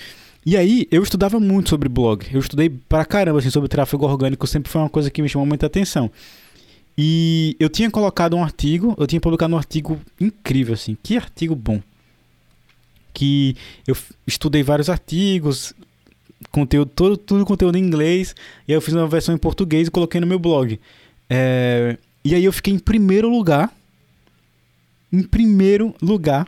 E 0.43 0.57
aí, 0.57 0.87
eu 0.89 1.03
estudava 1.03 1.39
muito 1.39 1.69
sobre 1.69 1.87
blog. 1.87 2.25
Eu 2.33 2.39
estudei 2.39 2.67
pra 2.67 3.05
caramba 3.05 3.37
assim, 3.37 3.51
sobre 3.51 3.69
tráfego 3.69 4.03
orgânico, 4.03 4.47
sempre 4.47 4.71
foi 4.71 4.81
uma 4.81 4.89
coisa 4.89 5.11
que 5.11 5.21
me 5.21 5.29
chamou 5.29 5.45
muita 5.45 5.67
atenção. 5.67 6.09
E 7.03 7.57
eu 7.59 7.67
tinha 7.67 7.89
colocado 7.89 8.35
um 8.35 8.43
artigo, 8.43 8.95
eu 8.95 9.07
tinha 9.07 9.19
publicado 9.19 9.55
um 9.55 9.57
artigo 9.57 9.99
incrível, 10.19 10.75
assim. 10.75 10.95
Que 11.01 11.17
artigo 11.17 11.55
bom. 11.55 11.81
Que 13.11 13.57
eu 13.87 13.97
estudei 14.27 14.61
vários 14.61 14.87
artigos, 14.87 15.73
conteúdo, 16.51 16.91
todo, 16.93 17.17
tudo 17.17 17.43
conteúdo 17.43 17.75
em 17.75 17.83
inglês, 17.83 18.35
e 18.67 18.71
aí 18.71 18.77
eu 18.77 18.81
fiz 18.81 18.93
uma 18.93 19.07
versão 19.07 19.33
em 19.33 19.39
português 19.39 19.87
e 19.87 19.91
coloquei 19.91 20.21
no 20.21 20.27
meu 20.27 20.37
blog. 20.37 20.79
É, 21.27 21.97
e 22.23 22.35
aí 22.35 22.45
eu 22.45 22.53
fiquei 22.53 22.71
em 22.71 22.77
primeiro 22.77 23.27
lugar, 23.31 23.75
em 25.11 25.23
primeiro 25.23 25.95
lugar, 26.03 26.47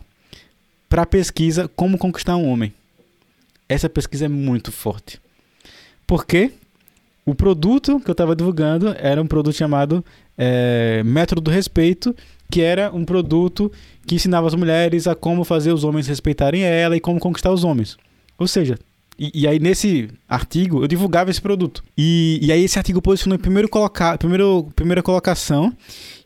para 0.87 1.01
a 1.01 1.07
pesquisa 1.07 1.67
Como 1.67 1.97
Conquistar 1.97 2.35
um 2.35 2.47
Homem. 2.47 2.71
Essa 3.67 3.89
pesquisa 3.89 4.25
é 4.25 4.29
muito 4.29 4.71
forte. 4.71 5.19
Porque 6.05 6.51
o 7.25 7.33
produto 7.33 7.99
que 7.99 8.09
eu 8.09 8.11
estava 8.11 8.35
divulgando 8.35 8.93
era 8.99 9.19
um 9.19 9.25
produto 9.25 9.55
chamado 9.55 10.05
é, 10.37 11.01
Método 11.03 11.41
do 11.41 11.51
Respeito, 11.51 12.15
que 12.49 12.61
era 12.61 12.91
um 12.93 13.03
produto 13.03 13.71
que 14.05 14.15
ensinava 14.15 14.47
as 14.47 14.55
mulheres 14.55 15.07
a 15.07 15.15
como 15.15 15.43
fazer 15.43 15.71
os 15.71 15.83
homens 15.83 16.07
respeitarem 16.07 16.63
ela 16.63 16.95
e 16.95 16.99
como 16.99 17.19
conquistar 17.19 17.51
os 17.51 17.63
homens. 17.63 17.97
Ou 18.37 18.47
seja, 18.47 18.77
e, 19.17 19.31
e 19.33 19.47
aí 19.47 19.59
nesse 19.59 20.09
artigo 20.27 20.83
eu 20.83 20.87
divulgava 20.87 21.31
esse 21.31 21.41
produto. 21.41 21.83
E, 21.97 22.39
e 22.41 22.51
aí 22.51 22.63
esse 22.63 22.77
artigo 22.77 23.01
posicionou 23.01 23.37
em 23.37 23.41
primeiro 23.41 23.69
colocar, 23.69 24.17
primeiro, 24.17 24.67
primeira 24.75 25.01
colocação. 25.01 25.75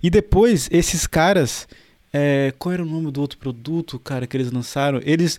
E 0.02 0.10
depois 0.10 0.68
esses 0.72 1.06
caras 1.06 1.68
é, 2.12 2.54
qual 2.58 2.74
era 2.74 2.84
o 2.84 2.86
nome 2.86 3.12
do 3.12 3.22
outro 3.22 3.38
produto, 3.38 4.00
cara, 4.00 4.26
que 4.26 4.36
eles 4.36 4.52
lançaram? 4.52 5.00
Eles 5.04 5.38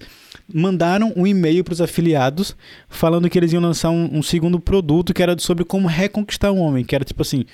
mandaram 0.52 1.12
um 1.16 1.26
e-mail 1.26 1.64
para 1.64 1.72
os 1.72 1.80
afiliados 1.80 2.56
falando 2.88 3.28
que 3.28 3.38
eles 3.38 3.52
iam 3.52 3.62
lançar 3.62 3.90
um, 3.90 4.18
um, 4.18 4.22
segundo 4.22 4.60
produto 4.60 5.14
que 5.14 5.22
era 5.22 5.36
sobre 5.38 5.64
como 5.64 5.88
reconquistar 5.88 6.52
um 6.52 6.60
homem, 6.60 6.84
que 6.84 6.94
era 6.94 7.04
tipo 7.04 7.22
assim, 7.22 7.44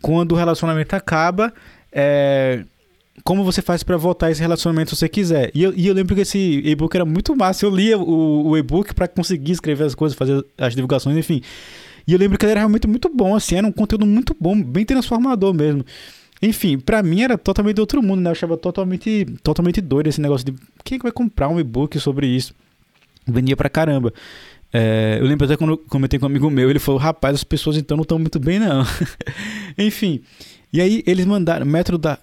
quando 0.00 0.32
o 0.32 0.34
relacionamento 0.34 0.94
acaba, 0.94 1.52
é, 1.92 2.64
como 3.22 3.44
você 3.44 3.62
faz 3.62 3.82
para 3.82 3.96
voltar 3.96 4.30
esse 4.30 4.40
relacionamento 4.40 4.90
se 4.90 4.96
você 4.96 5.08
quiser. 5.08 5.50
E 5.54 5.62
eu, 5.62 5.72
e 5.74 5.86
eu 5.86 5.94
lembro 5.94 6.14
que 6.14 6.22
esse 6.22 6.38
e-book 6.64 6.94
era 6.94 7.04
muito 7.04 7.34
massa. 7.36 7.64
Eu 7.64 7.70
lia 7.70 7.98
o, 7.98 8.48
o 8.48 8.56
e-book 8.56 8.94
para 8.94 9.06
conseguir 9.06 9.52
escrever 9.52 9.84
as 9.84 9.94
coisas, 9.94 10.16
fazer 10.16 10.44
as 10.58 10.74
divulgações, 10.74 11.16
enfim. 11.16 11.40
E 12.06 12.12
eu 12.12 12.18
lembro 12.18 12.36
que 12.38 12.44
ele 12.44 12.52
era 12.52 12.60
realmente 12.60 12.86
muito 12.86 13.08
bom, 13.08 13.34
assim, 13.34 13.56
era 13.56 13.66
um 13.66 13.72
conteúdo 13.72 14.04
muito 14.04 14.36
bom, 14.38 14.60
bem 14.62 14.84
transformador 14.84 15.54
mesmo. 15.54 15.84
Enfim, 16.42 16.78
para 16.78 17.02
mim 17.02 17.22
era 17.22 17.38
totalmente 17.38 17.80
outro 17.80 18.02
mundo, 18.02 18.20
né? 18.20 18.28
Eu 18.28 18.32
achava 18.32 18.56
totalmente, 18.56 19.24
totalmente 19.42 19.80
doido 19.80 20.08
esse 20.08 20.20
negócio 20.20 20.44
de 20.44 20.54
quem 20.84 20.98
é 20.98 21.02
vai 21.02 21.12
comprar 21.12 21.48
um 21.48 21.58
e-book 21.58 21.98
sobre 21.98 22.26
isso? 22.26 22.54
Vendia 23.26 23.56
pra 23.56 23.70
caramba. 23.70 24.12
É, 24.76 25.18
eu 25.20 25.26
lembro 25.26 25.44
até 25.44 25.56
quando 25.56 25.70
eu 25.70 25.78
comentei 25.78 26.18
com 26.18 26.26
um 26.26 26.28
amigo 26.28 26.50
meu, 26.50 26.68
ele 26.68 26.80
falou: 26.80 27.00
rapaz, 27.00 27.36
as 27.36 27.44
pessoas 27.44 27.76
então 27.76 27.96
não 27.96 28.02
estão 28.02 28.18
muito 28.18 28.40
bem, 28.40 28.58
não. 28.58 28.84
Enfim. 29.78 30.20
E 30.72 30.80
aí 30.80 31.04
eles 31.06 31.24
mandaram 31.24 31.64
método 31.64 31.96
da. 31.96 32.18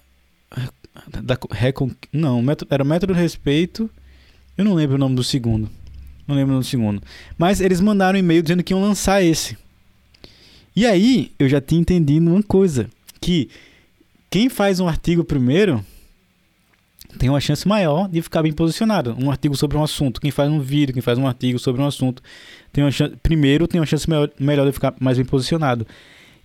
da 1.24 1.38
recon, 1.50 1.90
não, 2.12 2.42
método, 2.42 2.74
era 2.74 2.84
método 2.84 3.14
do 3.14 3.18
respeito. 3.18 3.90
Eu 4.58 4.66
não 4.66 4.74
lembro 4.74 4.98
o 4.98 5.00
nome 5.00 5.16
do 5.16 5.24
segundo. 5.24 5.70
Não 6.28 6.36
lembro 6.36 6.50
o 6.50 6.54
nome 6.56 6.66
do 6.66 6.70
segundo. 6.70 7.02
Mas 7.38 7.62
eles 7.62 7.80
mandaram 7.80 8.18
um 8.18 8.20
e-mail 8.20 8.44
dizendo 8.44 8.64
que 8.64 8.74
iam 8.74 8.82
lançar 8.82 9.24
esse. 9.24 9.58
E 10.76 10.86
aí 10.86 11.32
eu 11.40 11.48
já 11.48 11.62
tinha 11.62 11.80
entendido 11.80 12.30
uma 12.30 12.44
coisa: 12.44 12.90
que 13.22 13.50
quem 14.30 14.50
faz 14.50 14.82
um 14.82 14.90
artigo 14.90 15.24
primeiro 15.24 15.86
tem 17.18 17.30
uma 17.30 17.40
chance 17.40 17.68
maior 17.68 18.08
de 18.08 18.22
ficar 18.22 18.42
bem 18.44 18.52
posicionado. 18.52 19.16
Um 19.20 19.30
artigo 19.30 19.56
sobre 19.56 19.78
um 19.78 19.84
assunto, 19.84 20.22
quem 20.22 20.32
faz 20.32 20.50
um 20.50 20.60
vídeo, 20.60 20.94
quem 20.94 21.02
faz 21.02 21.18
um 21.18 21.28
artigo 21.28 21.60
sobre 21.60 21.82
um 21.82 21.86
assunto, 21.86 22.22
tem 22.72 22.84
uma 22.84 22.92
chance, 22.92 23.16
primeiro 23.22 23.68
tem 23.68 23.80
uma 23.80 23.86
chance 23.86 24.10
maior, 24.10 24.30
melhor 24.40 24.66
de 24.66 24.72
ficar 24.72 24.94
mais 25.00 25.18
bem 25.18 25.26
posicionado. 25.26 25.86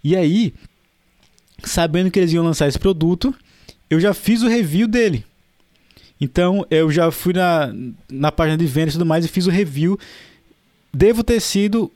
E 0.03 0.15
aí, 0.17 0.55
sabendo 1.63 2.11
que 2.11 2.19
eles 2.19 2.33
iam 2.33 2.45
lançar 2.45 2.69
esse 2.69 2.79
produto, 2.79 3.35
eu 3.89 4.01
já 4.01 4.13
fiz 4.13 4.43
o 4.43 4.49
review 4.49 4.87
dele. 4.87 5.25
Então, 6.21 6.67
eu 6.71 6.91
já 6.91 7.11
fui 7.11 7.33
na, 7.33 7.73
na 8.11 8.33
página 8.33 8.57
de 8.57 8.67
vendas 8.67 8.95
e 8.95 8.99
tudo 8.99 9.07
mais 9.07 9.25
e 9.25 9.29
fiz 9.29 9.47
o 9.47 9.51
review. 9.51 9.99
Devo 10.93 11.23
ter 11.23 11.41
sido 11.41 11.93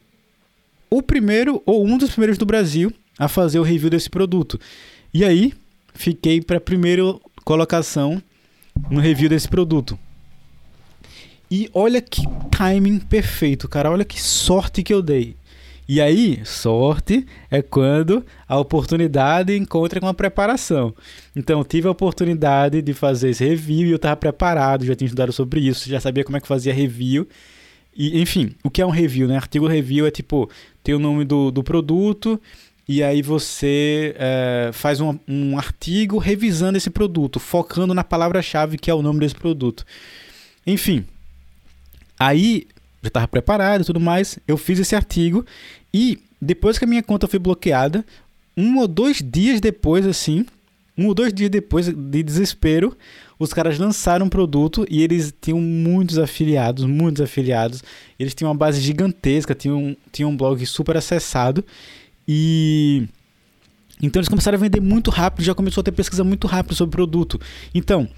o 0.90 1.02
primeiro 1.02 1.62
ou 1.64 1.86
um 1.86 1.96
dos 1.96 2.10
primeiros 2.10 2.36
do 2.36 2.44
Brasil 2.44 2.92
a 3.18 3.28
fazer 3.28 3.58
o 3.58 3.62
review 3.62 3.90
desse 3.90 4.10
produto. 4.10 4.60
E 5.12 5.24
aí, 5.24 5.54
fiquei 5.94 6.40
para 6.40 6.58
a 6.58 6.60
primeira 6.60 7.02
colocação 7.44 8.22
no 8.88 9.00
review 9.00 9.28
desse 9.28 9.48
produto. 9.48 9.98
E 11.50 11.68
olha 11.74 12.00
que 12.00 12.22
timing 12.50 13.00
perfeito, 13.00 13.68
cara. 13.68 13.90
Olha 13.90 14.04
que 14.04 14.22
sorte 14.22 14.82
que 14.82 14.94
eu 14.94 15.02
dei. 15.02 15.34
E 15.88 16.00
aí, 16.00 16.40
sorte 16.44 17.26
é 17.50 17.60
quando 17.60 18.24
a 18.46 18.56
oportunidade 18.56 19.56
encontra 19.56 19.98
com 19.98 20.06
a 20.06 20.14
preparação. 20.14 20.94
Então, 21.34 21.64
tive 21.64 21.88
a 21.88 21.90
oportunidade 21.90 22.80
de 22.80 22.94
fazer 22.94 23.30
esse 23.30 23.44
review 23.44 23.88
e 23.88 23.90
eu 23.90 23.96
estava 23.96 24.14
preparado, 24.14 24.84
já 24.84 24.94
tinha 24.94 25.06
estudado 25.06 25.32
sobre 25.32 25.58
isso, 25.58 25.90
já 25.90 25.98
sabia 25.98 26.22
como 26.22 26.36
é 26.36 26.40
que 26.40 26.46
fazia 26.46 26.72
review. 26.72 27.26
E, 27.96 28.22
enfim, 28.22 28.52
o 28.62 28.70
que 28.70 28.80
é 28.80 28.86
um 28.86 28.90
review, 28.90 29.26
né? 29.26 29.34
Artigo 29.34 29.66
review 29.66 30.06
é 30.06 30.12
tipo, 30.12 30.48
tem 30.84 30.94
o 30.94 30.98
nome 31.00 31.24
do, 31.24 31.50
do 31.50 31.64
produto 31.64 32.40
e 32.92 33.04
aí 33.04 33.22
você 33.22 34.16
é, 34.18 34.70
faz 34.72 35.00
um, 35.00 35.16
um, 35.28 35.56
artigo 35.56 36.18
revisando 36.18 36.76
esse 36.76 36.90
produto, 36.90 37.38
focando 37.38 37.94
na 37.94 38.02
palavra-chave 38.02 38.76
que 38.76 38.90
é 38.90 38.94
o 38.94 39.00
nome 39.00 39.20
desse 39.20 39.36
produto. 39.36 39.86
Enfim, 40.66 41.04
aí 42.18 42.66
já 43.00 43.06
estava 43.06 43.28
preparado 43.28 43.82
e 43.82 43.84
tudo 43.84 44.00
mais, 44.00 44.40
eu 44.48 44.56
fiz 44.56 44.80
esse 44.80 44.96
artigo 44.96 45.46
e 45.94 46.18
depois 46.42 46.80
que 46.80 46.84
a 46.84 46.88
minha 46.88 47.00
conta 47.00 47.28
foi 47.28 47.38
bloqueada, 47.38 48.04
um 48.56 48.78
ou 48.78 48.88
dois 48.88 49.22
dias 49.24 49.60
depois, 49.60 50.04
assim, 50.04 50.44
um 50.98 51.06
ou 51.06 51.14
dois 51.14 51.32
dias 51.32 51.48
depois 51.48 51.86
de 51.86 52.22
desespero, 52.24 52.96
os 53.38 53.52
caras 53.52 53.78
lançaram 53.78 54.26
um 54.26 54.28
produto 54.28 54.84
e 54.90 55.00
eles 55.00 55.32
tinham 55.40 55.60
muitos 55.60 56.18
afiliados, 56.18 56.84
muitos 56.84 57.22
afiliados. 57.22 57.84
Eles 58.18 58.34
tinham 58.34 58.50
uma 58.50 58.58
base 58.58 58.80
gigantesca, 58.80 59.54
tinham, 59.54 59.96
tinham 60.10 60.30
um 60.30 60.36
blog 60.36 60.66
super 60.66 60.96
acessado. 60.96 61.64
E 62.26 63.08
então 64.02 64.20
eles 64.20 64.28
começaram 64.28 64.56
a 64.56 64.60
vender 64.60 64.80
muito 64.80 65.10
rápido, 65.10 65.44
já 65.44 65.54
começou 65.54 65.82
a 65.82 65.84
ter 65.84 65.92
pesquisa 65.92 66.24
muito 66.24 66.46
rápido 66.46 66.74
sobre 66.74 66.88
o 66.88 66.96
produto. 66.96 67.40
Então, 67.74 68.08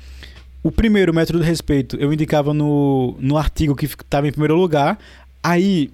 o 0.62 0.70
primeiro 0.70 1.12
método 1.12 1.40
de 1.40 1.44
respeito 1.44 1.96
eu 1.96 2.12
indicava 2.12 2.54
no, 2.54 3.16
no 3.18 3.36
artigo 3.36 3.74
que 3.74 3.86
estava 3.86 4.28
em 4.28 4.32
primeiro 4.32 4.54
lugar. 4.54 4.98
Aí 5.42 5.90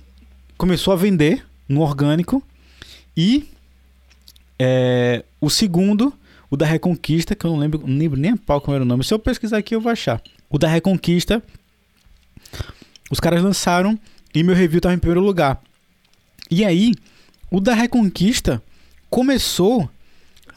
começou 0.58 0.92
a 0.92 0.96
vender 0.96 1.44
no 1.68 1.80
orgânico. 1.80 2.42
E 3.16 3.48
é, 4.58 5.24
o 5.40 5.48
segundo 5.48 6.12
o 6.50 6.56
da 6.56 6.66
Reconquista, 6.66 7.34
que 7.34 7.44
eu 7.44 7.50
não 7.50 7.58
lembro, 7.58 7.82
não 7.86 7.98
lembro 7.98 8.18
nem 8.18 8.32
a 8.32 8.36
pau 8.36 8.60
como 8.60 8.74
era 8.74 8.82
o 8.82 8.86
nome. 8.86 9.04
Se 9.04 9.12
eu 9.12 9.18
pesquisar 9.18 9.58
aqui, 9.58 9.74
eu 9.74 9.80
vou 9.80 9.92
achar. 9.92 10.22
O 10.48 10.58
da 10.58 10.66
Reconquista, 10.66 11.42
os 13.10 13.20
caras 13.20 13.42
lançaram 13.42 13.98
e 14.34 14.42
meu 14.42 14.54
review 14.54 14.78
estava 14.78 14.94
em 14.94 14.98
primeiro 14.98 15.20
lugar. 15.20 15.62
E 16.50 16.64
aí, 16.64 16.94
o 17.50 17.60
da 17.60 17.74
Reconquista 17.74 18.62
começou 19.10 19.88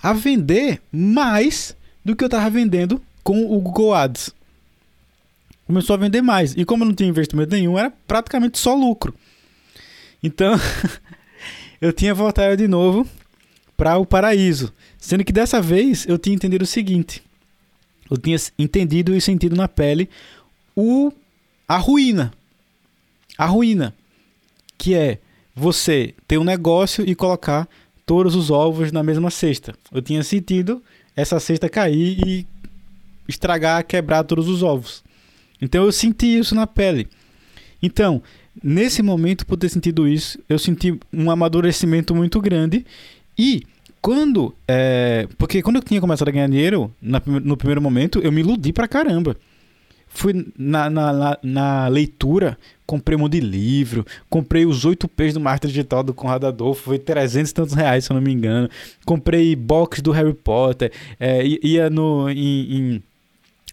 a 0.02 0.14
vender 0.14 0.82
mais 0.92 1.76
do 2.04 2.16
que 2.16 2.24
eu 2.24 2.28
estava 2.28 2.50
vendendo 2.50 3.02
com 3.24 3.46
o 3.46 3.60
Google 3.60 3.94
Ads. 3.94 4.34
Começou 5.66 5.94
a 5.94 5.98
vender 5.98 6.22
mais. 6.22 6.54
E 6.58 6.66
como 6.66 6.84
eu 6.84 6.88
não 6.88 6.96
tinha 6.96 7.08
investimento 7.08 7.52
nenhum, 7.52 7.78
era 7.78 7.92
praticamente 8.08 8.60
só 8.60 8.76
lucro. 8.76 9.16
Então, 10.22 10.56
eu 11.80 11.94
tinha 11.94 12.14
voltado 12.14 12.58
de 12.58 12.68
novo 12.68 13.08
para 13.78 13.98
o 13.98 14.06
paraíso. 14.06 14.74
Sendo 14.98 15.24
que 15.24 15.32
dessa 15.32 15.62
vez 15.62 16.06
eu 16.08 16.18
tinha 16.18 16.36
entendido 16.36 16.64
o 16.64 16.68
seguinte: 16.68 17.24
eu 18.10 18.18
tinha 18.18 18.38
entendido 18.60 19.16
e 19.16 19.22
sentido 19.22 19.56
na 19.56 19.68
pele 19.68 20.10
o, 20.76 21.12
a 21.68 21.78
ruína. 21.78 22.34
A 23.38 23.46
ruína. 23.46 23.96
Que 24.78 24.94
é 24.94 25.20
você 25.56 26.14
ter 26.28 26.38
um 26.38 26.44
negócio 26.44 27.08
e 27.08 27.16
colocar 27.16 27.68
todos 28.06 28.36
os 28.36 28.50
ovos 28.50 28.92
na 28.92 29.04
mesma 29.04 29.30
cesta. 29.30 29.74
Eu 29.92 30.02
tinha 30.02 30.24
sentido 30.24 30.82
essa 31.16 31.40
cesta 31.40 31.70
cair 31.70 32.20
e 32.26 32.48
estragar, 33.28 33.86
quebrar 33.86 34.24
todos 34.24 34.48
os 34.48 34.64
ovos. 34.64 35.04
Então 35.62 35.86
eu 35.86 35.92
senti 35.92 36.38
isso 36.38 36.56
na 36.56 36.66
pele. 36.66 37.08
Então, 37.82 38.22
nesse 38.64 39.02
momento, 39.02 39.46
por 39.46 39.58
ter 39.58 39.70
sentido 39.70 40.08
isso, 40.08 40.40
eu 40.50 40.58
senti 40.58 40.98
um 41.14 41.30
amadurecimento 41.30 42.16
muito 42.16 42.40
grande 42.42 42.86
e 43.38 43.64
quando. 44.02 44.54
É, 44.68 45.28
porque 45.38 45.62
quando 45.62 45.78
eu 45.78 45.84
tinha 45.84 46.02
começado 46.02 46.28
a 46.28 46.32
ganhar 46.32 46.48
dinheiro, 46.48 46.94
no 47.02 47.56
primeiro 47.56 47.82
momento, 47.82 48.20
eu 48.20 48.32
me 48.32 48.42
iludi 48.42 48.74
pra 48.74 48.88
caramba. 48.88 49.38
Fui 50.14 50.46
na, 50.58 50.90
na, 50.90 51.14
na, 51.14 51.38
na 51.42 51.88
leitura, 51.88 52.58
comprei 52.86 53.18
um 53.18 53.22
monte 53.22 53.40
de 53.40 53.40
livro, 53.40 54.06
comprei 54.30 54.66
os 54.66 54.84
oito 54.84 55.08
P's 55.08 55.34
do 55.34 55.40
marketing 55.40 55.72
digital 55.72 56.04
do 56.04 56.14
Conrado 56.14 56.46
Adolfo, 56.46 56.84
foi 56.84 57.00
300 57.00 57.50
e 57.50 57.54
tantos 57.54 57.74
reais, 57.74 58.04
se 58.04 58.12
eu 58.12 58.16
não 58.16 58.22
me 58.22 58.32
engano. 58.32 58.70
Comprei 59.06 59.56
box 59.56 60.02
do 60.02 60.12
Harry 60.12 60.34
Potter, 60.34 60.92
é, 61.20 61.46
ia 61.46 61.90
no, 61.90 62.30
em, 62.30 62.76
em 62.96 63.04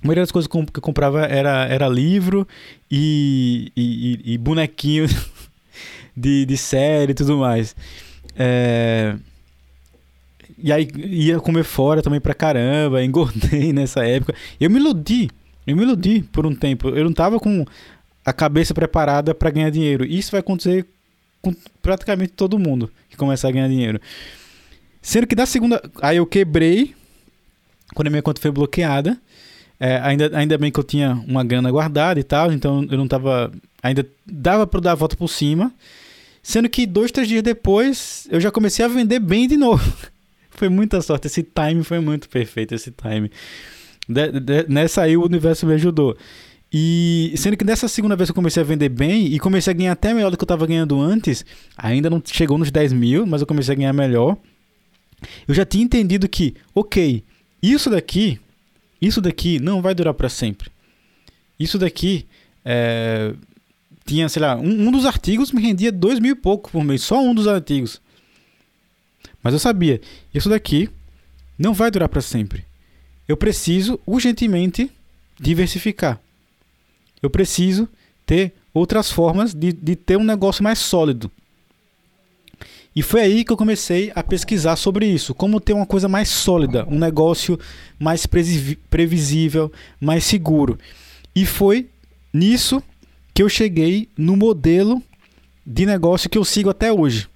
a 0.03 0.07
maioria 0.07 0.23
das 0.23 0.31
coisas 0.31 0.49
que 0.49 0.57
eu 0.57 0.83
comprava 0.83 1.25
era, 1.25 1.67
era 1.67 1.89
livro 1.89 2.47
e, 2.89 3.73
e, 3.77 4.35
e 4.35 4.39
bonequinho 4.39 5.07
de, 6.17 6.47
de 6.47 6.57
série 6.57 7.11
e 7.11 7.15
tudo 7.15 7.39
mais. 7.39 7.75
É... 8.37 9.17
E 10.57 10.73
aí 10.73 10.89
ia 10.95 11.41
comer 11.41 11.65
fora 11.65 12.03
também 12.03 12.21
pra 12.21 12.35
caramba, 12.35 13.03
engordei 13.03 13.73
nessa 13.75 14.05
época. 14.07 14.35
Eu 14.61 14.71
me 14.71 14.79
iludi, 14.79 15.31
eu 15.69 15.77
me 15.77 15.83
iludi 15.83 16.23
por 16.23 16.47
um 16.47 16.55
tempo. 16.55 16.89
Eu 16.89 17.05
não 17.05 17.13
tava 17.13 17.39
com 17.39 17.65
a 18.25 18.33
cabeça 18.33 18.73
preparada 18.73 19.35
para 19.35 19.51
ganhar 19.51 19.71
dinheiro. 19.71 20.05
Isso 20.05 20.31
vai 20.31 20.41
acontecer 20.41 20.87
com 21.43 21.55
praticamente 21.83 22.33
todo 22.33 22.59
mundo 22.59 22.91
que 23.11 23.17
começar 23.17 23.49
a 23.49 23.53
ganhar 23.53 23.69
dinheiro. 23.69 24.01
Sendo 25.03 25.27
que 25.27 25.35
da 25.35 25.45
segunda. 25.45 25.83
Aí 26.01 26.17
eu 26.17 26.27
quebrei 26.27 26.95
quando 27.95 28.09
a 28.09 28.11
minha 28.11 28.23
conta 28.23 28.41
foi 28.41 28.51
bloqueada. 28.51 29.19
É, 29.79 29.99
ainda, 29.99 30.37
ainda 30.37 30.57
bem 30.57 30.73
que 30.73 30.81
eu 30.81 30.85
tinha 30.85 31.23
uma 31.29 31.45
grana 31.45 31.71
guardada 31.71 32.19
e 32.19 32.25
tal, 32.25 32.51
então 32.51 32.87
eu 32.91 32.97
não 32.97 33.07
tava. 33.07 33.53
Ainda 33.83 34.07
dava 34.27 34.67
para 34.67 34.81
dar 34.81 34.93
a 34.93 34.95
volta 34.95 35.17
por 35.17 35.29
cima. 35.29 35.73
Sendo 36.43 36.69
que 36.69 36.87
dois, 36.87 37.13
três 37.13 37.29
dias 37.29 37.43
depois 37.43 38.27
eu 38.31 38.41
já 38.41 38.51
comecei 38.51 38.85
a 38.85 38.89
vender 38.89 39.19
bem 39.19 39.47
de 39.47 39.59
novo. 39.59 39.85
foi 40.49 40.71
muita 40.71 41.03
sorte. 41.03 41.27
Esse 41.27 41.43
time 41.43 41.85
foi 41.85 42.01
muito 42.01 42.27
perfeito. 42.29 42.75
Esse 42.75 42.91
time. 42.91 43.31
De, 44.09 44.41
de, 44.41 44.67
nessa 44.69 45.03
aí 45.03 45.17
o 45.17 45.25
universo 45.25 45.67
me 45.67 45.75
ajudou. 45.75 46.17
E 46.73 47.33
sendo 47.37 47.57
que 47.57 47.65
nessa 47.65 47.89
segunda 47.89 48.17
vez 48.17 48.29
eu 48.29 48.35
comecei 48.35 48.63
a 48.63 48.67
vender 48.67 48.89
bem 48.89 49.27
e 49.27 49.39
comecei 49.39 49.73
a 49.73 49.77
ganhar 49.77 49.93
até 49.93 50.13
melhor 50.13 50.31
do 50.31 50.37
que 50.37 50.43
eu 50.43 50.47
estava 50.47 50.67
ganhando 50.67 51.01
antes, 51.01 51.45
ainda 51.77 52.11
não 52.11 52.23
chegou 52.25 52.59
nos 52.59 52.71
10 52.71 52.93
mil, 52.93 53.27
mas 53.27 53.41
eu 53.41 53.47
comecei 53.47 53.75
a 53.75 53.77
ganhar 53.77 53.93
melhor. 53.93 54.37
Eu 55.47 55.55
já 55.55 55.65
tinha 55.65 55.83
entendido 55.83 56.29
que, 56.29 56.55
ok, 56.75 57.25
isso 57.63 57.91
daqui 57.91 58.39
isso 59.01 59.21
daqui 59.21 59.61
não 59.61 59.81
vai 59.81 59.95
durar 59.95 60.13
para 60.15 60.29
sempre. 60.29 60.71
Isso 61.59 61.79
daqui 61.79 62.27
é, 62.65 63.35
tinha, 64.05 64.29
sei 64.29 64.43
lá, 64.43 64.57
um, 64.57 64.89
um, 64.89 64.91
dos 64.91 65.07
artigos 65.07 65.53
me 65.53 65.63
rendia 65.63 65.93
dois 65.93 66.19
mil 66.19 66.33
e 66.33 66.37
pouco 66.37 66.71
por 66.71 66.85
mês, 66.85 67.03
só 67.03 67.21
um 67.21 67.35
dos 67.35 67.47
artigos. 67.47 68.01
Mas 69.43 69.53
eu 69.53 69.61
sabia, 69.61 70.01
isso 70.35 70.49
daqui 70.49 70.91
não 71.59 71.73
vai 71.73 71.91
durar 71.91 72.09
para 72.09 72.21
sempre. 72.21 72.65
Eu 73.29 73.37
preciso 73.37 74.01
urgentemente 74.07 74.91
diversificar. 75.39 76.19
Eu 77.23 77.29
preciso 77.29 77.89
ter 78.27 78.55
outras 78.73 79.11
formas 79.11 79.55
de, 79.55 79.73
de 79.73 79.95
ter 79.95 80.17
um 80.17 80.25
negócio 80.25 80.65
mais 80.65 80.79
sólido. 80.79 81.31
E 82.97 83.03
foi 83.03 83.21
aí 83.21 83.45
que 83.45 83.53
eu 83.53 83.57
comecei 83.57 84.11
a 84.15 84.23
pesquisar 84.23 84.77
sobre 84.77 85.07
isso, 85.07 85.35
como 85.35 85.61
ter 85.61 85.73
uma 85.73 85.87
coisa 85.87 86.09
mais 86.09 86.29
sólida, 86.29 86.85
um 86.89 86.99
negócio 86.99 87.59
mais 87.99 88.27
previsível, 88.27 89.71
mais 90.01 90.25
seguro. 90.25 90.79
E 91.35 91.47
foi 91.47 91.89
nisso 92.33 92.83
que 93.33 93.43
eu 93.43 93.49
cheguei 93.49 94.09
no 94.17 94.37
modelo 94.37 95.01
de 95.65 95.87
negócio 95.87 96.29
que 96.29 96.39
eu 96.39 96.45
sigo 96.45 96.71
até 96.71 96.93
hoje. 96.93 97.29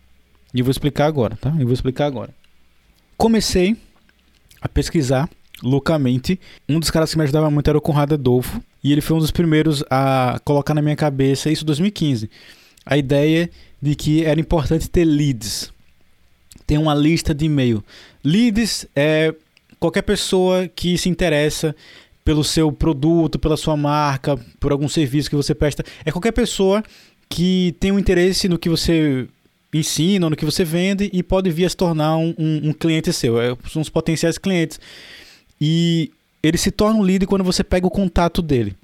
E 0.52 0.58
eu 0.58 0.64
vou 0.64 0.72
explicar 0.72 1.06
agora, 1.06 1.36
tá? 1.36 1.50
Eu 1.50 1.66
vou 1.66 1.72
explicar 1.72 2.06
agora. 2.06 2.34
Comecei 3.16 3.76
a 4.60 4.68
pesquisar 4.68 5.28
loucamente. 5.62 6.38
Um 6.68 6.80
dos 6.80 6.90
caras 6.90 7.10
que 7.10 7.18
me 7.18 7.24
ajudava 7.24 7.50
muito 7.50 7.68
era 7.68 7.78
o 7.78 7.80
Conrado 7.80 8.14
Adolfo. 8.14 8.62
E 8.82 8.90
ele 8.92 9.00
foi 9.00 9.16
um 9.16 9.20
dos 9.20 9.30
primeiros 9.30 9.84
a 9.90 10.40
colocar 10.44 10.74
na 10.74 10.82
minha 10.82 10.96
cabeça 10.96 11.50
isso 11.50 11.62
em 11.62 11.66
2015. 11.66 12.28
A 12.84 12.96
ideia 12.96 13.48
de 13.80 13.94
que 13.94 14.24
era 14.24 14.40
importante 14.40 14.90
ter 14.90 15.04
leads. 15.04 15.72
Ter 16.66 16.78
uma 16.78 16.94
lista 16.94 17.34
de 17.34 17.44
e-mail. 17.46 17.84
Leads 18.24 18.86
é 18.94 19.34
qualquer 19.78 20.02
pessoa 20.02 20.68
que 20.68 20.96
se 20.98 21.08
interessa 21.08 21.74
pelo 22.24 22.44
seu 22.44 22.70
produto, 22.70 23.38
pela 23.38 23.56
sua 23.56 23.76
marca, 23.76 24.38
por 24.60 24.72
algum 24.72 24.88
serviço 24.88 25.28
que 25.28 25.36
você 25.36 25.54
presta. 25.54 25.84
É 26.04 26.12
qualquer 26.12 26.32
pessoa 26.32 26.82
que 27.28 27.74
tem 27.80 27.90
um 27.90 27.98
interesse 27.98 28.48
no 28.48 28.58
que 28.58 28.68
você 28.68 29.26
ensina, 29.74 30.28
no 30.28 30.36
que 30.36 30.44
você 30.44 30.64
vende 30.64 31.08
e 31.12 31.22
pode 31.22 31.50
vir 31.50 31.64
a 31.64 31.68
se 31.68 31.76
tornar 31.76 32.16
um, 32.16 32.34
um, 32.38 32.68
um 32.68 32.72
cliente 32.72 33.12
seu. 33.12 33.40
É, 33.40 33.56
os 33.74 33.88
potenciais 33.88 34.38
clientes. 34.38 34.78
E 35.64 36.10
ele 36.42 36.58
se 36.58 36.72
torna 36.72 36.98
um 36.98 37.02
lead 37.02 37.24
quando 37.24 37.44
você 37.44 37.62
pega 37.62 37.86
o 37.86 37.90
contato 37.90 38.42
dele 38.42 38.74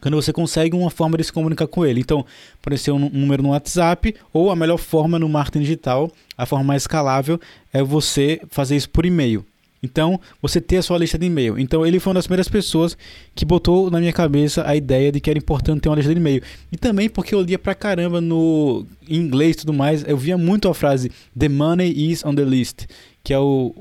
quando 0.00 0.14
você 0.14 0.32
consegue 0.32 0.76
uma 0.76 0.90
forma 0.90 1.16
de 1.18 1.24
se 1.24 1.32
comunicar 1.32 1.66
com 1.66 1.84
ele. 1.84 2.00
Então, 2.00 2.24
aparecer 2.60 2.92
um 2.92 3.10
número 3.10 3.42
no 3.42 3.48
WhatsApp 3.50 4.14
ou 4.32 4.48
a 4.50 4.54
melhor 4.54 4.78
forma 4.78 5.18
no 5.18 5.28
marketing 5.28 5.60
digital, 5.60 6.08
a 6.36 6.46
forma 6.46 6.64
mais 6.64 6.82
escalável 6.82 7.40
é 7.72 7.82
você 7.82 8.40
fazer 8.48 8.76
isso 8.76 8.88
por 8.90 9.04
e-mail. 9.04 9.44
Então, 9.82 10.20
você 10.42 10.60
ter 10.60 10.78
a 10.78 10.82
sua 10.82 10.98
lista 10.98 11.16
de 11.16 11.26
e-mail. 11.26 11.58
Então, 11.58 11.86
ele 11.86 12.00
foi 12.00 12.10
uma 12.10 12.14
das 12.14 12.26
primeiras 12.26 12.48
pessoas 12.48 12.96
que 13.34 13.44
botou 13.44 13.90
na 13.90 14.00
minha 14.00 14.12
cabeça 14.12 14.66
a 14.66 14.74
ideia 14.74 15.12
de 15.12 15.20
que 15.20 15.30
era 15.30 15.38
importante 15.38 15.80
ter 15.80 15.88
uma 15.88 15.96
lista 15.96 16.12
de 16.12 16.20
e-mail. 16.20 16.42
E 16.72 16.76
também 16.76 17.08
porque 17.08 17.34
eu 17.34 17.40
lia 17.40 17.58
pra 17.58 17.74
caramba 17.74 18.20
no 18.20 18.84
em 19.08 19.16
inglês 19.16 19.54
e 19.56 19.58
tudo 19.60 19.72
mais, 19.72 20.04
eu 20.06 20.16
via 20.16 20.36
muito 20.36 20.68
a 20.68 20.74
frase 20.74 21.10
The 21.38 21.48
money 21.48 22.10
is 22.10 22.24
on 22.24 22.34
the 22.34 22.44
list, 22.44 22.86
que 23.22 23.32
é 23.32 23.38
o, 23.38 23.72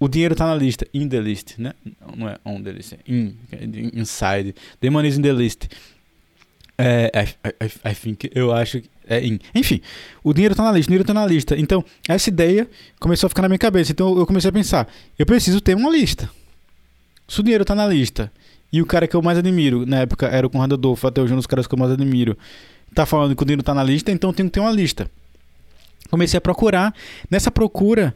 o 0.00 0.08
dinheiro 0.08 0.32
está 0.32 0.46
na 0.46 0.54
lista, 0.54 0.86
in 0.94 1.08
the 1.08 1.20
list, 1.20 1.58
né? 1.58 1.74
Não 2.16 2.26
é 2.26 2.38
on 2.44 2.62
the 2.62 2.72
list, 2.72 2.94
é 2.94 2.98
in, 3.06 3.36
inside. 3.92 4.54
The 4.80 4.88
money 4.88 5.10
is 5.10 5.18
in 5.18 5.22
the 5.22 5.32
list. 5.32 5.68
É, 6.78 7.12
I, 7.14 7.48
I, 7.66 7.90
I 7.90 7.94
think, 7.94 8.30
eu 8.34 8.50
acho 8.50 8.80
que 8.80 8.88
é 9.06 9.22
in. 9.22 9.38
Enfim, 9.54 9.82
o 10.24 10.32
dinheiro 10.32 10.54
está 10.54 10.64
na 10.64 10.72
lista, 10.72 10.88
o 10.88 10.90
dinheiro 10.90 11.02
está 11.02 11.12
na 11.12 11.26
lista. 11.26 11.54
Então, 11.58 11.84
essa 12.08 12.30
ideia 12.30 12.66
começou 12.98 13.26
a 13.26 13.28
ficar 13.28 13.42
na 13.42 13.48
minha 13.48 13.58
cabeça. 13.58 13.92
Então, 13.92 14.16
eu 14.18 14.26
comecei 14.26 14.48
a 14.48 14.52
pensar, 14.52 14.88
eu 15.18 15.26
preciso 15.26 15.60
ter 15.60 15.76
uma 15.76 15.90
lista. 15.90 16.30
Se 17.28 17.38
o 17.40 17.42
dinheiro 17.42 17.62
está 17.62 17.74
na 17.74 17.86
lista 17.86 18.32
e 18.72 18.80
o 18.80 18.86
cara 18.86 19.06
que 19.06 19.14
eu 19.14 19.20
mais 19.20 19.36
admiro, 19.36 19.84
na 19.84 19.98
época 19.98 20.28
era 20.28 20.46
o 20.46 20.50
Conrado 20.50 20.76
Adolfo, 20.76 21.06
até 21.06 21.20
hoje 21.20 21.34
um 21.34 21.36
dos 21.36 21.46
caras 21.46 21.66
que 21.66 21.74
eu 21.74 21.78
mais 21.78 21.92
admiro, 21.92 22.38
tá 22.94 23.04
falando 23.04 23.36
que 23.36 23.42
o 23.42 23.44
dinheiro 23.44 23.60
está 23.60 23.74
na 23.74 23.84
lista, 23.84 24.10
então 24.10 24.30
eu 24.30 24.34
tenho 24.34 24.48
que 24.48 24.54
ter 24.54 24.60
uma 24.60 24.72
lista. 24.72 25.10
Comecei 26.08 26.38
a 26.38 26.40
procurar. 26.40 26.94
Nessa 27.30 27.50
procura, 27.50 28.14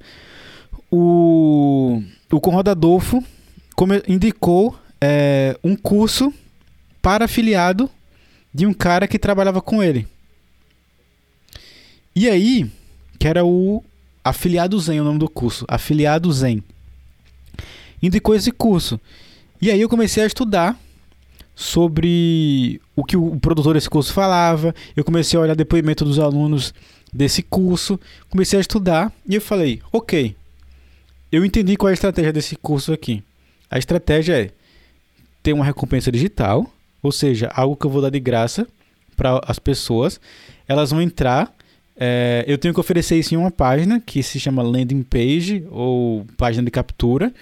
o, 0.97 2.01
o 2.31 2.41
Conrado 2.41 2.71
Adolfo 2.71 3.23
indicou 4.07 4.79
é, 5.01 5.59
um 5.65 5.75
curso 5.75 6.33
para 7.03 7.25
afiliado 7.25 7.91
de 8.53 8.65
um 8.65 8.73
cara 8.73 9.09
que 9.09 9.19
trabalhava 9.19 9.61
com 9.61 9.83
ele. 9.83 10.07
E 12.15 12.31
aí, 12.31 12.71
que 13.19 13.27
era 13.27 13.45
o 13.45 13.83
Afiliado 14.23 14.79
Zen, 14.79 15.01
o 15.01 15.05
nome 15.05 15.19
do 15.19 15.29
curso, 15.29 15.65
Afiliado 15.67 16.33
Zen. 16.33 16.63
Indicou 18.01 18.37
esse 18.37 18.53
curso. 18.53 19.01
E 19.61 19.73
aí 19.73 19.81
eu 19.81 19.89
comecei 19.89 20.23
a 20.23 20.27
estudar 20.27 20.79
sobre 21.57 22.81
o 22.95 23.03
que 23.03 23.17
o 23.17 23.37
produtor 23.41 23.75
desse 23.75 23.91
curso 23.91 24.13
falava. 24.13 24.73
Eu 24.95 25.03
comecei 25.03 25.37
a 25.37 25.43
olhar 25.43 25.57
depoimento 25.57 26.05
dos 26.05 26.21
alunos 26.21 26.73
desse 27.13 27.43
curso, 27.43 27.99
comecei 28.31 28.59
a 28.59 28.61
estudar 28.61 29.13
e 29.29 29.35
eu 29.35 29.41
falei, 29.41 29.83
ok, 29.93 30.37
eu 31.35 31.45
entendi 31.45 31.77
qual 31.77 31.89
é 31.89 31.93
a 31.93 31.95
estratégia 31.95 32.33
desse 32.33 32.55
curso 32.55 32.93
aqui. 32.93 33.23
A 33.69 33.77
estratégia 33.77 34.41
é 34.41 34.51
ter 35.43 35.53
uma 35.53 35.65
recompensa 35.65 36.13
digital, 36.13 36.71
ou 37.03 37.11
seja, 37.11 37.51
algo 37.55 37.77
que 37.77 37.85
eu 37.85 37.91
vou 37.91 38.01
dar 38.01 38.11
de 38.11 38.21
graça 38.21 38.67
para 39.17 39.41
as 39.47 39.59
pessoas. 39.59 40.21
Elas 40.69 40.93
vão 40.93 41.03
entrar. 41.03 41.53
É, 41.97 42.45
eu 42.47 42.57
tenho 42.57 42.73
que 42.73 42.79
oferecer 42.79 43.19
isso 43.19 43.35
em 43.35 43.37
uma 43.37 43.51
página 43.51 44.01
que 44.01 44.23
se 44.23 44.39
chama 44.39 44.63
landing 44.63 45.03
page 45.03 45.67
ou 45.71 46.25
página 46.37 46.65
de 46.65 46.71
captura. 46.71 47.33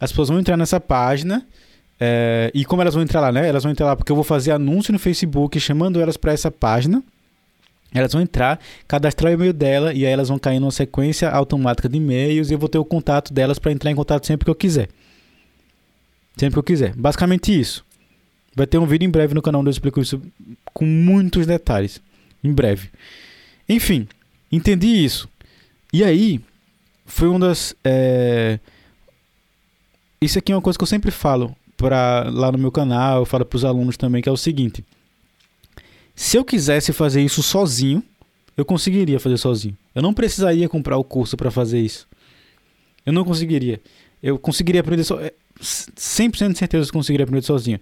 As 0.00 0.10
pessoas 0.10 0.28
vão 0.28 0.40
entrar 0.40 0.56
nessa 0.56 0.80
página. 0.80 1.46
É, 2.00 2.50
e 2.52 2.64
como 2.64 2.82
elas 2.82 2.94
vão 2.94 3.02
entrar 3.02 3.20
lá, 3.20 3.30
né? 3.30 3.48
Elas 3.48 3.62
vão 3.62 3.70
entrar 3.70 3.86
lá 3.86 3.94
porque 3.94 4.10
eu 4.10 4.16
vou 4.16 4.24
fazer 4.24 4.50
anúncio 4.50 4.92
no 4.92 4.98
Facebook 4.98 5.60
chamando 5.60 6.00
elas 6.00 6.16
para 6.16 6.32
essa 6.32 6.50
página. 6.50 7.00
Elas 7.92 8.12
vão 8.12 8.22
entrar, 8.22 8.60
cadastrar 8.86 9.32
o 9.32 9.34
e-mail 9.34 9.52
dela 9.52 9.92
e 9.92 10.06
aí 10.06 10.12
elas 10.12 10.28
vão 10.28 10.38
cair 10.38 10.60
numa 10.60 10.70
sequência 10.70 11.28
automática 11.28 11.88
de 11.88 11.96
e-mails 11.96 12.50
e 12.50 12.54
eu 12.54 12.58
vou 12.58 12.68
ter 12.68 12.78
o 12.78 12.84
contato 12.84 13.32
delas 13.32 13.58
para 13.58 13.72
entrar 13.72 13.90
em 13.90 13.96
contato 13.96 14.26
sempre 14.26 14.44
que 14.44 14.50
eu 14.50 14.54
quiser. 14.54 14.88
Sempre 16.36 16.54
que 16.54 16.58
eu 16.58 16.62
quiser. 16.62 16.94
Basicamente 16.94 17.58
isso. 17.58 17.84
Vai 18.54 18.66
ter 18.66 18.78
um 18.78 18.86
vídeo 18.86 19.06
em 19.06 19.10
breve 19.10 19.34
no 19.34 19.42
canal 19.42 19.60
onde 19.60 19.68
eu 19.68 19.72
explico 19.72 20.00
isso 20.00 20.20
com 20.72 20.84
muitos 20.84 21.46
detalhes. 21.46 22.00
Em 22.42 22.52
breve. 22.52 22.90
Enfim, 23.68 24.08
entendi 24.50 24.86
isso. 24.86 25.28
E 25.92 26.04
aí, 26.04 26.40
foi 27.04 27.28
uma 27.28 27.40
das. 27.40 27.74
É... 27.84 28.58
Isso 30.20 30.38
aqui 30.38 30.52
é 30.52 30.54
uma 30.54 30.62
coisa 30.62 30.78
que 30.78 30.82
eu 30.82 30.86
sempre 30.86 31.10
falo 31.10 31.54
pra, 31.76 32.28
lá 32.30 32.52
no 32.52 32.58
meu 32.58 32.70
canal, 32.70 33.20
eu 33.20 33.26
falo 33.26 33.44
para 33.44 33.56
os 33.56 33.64
alunos 33.64 33.96
também, 33.96 34.22
que 34.22 34.28
é 34.28 34.32
o 34.32 34.36
seguinte. 34.36 34.84
Se 36.20 36.36
eu 36.36 36.44
quisesse 36.44 36.92
fazer 36.92 37.22
isso 37.22 37.42
sozinho, 37.42 38.04
eu 38.54 38.62
conseguiria 38.62 39.18
fazer 39.18 39.38
sozinho. 39.38 39.74
Eu 39.94 40.02
não 40.02 40.12
precisaria 40.12 40.68
comprar 40.68 40.98
o 40.98 41.02
curso 41.02 41.34
para 41.34 41.50
fazer 41.50 41.80
isso. 41.80 42.06
Eu 43.06 43.12
não 43.14 43.24
conseguiria. 43.24 43.80
Eu 44.22 44.38
conseguiria 44.38 44.82
aprender 44.82 45.02
so... 45.02 45.18
100% 45.58 46.42
é, 46.42 46.52
de 46.52 46.58
certeza 46.58 46.84
que 46.84 46.90
eu 46.90 47.00
conseguiria 47.00 47.24
aprender 47.24 47.46
sozinho. 47.46 47.80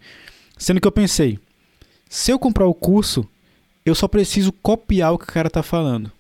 Sendo 0.57 0.81
que 0.81 0.87
eu 0.87 0.93
pensei, 0.93 1.37
se 2.09 2.31
eu 2.31 2.39
comprar 2.39 2.65
o 2.69 2.73
curso, 2.73 3.29
eu 3.85 3.93
só 3.93 4.07
preciso 4.07 4.53
copiar 4.53 5.13
o 5.13 5.19
que 5.19 5.25
o 5.25 5.33
cara 5.33 5.51
tá 5.51 5.65
falando. 5.65 6.11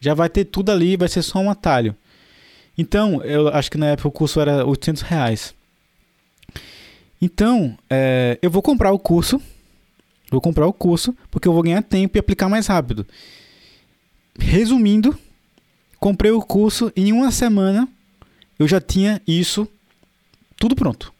Já 0.00 0.14
vai 0.14 0.30
ter 0.30 0.46
tudo 0.46 0.72
ali, 0.72 0.96
vai 0.96 1.08
ser 1.08 1.20
só 1.20 1.40
um 1.40 1.50
atalho. 1.50 1.94
Então, 2.76 3.22
eu 3.22 3.48
acho 3.48 3.70
que 3.70 3.76
na 3.76 3.88
época 3.88 4.08
o 4.08 4.12
curso 4.12 4.40
era 4.40 4.64
800 4.64 5.02
reais. 5.02 5.54
Então, 7.20 7.76
é, 7.90 8.38
eu 8.40 8.50
vou 8.50 8.62
comprar 8.62 8.92
o 8.92 8.98
curso 8.98 9.38
Vou 10.30 10.40
comprar 10.40 10.66
o 10.66 10.72
curso 10.72 11.16
porque 11.30 11.48
eu 11.48 11.52
vou 11.52 11.62
ganhar 11.62 11.82
tempo 11.82 12.16
e 12.16 12.20
aplicar 12.20 12.48
mais 12.48 12.66
rápido. 12.66 13.06
Resumindo, 14.38 15.18
comprei 15.98 16.30
o 16.30 16.40
curso 16.40 16.92
e 16.94 17.08
em 17.08 17.12
uma 17.12 17.30
semana 17.30 17.88
eu 18.58 18.68
já 18.68 18.80
tinha 18.80 19.20
isso 19.26 19.66
tudo 20.56 20.76
pronto. 20.76 21.12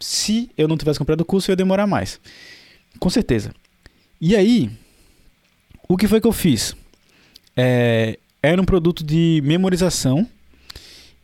Se 0.00 0.50
eu 0.56 0.68
não 0.68 0.78
tivesse 0.78 0.98
comprado 0.98 1.20
o 1.20 1.24
curso, 1.24 1.50
eu 1.50 1.52
ia 1.52 1.56
demorar 1.56 1.86
mais. 1.86 2.20
Com 2.98 3.10
certeza. 3.10 3.52
E 4.20 4.34
aí, 4.34 4.70
o 5.88 5.96
que 5.96 6.08
foi 6.08 6.20
que 6.20 6.26
eu 6.26 6.32
fiz? 6.32 6.74
É, 7.56 8.18
era 8.42 8.60
um 8.60 8.64
produto 8.64 9.04
de 9.04 9.40
memorização 9.44 10.26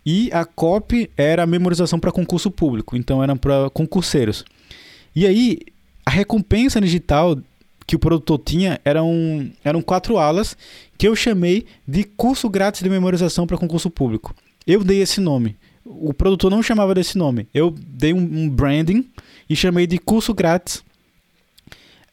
e 0.04 0.28
a 0.32 0.44
copy 0.44 1.10
era 1.16 1.46
memorização 1.46 1.98
para 1.98 2.12
concurso 2.12 2.50
público, 2.50 2.96
então 2.96 3.22
era 3.22 3.34
para 3.36 3.70
concurseiros. 3.70 4.44
E 5.14 5.26
aí 5.26 5.60
a 6.04 6.10
recompensa 6.10 6.80
digital 6.80 7.38
que 7.86 7.96
o 7.96 7.98
produtor 7.98 8.38
tinha 8.38 8.80
eram, 8.84 9.50
eram 9.62 9.82
quatro 9.82 10.16
alas 10.16 10.56
que 10.96 11.06
eu 11.06 11.14
chamei 11.14 11.66
de 11.86 12.04
curso 12.04 12.48
grátis 12.48 12.82
de 12.82 12.88
memorização 12.88 13.46
para 13.46 13.58
concurso 13.58 13.90
público. 13.90 14.34
Eu 14.66 14.82
dei 14.82 15.00
esse 15.00 15.20
nome. 15.20 15.56
O 15.84 16.14
produtor 16.14 16.50
não 16.50 16.62
chamava 16.62 16.94
desse 16.94 17.18
nome. 17.18 17.46
Eu 17.52 17.74
dei 17.78 18.14
um, 18.14 18.18
um 18.18 18.48
branding 18.48 19.06
e 19.48 19.54
chamei 19.54 19.86
de 19.86 19.98
curso 19.98 20.32
grátis. 20.32 20.82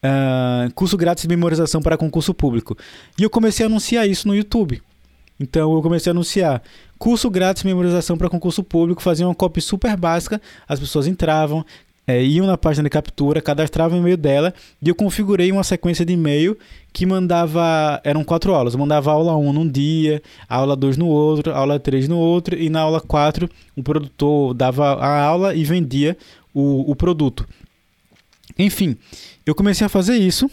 Uh, 0.04 0.74
curso 0.74 0.98
grátis 0.98 1.24
de 1.24 1.30
memorização 1.30 1.82
para 1.82 1.98
concurso 1.98 2.34
público. 2.34 2.78
E 3.18 3.24
eu 3.24 3.30
comecei 3.30 3.66
a 3.66 3.70
anunciar 3.70 4.10
isso 4.10 4.28
no 4.28 4.36
YouTube. 4.36 4.82
Então 5.40 5.74
eu 5.74 5.82
comecei 5.82 6.10
a 6.10 6.14
anunciar 6.14 6.62
curso 7.00 7.30
grátis 7.30 7.64
de 7.64 7.68
memorização 7.68 8.18
para 8.18 8.30
concurso 8.30 8.64
público, 8.64 9.02
fazia 9.02 9.28
uma 9.28 9.34
copy 9.34 9.60
super 9.62 9.98
básica, 9.98 10.40
as 10.68 10.80
pessoas 10.80 11.08
entravam, 11.08 11.66
é, 12.08 12.24
iam 12.24 12.48
na 12.48 12.58
página 12.58 12.84
de 12.84 12.90
captura, 12.90 13.42
cadastravam 13.42 13.98
o 13.98 14.02
e-mail 14.02 14.18
dela 14.18 14.54
e 14.82 14.90
eu 14.90 14.96
configurei 14.96 15.52
uma 15.52 15.64
sequência 15.64 16.04
de 16.04 16.14
e-mail 16.14 16.58
que 16.92 17.06
mandava. 17.06 18.02
Eram 18.04 18.24
quatro 18.24 18.54
aulas. 18.54 18.74
Eu 18.74 18.80
mandava 18.80 19.12
aula 19.12 19.36
1 19.38 19.54
num 19.54 19.68
dia, 19.68 20.22
aula 20.50 20.76
2 20.76 20.98
no 20.98 21.08
outro, 21.08 21.54
aula 21.54 21.80
3 21.80 22.08
no 22.08 22.18
outro, 22.18 22.58
e 22.58 22.70
na 22.70 22.82
aula 22.82 23.00
4 23.00 23.50
o 23.76 23.84
produtor 23.84 24.54
dava 24.54 24.94
a 24.94 25.22
aula 25.22 25.56
e 25.56 25.64
vendia 25.64 26.18
o, 26.54 26.92
o 26.92 26.96
produto. 26.96 27.48
Enfim, 28.58 28.98
eu 29.46 29.56
comecei 29.56 29.86
a 29.86 29.90
fazer 29.90 30.18
isso 30.18 30.50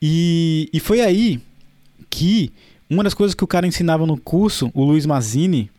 e, 0.00 0.68
e 0.72 0.78
foi 0.78 1.00
aí 1.00 1.40
que 2.08 2.52
uma 2.88 3.02
das 3.02 3.14
coisas 3.14 3.34
que 3.34 3.42
o 3.42 3.48
cara 3.48 3.66
ensinava 3.66 4.06
no 4.06 4.16
curso, 4.16 4.70
o 4.72 4.84
Luiz 4.84 5.04
Mazini, 5.06 5.70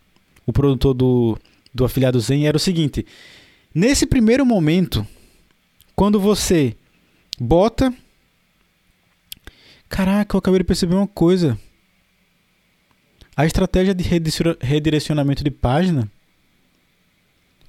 o 0.45 0.51
produtor 0.51 0.93
do, 0.93 1.37
do 1.73 1.85
afiliado 1.85 2.19
Zen, 2.19 2.47
era 2.47 2.57
o 2.57 2.59
seguinte 2.59 3.05
Nesse 3.77 4.07
primeiro 4.07 4.43
momento, 4.43 5.05
quando 5.95 6.19
você 6.19 6.75
bota. 7.39 7.93
Caraca, 9.87 10.35
eu 10.35 10.39
acabei 10.39 10.61
de 10.61 10.63
perceber 10.63 10.95
uma 10.95 11.05
coisa. 11.05 11.59
A 13.35 13.45
estratégia 13.45 13.93
de 13.93 14.03
redirecionamento 14.61 15.43
de 15.43 15.51
página 15.51 16.11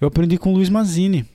eu 0.01 0.09
aprendi 0.09 0.39
com 0.39 0.49
o 0.49 0.55
Luiz 0.55 0.71
Mazini. 0.71 1.27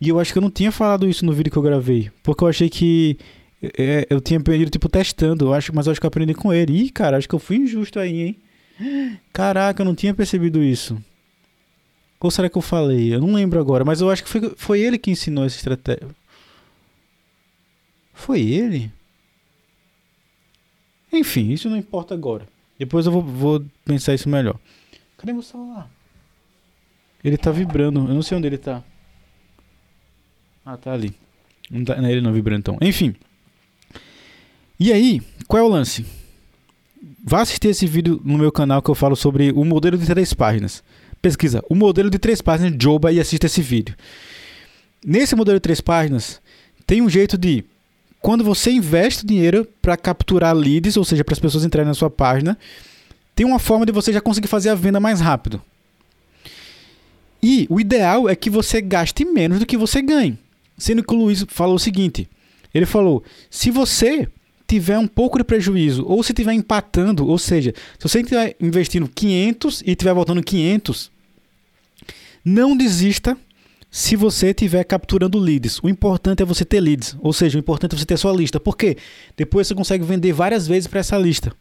E 0.00 0.08
eu 0.08 0.20
acho 0.20 0.32
que 0.32 0.38
eu 0.38 0.42
não 0.42 0.48
tinha 0.48 0.70
falado 0.70 1.08
isso 1.08 1.26
no 1.26 1.32
vídeo 1.32 1.50
que 1.50 1.58
eu 1.58 1.62
gravei. 1.62 2.12
Porque 2.22 2.44
eu 2.44 2.48
achei 2.48 2.70
que 2.70 3.18
é, 3.76 4.06
eu 4.08 4.20
tinha 4.20 4.38
aprendido, 4.38 4.70
tipo, 4.70 4.88
testando. 4.88 5.46
Eu 5.46 5.52
acho, 5.52 5.74
mas 5.74 5.88
eu 5.88 5.90
acho 5.90 6.00
que 6.00 6.06
eu 6.06 6.08
aprendi 6.08 6.32
com 6.32 6.52
ele. 6.52 6.84
Ih, 6.84 6.90
cara, 6.90 7.16
acho 7.16 7.28
que 7.28 7.34
eu 7.34 7.40
fui 7.40 7.56
injusto 7.56 7.98
aí, 7.98 8.20
hein? 8.20 9.18
Caraca, 9.32 9.82
eu 9.82 9.84
não 9.84 9.96
tinha 9.96 10.14
percebido 10.14 10.62
isso. 10.62 10.96
Ou 12.20 12.30
será 12.30 12.50
que 12.50 12.58
eu 12.58 12.62
falei? 12.62 13.14
Eu 13.14 13.20
não 13.20 13.32
lembro 13.32 13.58
agora, 13.58 13.82
mas 13.82 14.02
eu 14.02 14.10
acho 14.10 14.22
que 14.22 14.28
foi, 14.28 14.52
foi 14.54 14.80
ele 14.80 14.98
que 14.98 15.10
ensinou 15.10 15.44
essa 15.44 15.56
estratégia. 15.56 16.06
Foi 18.12 18.42
ele? 18.42 18.92
Enfim, 21.10 21.50
isso 21.50 21.70
não 21.70 21.78
importa 21.78 22.12
agora. 22.12 22.46
Depois 22.78 23.06
eu 23.06 23.12
vou, 23.12 23.22
vou 23.22 23.64
pensar 23.86 24.14
isso 24.14 24.28
melhor. 24.28 24.58
Cadê 25.16 25.32
meu 25.32 25.42
celular? 25.42 25.90
Ele 27.24 27.38
tá 27.38 27.50
vibrando. 27.50 28.00
Eu 28.00 28.14
não 28.14 28.22
sei 28.22 28.36
onde 28.36 28.46
ele 28.46 28.58
tá. 28.58 28.82
Ah, 30.64 30.76
tá 30.76 30.92
ali. 30.92 31.14
Não 31.70 31.84
tá, 31.84 31.96
ele 31.96 32.20
não 32.20 32.32
vibrando 32.32 32.60
então. 32.60 32.78
Enfim. 32.82 33.16
E 34.78 34.92
aí, 34.92 35.22
qual 35.48 35.62
é 35.62 35.66
o 35.66 35.68
lance? 35.68 36.04
Vá 37.24 37.40
assistir 37.40 37.68
esse 37.68 37.86
vídeo 37.86 38.20
no 38.24 38.38
meu 38.38 38.52
canal 38.52 38.82
que 38.82 38.90
eu 38.90 38.94
falo 38.94 39.16
sobre 39.16 39.52
o 39.52 39.64
modelo 39.64 39.96
de 39.96 40.06
três 40.06 40.34
páginas 40.34 40.82
pesquisa 41.20 41.62
o 41.68 41.74
modelo 41.74 42.10
de 42.10 42.18
três 42.18 42.40
páginas 42.40 42.76
de 42.76 42.82
Joba 42.82 43.12
e 43.12 43.20
assista 43.20 43.46
esse 43.46 43.60
vídeo. 43.62 43.94
Nesse 45.04 45.34
modelo 45.34 45.56
de 45.56 45.62
três 45.62 45.80
páginas, 45.80 46.40
tem 46.86 47.00
um 47.00 47.08
jeito 47.08 47.38
de, 47.38 47.64
quando 48.20 48.44
você 48.44 48.70
investe 48.70 49.24
dinheiro 49.24 49.66
para 49.80 49.96
capturar 49.96 50.54
leads, 50.54 50.96
ou 50.96 51.04
seja, 51.04 51.24
para 51.24 51.32
as 51.32 51.38
pessoas 51.38 51.64
entrarem 51.64 51.88
na 51.88 51.94
sua 51.94 52.10
página, 52.10 52.58
tem 53.34 53.46
uma 53.46 53.58
forma 53.58 53.86
de 53.86 53.92
você 53.92 54.12
já 54.12 54.20
conseguir 54.20 54.48
fazer 54.48 54.68
a 54.68 54.74
venda 54.74 55.00
mais 55.00 55.20
rápido. 55.20 55.62
E 57.42 57.66
o 57.70 57.80
ideal 57.80 58.28
é 58.28 58.36
que 58.36 58.50
você 58.50 58.82
gaste 58.82 59.24
menos 59.24 59.58
do 59.58 59.66
que 59.66 59.76
você 59.76 60.02
ganhe. 60.02 60.38
Sendo 60.76 61.02
que 61.02 61.14
o 61.14 61.16
Luiz 61.16 61.44
falou 61.48 61.76
o 61.76 61.78
seguinte: 61.78 62.28
ele 62.74 62.84
falou, 62.84 63.22
se 63.48 63.70
você 63.70 64.28
tiver 64.70 64.98
um 64.98 65.08
pouco 65.08 65.36
de 65.36 65.42
prejuízo, 65.42 66.04
ou 66.06 66.22
se 66.22 66.30
estiver 66.30 66.52
empatando, 66.52 67.26
ou 67.26 67.36
seja, 67.36 67.74
se 67.98 68.08
você 68.08 68.20
estiver 68.20 68.54
investindo 68.60 69.08
500 69.08 69.82
e 69.82 69.90
estiver 69.90 70.14
voltando 70.14 70.40
500, 70.40 71.10
não 72.44 72.76
desista 72.76 73.36
se 73.90 74.14
você 74.14 74.50
estiver 74.50 74.84
capturando 74.84 75.40
leads. 75.40 75.80
O 75.82 75.88
importante 75.88 76.40
é 76.40 76.46
você 76.46 76.64
ter 76.64 76.78
leads, 76.78 77.16
ou 77.18 77.32
seja, 77.32 77.58
o 77.58 77.60
importante 77.60 77.96
é 77.96 77.98
você 77.98 78.06
ter 78.06 78.16
sua 78.16 78.32
lista. 78.32 78.60
Por 78.60 78.76
quê? 78.76 78.96
Depois 79.36 79.66
você 79.66 79.74
consegue 79.74 80.04
vender 80.04 80.32
várias 80.32 80.68
vezes 80.68 80.86
para 80.86 81.00
essa 81.00 81.18
lista. 81.18 81.52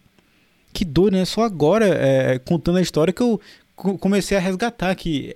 Que 0.71 0.85
doido, 0.85 1.15
né? 1.15 1.25
Só 1.25 1.41
agora, 1.41 1.87
é, 1.87 2.37
contando 2.37 2.77
a 2.77 2.81
história, 2.81 3.11
que 3.11 3.23
eu 3.23 3.41
comecei 3.75 4.37
a 4.37 4.39
resgatar 4.39 4.93
que 4.93 5.33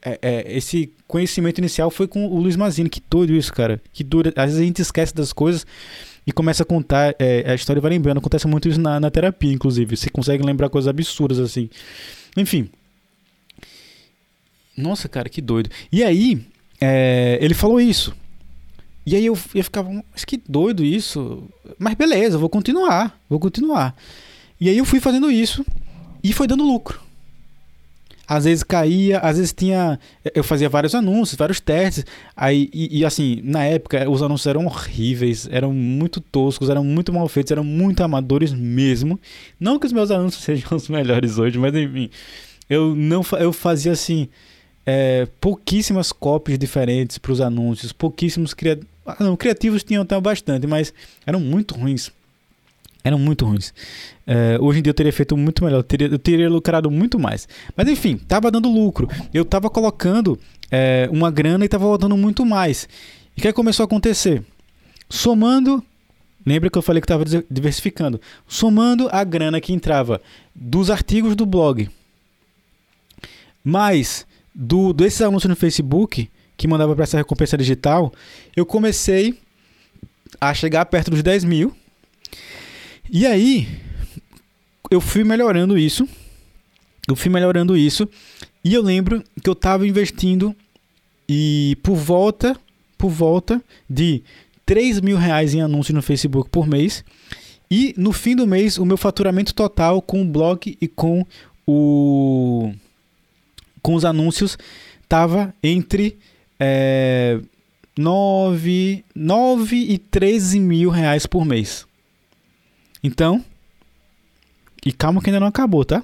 é, 0.00 0.16
é, 0.22 0.56
esse 0.56 0.92
conhecimento 1.08 1.58
inicial 1.58 1.90
foi 1.90 2.06
com 2.06 2.24
o 2.28 2.38
Luiz 2.38 2.54
Mazini. 2.54 2.88
Que 2.88 3.02
doido 3.10 3.32
isso, 3.32 3.52
cara. 3.52 3.82
Que 3.92 4.04
doido. 4.04 4.32
Às 4.36 4.44
vezes 4.44 4.60
a 4.60 4.64
gente 4.64 4.80
esquece 4.80 5.12
das 5.12 5.32
coisas 5.32 5.66
e 6.30 6.32
começa 6.32 6.62
a 6.62 6.66
contar 6.66 7.14
é, 7.18 7.50
a 7.50 7.54
história 7.54 7.82
vai 7.82 7.90
lembrando. 7.90 8.18
Acontece 8.18 8.46
muito 8.46 8.68
isso 8.68 8.80
na, 8.80 9.00
na 9.00 9.10
terapia, 9.10 9.52
inclusive. 9.52 9.96
Você 9.96 10.08
consegue 10.08 10.44
lembrar 10.44 10.70
coisas 10.70 10.88
absurdas 10.88 11.38
assim. 11.40 11.68
Enfim. 12.36 12.70
Nossa, 14.76 15.08
cara, 15.08 15.28
que 15.28 15.42
doido. 15.42 15.68
E 15.90 16.04
aí, 16.04 16.46
é, 16.80 17.36
ele 17.42 17.52
falou 17.52 17.80
isso. 17.80 18.14
E 19.04 19.16
aí 19.16 19.26
eu, 19.26 19.36
eu 19.54 19.64
ficava, 19.64 19.90
mas 20.12 20.24
que 20.24 20.40
doido 20.48 20.84
isso. 20.84 21.42
Mas 21.78 21.94
beleza, 21.94 22.38
vou 22.38 22.48
continuar, 22.48 23.18
vou 23.28 23.40
continuar. 23.40 23.96
E 24.60 24.68
aí 24.68 24.78
eu 24.78 24.84
fui 24.84 25.00
fazendo 25.00 25.30
isso 25.30 25.66
e 26.22 26.32
foi 26.32 26.46
dando 26.46 26.62
lucro. 26.62 27.00
Às 28.30 28.44
vezes 28.44 28.62
caía, 28.62 29.18
às 29.18 29.38
vezes 29.38 29.52
tinha. 29.52 29.98
Eu 30.32 30.44
fazia 30.44 30.68
vários 30.68 30.94
anúncios, 30.94 31.36
vários 31.36 31.58
testes. 31.58 32.06
Aí, 32.36 32.70
e, 32.72 33.00
e, 33.00 33.04
assim, 33.04 33.40
na 33.42 33.64
época, 33.64 34.08
os 34.08 34.22
anúncios 34.22 34.46
eram 34.46 34.66
horríveis, 34.66 35.48
eram 35.50 35.72
muito 35.72 36.20
toscos, 36.20 36.70
eram 36.70 36.84
muito 36.84 37.12
mal 37.12 37.26
feitos, 37.26 37.50
eram 37.50 37.64
muito 37.64 38.04
amadores 38.04 38.52
mesmo. 38.52 39.18
Não 39.58 39.80
que 39.80 39.86
os 39.86 39.92
meus 39.92 40.12
anúncios 40.12 40.44
sejam 40.46 40.76
os 40.76 40.88
melhores 40.88 41.38
hoje, 41.38 41.58
mas 41.58 41.74
enfim. 41.74 42.08
Eu 42.68 42.94
não 42.94 43.22
eu 43.36 43.52
fazia 43.52 43.90
assim. 43.90 44.28
É, 44.86 45.26
pouquíssimas 45.40 46.10
cópias 46.10 46.58
diferentes 46.58 47.18
para 47.18 47.32
os 47.32 47.40
anúncios, 47.40 47.92
pouquíssimos 47.92 48.54
criativos. 48.54 48.88
Ah, 49.04 49.16
não, 49.18 49.36
criativos 49.36 49.82
tinham 49.82 50.02
até 50.04 50.18
bastante, 50.20 50.68
mas 50.68 50.94
eram 51.26 51.40
muito 51.40 51.74
ruins 51.74 52.12
eram 53.02 53.18
muito 53.18 53.44
ruins. 53.44 53.72
É, 54.26 54.58
hoje 54.60 54.80
em 54.80 54.82
dia 54.82 54.90
eu 54.90 54.94
teria 54.94 55.12
feito 55.12 55.36
muito 55.36 55.64
melhor, 55.64 55.78
eu 55.78 55.82
teria, 55.82 56.06
eu 56.08 56.18
teria 56.18 56.48
lucrado 56.48 56.90
muito 56.90 57.18
mais. 57.18 57.48
Mas 57.76 57.88
enfim, 57.88 58.14
estava 58.14 58.50
dando 58.50 58.68
lucro. 58.70 59.08
Eu 59.32 59.42
estava 59.42 59.70
colocando 59.70 60.38
é, 60.70 61.08
uma 61.10 61.30
grana 61.30 61.64
e 61.64 61.66
estava 61.66 61.84
voltando 61.84 62.16
muito 62.16 62.44
mais. 62.44 62.88
E 63.36 63.40
o 63.40 63.42
que 63.42 63.52
começou 63.52 63.84
a 63.84 63.86
acontecer? 63.86 64.44
Somando, 65.08 65.82
lembra 66.44 66.70
que 66.70 66.78
eu 66.78 66.82
falei 66.82 67.00
que 67.00 67.06
estava 67.06 67.24
diversificando? 67.50 68.20
Somando 68.46 69.08
a 69.10 69.24
grana 69.24 69.60
que 69.60 69.72
entrava 69.72 70.20
dos 70.54 70.90
artigos 70.90 71.34
do 71.34 71.46
blog, 71.46 71.88
mais 73.64 74.26
do, 74.54 74.92
desses 74.92 75.22
anúncios 75.22 75.48
no 75.48 75.56
Facebook, 75.56 76.30
que 76.56 76.68
mandava 76.68 76.94
para 76.94 77.04
essa 77.04 77.16
recompensa 77.16 77.56
digital, 77.56 78.12
eu 78.54 78.66
comecei 78.66 79.38
a 80.40 80.52
chegar 80.52 80.84
perto 80.86 81.10
dos 81.10 81.22
10 81.22 81.44
mil 81.44 81.74
e 83.10 83.26
aí, 83.26 83.68
eu 84.90 85.00
fui 85.00 85.24
melhorando 85.24 85.78
isso. 85.78 86.08
Eu 87.08 87.16
fui 87.16 87.30
melhorando 87.30 87.76
isso. 87.76 88.08
E 88.64 88.74
eu 88.74 88.82
lembro 88.82 89.22
que 89.42 89.48
eu 89.48 89.54
estava 89.54 89.86
investindo 89.86 90.54
e 91.28 91.76
por 91.82 91.96
volta, 91.96 92.56
por 92.98 93.08
volta 93.08 93.62
de 93.88 94.22
3 94.66 95.00
mil 95.00 95.16
reais 95.16 95.54
em 95.54 95.60
anúncios 95.60 95.94
no 95.94 96.02
Facebook 96.02 96.50
por 96.50 96.66
mês. 96.66 97.04
E 97.70 97.94
no 97.96 98.12
fim 98.12 98.34
do 98.34 98.46
mês, 98.46 98.78
o 98.78 98.84
meu 98.84 98.96
faturamento 98.96 99.54
total 99.54 100.02
com 100.02 100.22
o 100.22 100.24
blog 100.24 100.76
e 100.80 100.88
com 100.88 101.24
o 101.66 102.72
com 103.82 103.94
os 103.94 104.04
anúncios 104.04 104.58
estava 105.02 105.54
entre 105.62 106.18
é, 106.58 107.40
9, 107.96 109.04
9 109.14 109.76
e 109.76 109.98
13 109.98 110.60
mil 110.60 110.90
reais 110.90 111.26
por 111.26 111.44
mês. 111.44 111.86
Então, 113.02 113.44
e 114.84 114.92
calma 114.92 115.20
que 115.20 115.30
ainda 115.30 115.40
não 115.40 115.46
acabou, 115.46 115.84
tá? 115.84 116.02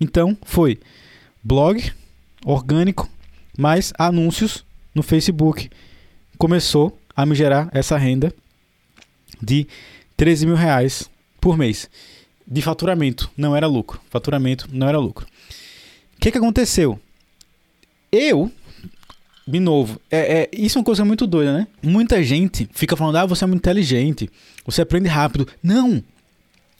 Então, 0.00 0.36
foi 0.42 0.78
blog 1.42 1.92
orgânico 2.44 3.08
mais 3.56 3.92
anúncios 3.98 4.64
no 4.94 5.02
Facebook. 5.02 5.68
Começou 6.36 6.98
a 7.14 7.26
me 7.26 7.34
gerar 7.34 7.68
essa 7.72 7.96
renda 7.96 8.32
de 9.42 9.66
13 10.16 10.46
mil 10.46 10.54
reais 10.54 11.10
por 11.40 11.56
mês 11.56 11.88
de 12.46 12.62
faturamento. 12.62 13.30
Não 13.36 13.54
era 13.54 13.66
lucro. 13.66 14.00
Faturamento 14.08 14.68
não 14.72 14.88
era 14.88 14.98
lucro. 14.98 15.26
O 16.16 16.20
que, 16.20 16.30
que 16.30 16.38
aconteceu? 16.38 16.98
Eu, 18.10 18.50
de 19.46 19.60
novo, 19.60 20.00
é, 20.10 20.42
é, 20.42 20.50
isso 20.52 20.78
é 20.78 20.80
uma 20.80 20.84
coisa 20.84 21.04
muito 21.04 21.26
doida, 21.26 21.52
né? 21.52 21.66
Muita 21.82 22.22
gente 22.22 22.68
fica 22.72 22.96
falando, 22.96 23.16
ah, 23.16 23.26
você 23.26 23.44
é 23.44 23.46
muito 23.46 23.60
inteligente, 23.60 24.30
você 24.64 24.82
aprende 24.82 25.08
rápido. 25.08 25.46
Não! 25.62 26.02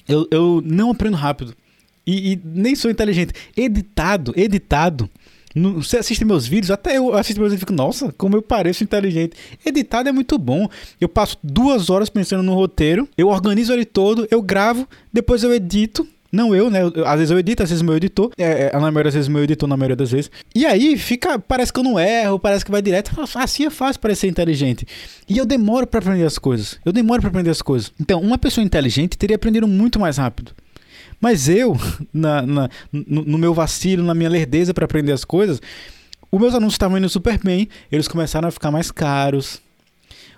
Eu, 0.09 0.27
eu 0.31 0.63
não 0.65 0.91
aprendo 0.91 1.17
rápido. 1.17 1.55
E, 2.07 2.33
e 2.33 2.41
nem 2.43 2.75
sou 2.75 2.91
inteligente. 2.91 3.35
Editado, 3.57 4.33
editado. 4.35 5.11
No, 5.55 5.83
você 5.83 5.99
assiste 5.99 6.25
meus 6.25 6.47
vídeos, 6.47 6.71
até 6.71 6.97
eu 6.97 7.15
assisto 7.15 7.41
meus 7.41 7.53
vídeos 7.53 7.63
e 7.63 7.67
fico, 7.67 7.73
nossa, 7.73 8.13
como 8.13 8.37
eu 8.37 8.43
pareço 8.43 8.85
inteligente. 8.85 9.37
Editado 9.65 10.09
é 10.09 10.13
muito 10.13 10.39
bom. 10.39 10.69
Eu 11.01 11.09
passo 11.09 11.37
duas 11.43 11.91
horas 11.91 12.09
pensando 12.09 12.43
no 12.43 12.55
roteiro, 12.55 13.09
eu 13.17 13.29
organizo 13.29 13.73
ele 13.73 13.85
todo, 13.85 14.27
eu 14.31 14.41
gravo, 14.41 14.89
depois 15.13 15.43
eu 15.43 15.53
edito. 15.53 16.07
Não 16.31 16.55
eu, 16.55 16.69
né? 16.69 16.81
Às 17.07 17.19
vezes 17.19 17.31
eu 17.31 17.39
edito, 17.39 17.63
às 17.63 17.71
vezes 17.71 17.83
meu 17.83 17.97
editor. 17.97 18.31
É, 18.37 18.67
é, 18.67 18.73
na 18.73 18.81
maioria 18.81 19.05
das 19.05 19.15
vezes 19.15 19.29
meu 19.29 19.43
editor, 19.43 19.69
na 19.69 19.77
maioria 19.77 19.97
das 19.97 20.11
vezes. 20.11 20.31
E 20.55 20.67
aí 20.67 20.97
fica, 20.99 21.39
parece 21.39 21.73
que 21.73 21.81
eu 21.81 21.85
não 21.85 21.99
erro, 21.99 22.39
parece 22.39 22.65
que 22.65 22.71
vai 22.71 22.83
direto. 22.83 23.11
Assim 23.35 23.65
é 23.65 23.71
fácil 23.71 24.01
parecer 24.01 24.29
inteligente. 24.29 24.87
E 25.27 25.39
eu 25.39 25.47
demoro 25.47 25.87
para 25.87 26.01
aprender 26.01 26.25
as 26.25 26.39
coisas. 26.39 26.79
Eu 26.85 26.93
demoro 26.93 27.23
para 27.23 27.31
aprender 27.31 27.51
as 27.51 27.63
coisas. 27.63 27.93
Então, 27.99 28.21
uma 28.21 28.37
pessoa 28.37 28.65
inteligente 28.65 29.17
teria 29.17 29.37
aprendido 29.37 29.67
muito 29.67 29.99
mais 29.99 30.19
rápido. 30.19 30.53
Mas 31.21 31.49
eu, 31.49 31.77
na, 32.13 32.43
na 32.43 32.69
no, 32.93 33.25
no, 33.25 33.39
meu 33.39 33.55
vacilo, 33.55 34.05
na 34.05 34.15
minha 34.15 34.29
lerdeza 34.29 34.75
para 34.75 34.85
aprender 34.85 35.13
as 35.13 35.25
coisas, 35.25 35.61
os 36.31 36.41
meus 36.41 36.53
anúncios 36.53 36.75
estavam 36.75 36.99
indo 36.99 37.09
super 37.09 37.39
bem, 37.39 37.69
eles 37.91 38.07
começaram 38.07 38.49
a 38.49 38.51
ficar 38.51 38.71
mais 38.71 38.91
caros. 38.91 39.61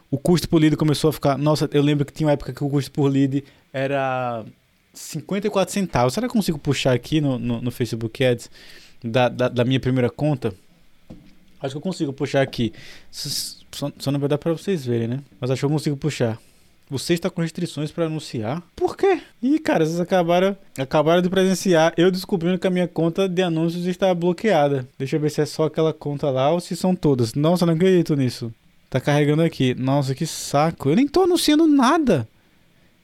O 0.09 0.18
custo 0.18 0.49
por 0.49 0.61
lead 0.61 0.76
começou 0.76 1.11
a 1.11 1.12
ficar. 1.12 1.36
Nossa, 1.36 1.68
eu 1.72 1.82
lembro 1.82 2.05
que 2.05 2.12
tinha 2.12 2.26
uma 2.26 2.32
época 2.32 2.53
que 2.53 2.62
o 2.62 2.68
custo 2.68 2.91
por 2.91 3.09
lead 3.09 3.45
era 3.72 4.45
54 4.93 5.72
centavos. 5.72 6.14
Será 6.14 6.26
que 6.26 6.30
eu 6.30 6.36
consigo 6.36 6.59
puxar 6.59 6.93
aqui 6.93 7.20
no, 7.20 7.38
no, 7.38 7.61
no 7.61 7.70
Facebook 7.70 8.24
Ads 8.24 8.51
da, 9.05 9.28
da, 9.28 9.49
da, 9.49 9.64
minha 9.64 9.80
primeira 9.80 10.11
conta? 10.11 10.55
Acho 11.61 11.74
que 11.74 11.78
eu 11.78 11.82
consigo 11.82 12.12
puxar 12.12 12.43
aqui. 12.43 12.72
Só, 13.11 13.91
só 13.99 14.11
não 14.11 14.18
vai 14.18 14.28
dar 14.28 14.38
para 14.38 14.53
vocês 14.53 14.84
verem, 14.84 15.09
né? 15.09 15.20
Mas 15.41 15.51
acho 15.51 15.61
que 15.61 15.64
eu 15.64 15.70
consigo 15.70 15.97
puxar. 15.97 16.38
Você 16.91 17.14
está 17.14 17.30
com 17.30 17.41
restrições 17.41 17.93
para 17.93 18.07
anunciar? 18.07 18.61
Por 18.74 18.97
quê? 18.97 19.20
Ih, 19.41 19.61
cara, 19.61 19.86
vocês 19.86 20.01
acabaram, 20.01 20.57
acabaram 20.76 21.22
de 21.22 21.30
presenciar 21.30 21.95
eu 21.97 22.11
descobrindo 22.11 22.59
que 22.59 22.66
a 22.66 22.70
minha 22.70 22.88
conta 22.88 23.28
de 23.28 23.43
anúncios 23.43 23.86
está 23.86 24.12
bloqueada. 24.12 24.88
Deixa 24.99 25.14
eu 25.14 25.20
ver 25.20 25.30
se 25.30 25.41
é 25.41 25.47
só 25.47 25.66
aquela 25.66 25.93
conta 25.93 26.28
lá 26.30 26.51
ou 26.51 26.59
se 26.59 26.74
são 26.74 26.97
todas. 26.97 27.34
Nossa, 27.34 27.64
não 27.64 27.74
acredito 27.74 28.16
nisso. 28.16 28.53
Tá 28.88 29.01
carregando 29.01 29.43
aqui. 29.43 29.72
Nossa, 29.72 30.16
que 30.16 30.26
saco. 30.26 30.91
Eu 30.91 30.97
nem 30.97 31.07
tô 31.07 31.22
anunciando 31.22 31.64
nada. 31.68 32.26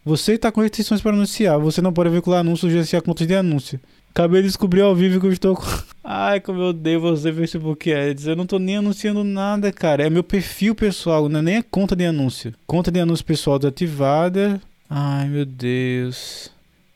Você 0.07 0.35
está 0.35 0.53
com 0.53 0.61
restrições 0.61 1.01
para 1.01 1.11
anunciar. 1.11 1.59
Você 1.59 1.83
não 1.83 1.93
pode 1.93 2.11
vincular 2.11 2.39
anúncios 2.39 2.63
ou 2.63 2.71
gerenciar 2.71 3.03
contas 3.03 3.27
de 3.27 3.35
anúncio. 3.35 3.81
Acabei 4.11 4.41
de 4.41 4.47
descobrir 4.47 4.83
ao 4.83 4.95
vivo 4.95 5.19
que 5.19 5.27
eu 5.27 5.33
estou 5.33 5.57
com. 5.57 5.65
Ai, 6.05 6.39
como 6.39 6.61
eu 6.61 6.67
odeio 6.67 7.01
você, 7.01 7.33
Facebook 7.33 7.93
Ads. 7.93 8.29
Eu 8.29 8.37
não 8.37 8.45
estou 8.45 8.61
nem 8.61 8.77
anunciando 8.77 9.25
nada, 9.25 9.73
cara. 9.73 10.07
É 10.07 10.09
meu 10.09 10.23
perfil 10.23 10.77
pessoal, 10.77 11.29
não 11.29 11.41
é 11.41 11.43
nem 11.43 11.57
a 11.57 11.63
conta 11.65 11.97
de 11.97 12.05
anúncio. 12.05 12.55
Conta 12.69 12.93
de 12.93 13.01
anúncio 13.01 13.25
pessoal 13.25 13.59
desativada. 13.59 14.63
Ai, 14.89 15.27
meu 15.27 15.45
Deus. 15.45 16.53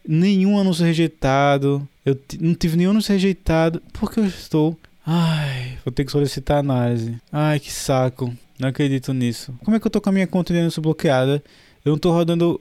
Nenhum 0.06 0.56
anúncio 0.61 0.86
rejeitado. 0.86 1.86
Eu 2.06 2.16
não 2.40 2.54
tive 2.54 2.76
nenhum 2.76 2.90
anúncio 2.90 3.12
rejeitado. 3.12 3.82
Por 3.92 4.08
que 4.12 4.20
eu 4.20 4.24
estou. 4.24 4.78
Ai, 5.04 5.78
vou 5.84 5.90
ter 5.90 6.04
que 6.04 6.12
solicitar 6.12 6.58
análise. 6.58 7.16
Ai, 7.32 7.58
que 7.58 7.72
saco. 7.72 8.32
Não 8.56 8.68
acredito 8.68 9.12
nisso. 9.12 9.52
Como 9.64 9.76
é 9.76 9.80
que 9.80 9.86
eu 9.88 9.90
tô 9.90 10.00
com 10.00 10.11
a 10.11 10.12
minha 10.12 10.28
conta 10.28 10.52
de 10.52 10.61
anúncio 10.61 10.80
bloqueada? 10.80 11.42
Eu 11.84 11.90
não 11.90 11.98
tô 11.98 12.12
rodando 12.12 12.61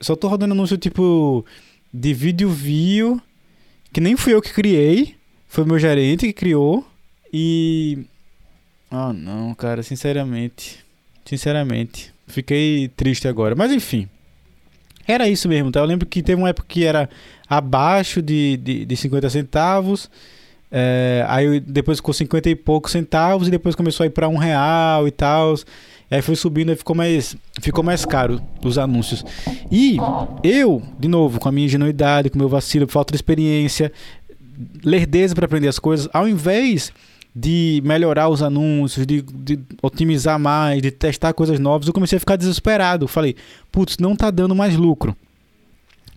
só 0.00 0.14
tô 0.16 0.28
rodando 0.28 0.54
anúncio 0.54 0.78
tipo 0.78 1.44
de 1.92 2.14
vídeo 2.14 2.50
view, 2.50 3.20
que 3.92 4.00
nem 4.00 4.16
fui 4.16 4.34
eu 4.34 4.42
que 4.42 4.52
criei, 4.52 5.16
foi 5.48 5.64
meu 5.64 5.78
gerente 5.78 6.26
que 6.26 6.32
criou. 6.32 6.86
E. 7.32 8.06
Ah, 8.90 9.12
não, 9.12 9.54
cara, 9.54 9.82
sinceramente. 9.82 10.84
Sinceramente. 11.24 12.12
Fiquei 12.26 12.88
triste 12.88 13.26
agora. 13.28 13.54
Mas 13.54 13.72
enfim. 13.72 14.08
Era 15.06 15.26
isso 15.26 15.48
mesmo, 15.48 15.72
tá? 15.72 15.80
Eu 15.80 15.86
lembro 15.86 16.06
que 16.06 16.22
teve 16.22 16.40
uma 16.40 16.50
época 16.50 16.68
que 16.68 16.84
era 16.84 17.08
abaixo 17.48 18.20
de, 18.20 18.58
de, 18.58 18.84
de 18.84 18.96
50 18.96 19.30
centavos. 19.30 20.10
É, 20.70 21.24
aí 21.28 21.60
depois 21.60 21.98
ficou 21.98 22.12
50 22.12 22.50
e 22.50 22.54
poucos 22.54 22.92
centavos 22.92 23.48
e 23.48 23.50
depois 23.50 23.74
começou 23.74 24.04
a 24.04 24.06
ir 24.06 24.10
para 24.10 24.28
um 24.28 24.36
real 24.36 25.08
e 25.08 25.10
tal. 25.10 25.54
Aí 26.10 26.22
foi 26.22 26.36
subindo 26.36 26.72
e 26.72 26.76
ficou 26.76 26.96
mais, 26.96 27.36
ficou 27.60 27.84
mais 27.84 28.04
caro 28.04 28.40
os 28.64 28.78
anúncios. 28.78 29.24
E 29.70 29.98
eu, 30.42 30.82
de 30.98 31.08
novo, 31.08 31.38
com 31.38 31.48
a 31.48 31.52
minha 31.52 31.66
ingenuidade, 31.66 32.30
com 32.30 32.36
o 32.36 32.38
meu 32.38 32.48
vacilo, 32.48 32.86
falta 32.88 33.12
de 33.12 33.16
experiência, 33.16 33.92
lerdeza 34.82 35.34
para 35.34 35.44
aprender 35.44 35.68
as 35.68 35.78
coisas, 35.78 36.08
ao 36.12 36.26
invés 36.26 36.92
de 37.36 37.82
melhorar 37.84 38.28
os 38.28 38.42
anúncios, 38.42 39.06
de, 39.06 39.22
de, 39.22 39.60
otimizar 39.82 40.38
mais, 40.40 40.80
de 40.80 40.90
testar 40.90 41.32
coisas 41.34 41.60
novas, 41.60 41.86
eu 41.86 41.92
comecei 41.92 42.16
a 42.16 42.20
ficar 42.20 42.36
desesperado. 42.36 43.06
Falei, 43.06 43.36
putz, 43.70 43.98
não 43.98 44.16
tá 44.16 44.30
dando 44.30 44.54
mais 44.54 44.76
lucro 44.76 45.14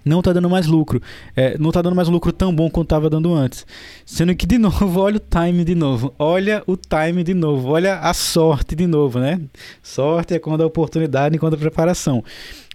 não 0.04 0.20
está 0.20 0.34
dando 0.34 0.50
mais 0.50 0.68
lucro. 0.68 1.02
É, 1.36 1.58
não 1.58 1.70
está 1.70 1.82
dando 1.82 1.96
mais 1.96 2.08
lucro 2.08 2.32
tão 2.32 2.54
bom 2.54 2.70
quanto 2.70 2.88
estava 2.88 3.10
dando 3.10 3.34
antes. 3.34 3.66
Sendo 4.06 4.36
que, 4.36 4.46
de 4.46 4.58
novo, 4.58 5.00
olha 5.00 5.18
o 5.18 5.20
time 5.20 5.64
de 5.64 5.76
novo. 5.76 6.14
Olha 6.18 6.64
o 6.68 6.76
time 6.76 7.24
de 7.24 7.34
novo. 7.34 7.70
Olha 7.70 8.00
a 8.00 8.14
sorte 8.14 8.76
de 8.76 8.88
novo, 8.88 9.20
né? 9.20 9.40
Sorte 9.82 10.34
é 10.34 10.40
quando 10.40 10.62
a 10.62 10.66
oportunidade 10.66 11.36
encontra 11.36 11.58
a 11.58 11.60
preparação. 11.60 12.24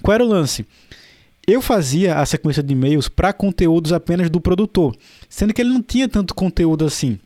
Qual 0.02 0.14
era 0.14 0.24
o 0.24 0.28
lance? 0.28 0.66
Eu 1.46 1.62
fazia 1.62 2.16
a 2.16 2.26
sequência 2.26 2.62
de 2.62 2.72
e-mails 2.72 3.08
para 3.08 3.32
conteúdos 3.32 3.92
apenas 3.92 4.28
do 4.28 4.40
produtor, 4.40 4.96
sendo 5.28 5.54
que 5.54 5.62
ele 5.62 5.70
não 5.70 5.80
tinha 5.80 6.08
tanto 6.08 6.34
conteúdo 6.34 6.84
assim. 6.84 7.20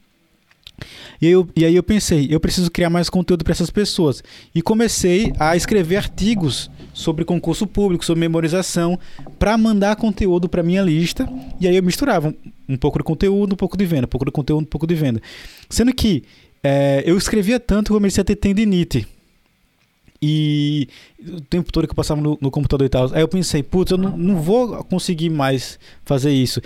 E, 1.21 1.27
eu, 1.27 1.49
e 1.57 1.65
aí 1.65 1.77
eu 1.77 1.83
pensei, 1.83 2.29
eu 2.31 2.41
preciso 2.41 2.71
criar 2.71 2.91
mais 2.91 3.09
conteúdo 3.09 3.45
para 3.45 3.53
essas 3.53 3.71
pessoas. 3.71 4.23
E 4.55 4.63
comecei 4.63 5.33
a 5.39 5.57
escrever 5.57 5.97
artigos 5.97 6.71
sobre 6.93 7.25
concurso 7.25 7.67
público, 7.67 8.05
sobre 8.05 8.21
memorização, 8.21 8.99
para 9.39 9.57
mandar 9.57 9.97
conteúdo 9.97 10.49
para 10.49 10.63
minha 10.63 10.83
lista. 10.83 11.29
E 11.61 11.67
aí 11.67 11.77
eu 11.77 11.83
misturava 11.83 12.29
um, 12.29 12.75
um, 12.75 12.77
pouco 12.77 12.99
de 12.99 13.05
conteúdo, 13.05 13.53
um 13.53 13.57
pouco 13.57 13.77
de 13.77 13.87
venda, 13.87 14.07
um 14.07 14.09
pouco 14.09 14.25
de 14.25 14.33
conteúdo, 14.33 14.63
um 14.63 14.67
pouco 14.67 14.87
de 14.87 14.95
venda. 14.95 15.21
Sendo 15.69 15.93
que 15.95 16.25
é, 16.63 17.03
eu 17.07 17.17
escrevia 17.17 17.59
tanto 17.59 17.87
que 17.87 17.93
eu 17.93 17.97
comecei 17.97 18.21
a 18.23 18.25
ter 18.25 18.37
tendinite. 18.37 19.07
E 20.23 20.87
o 21.27 21.41
tempo 21.41 21.73
todo 21.73 21.87
que 21.87 21.93
eu 21.93 21.97
passava 21.97 22.21
no, 22.21 22.37
no 22.41 22.51
computador 22.51 22.87
e 22.87 22.91
tal. 22.91 23.11
Aí 23.15 23.23
eu 23.23 23.29
pensei, 23.29 23.63
putz, 23.63 23.91
eu 23.91 23.99
não, 23.99 24.17
não 24.17 24.37
vou 24.43 24.85
conseguir 24.85 25.31
mais 25.31 25.79
fazer 26.05 26.31
isso. 26.31 26.61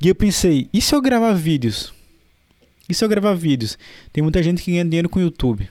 E 0.00 0.08
eu 0.08 0.14
pensei, 0.14 0.68
e 0.72 0.80
se 0.80 0.94
eu 0.94 1.02
gravar 1.02 1.32
vídeos? 1.32 1.92
E 2.90 2.94
se 2.94 3.04
eu 3.04 3.08
gravar 3.08 3.34
vídeos? 3.34 3.78
Tem 4.12 4.22
muita 4.22 4.42
gente 4.42 4.62
que 4.62 4.72
ganha 4.72 4.84
dinheiro 4.84 5.08
com 5.08 5.20
o 5.20 5.22
YouTube. 5.22 5.68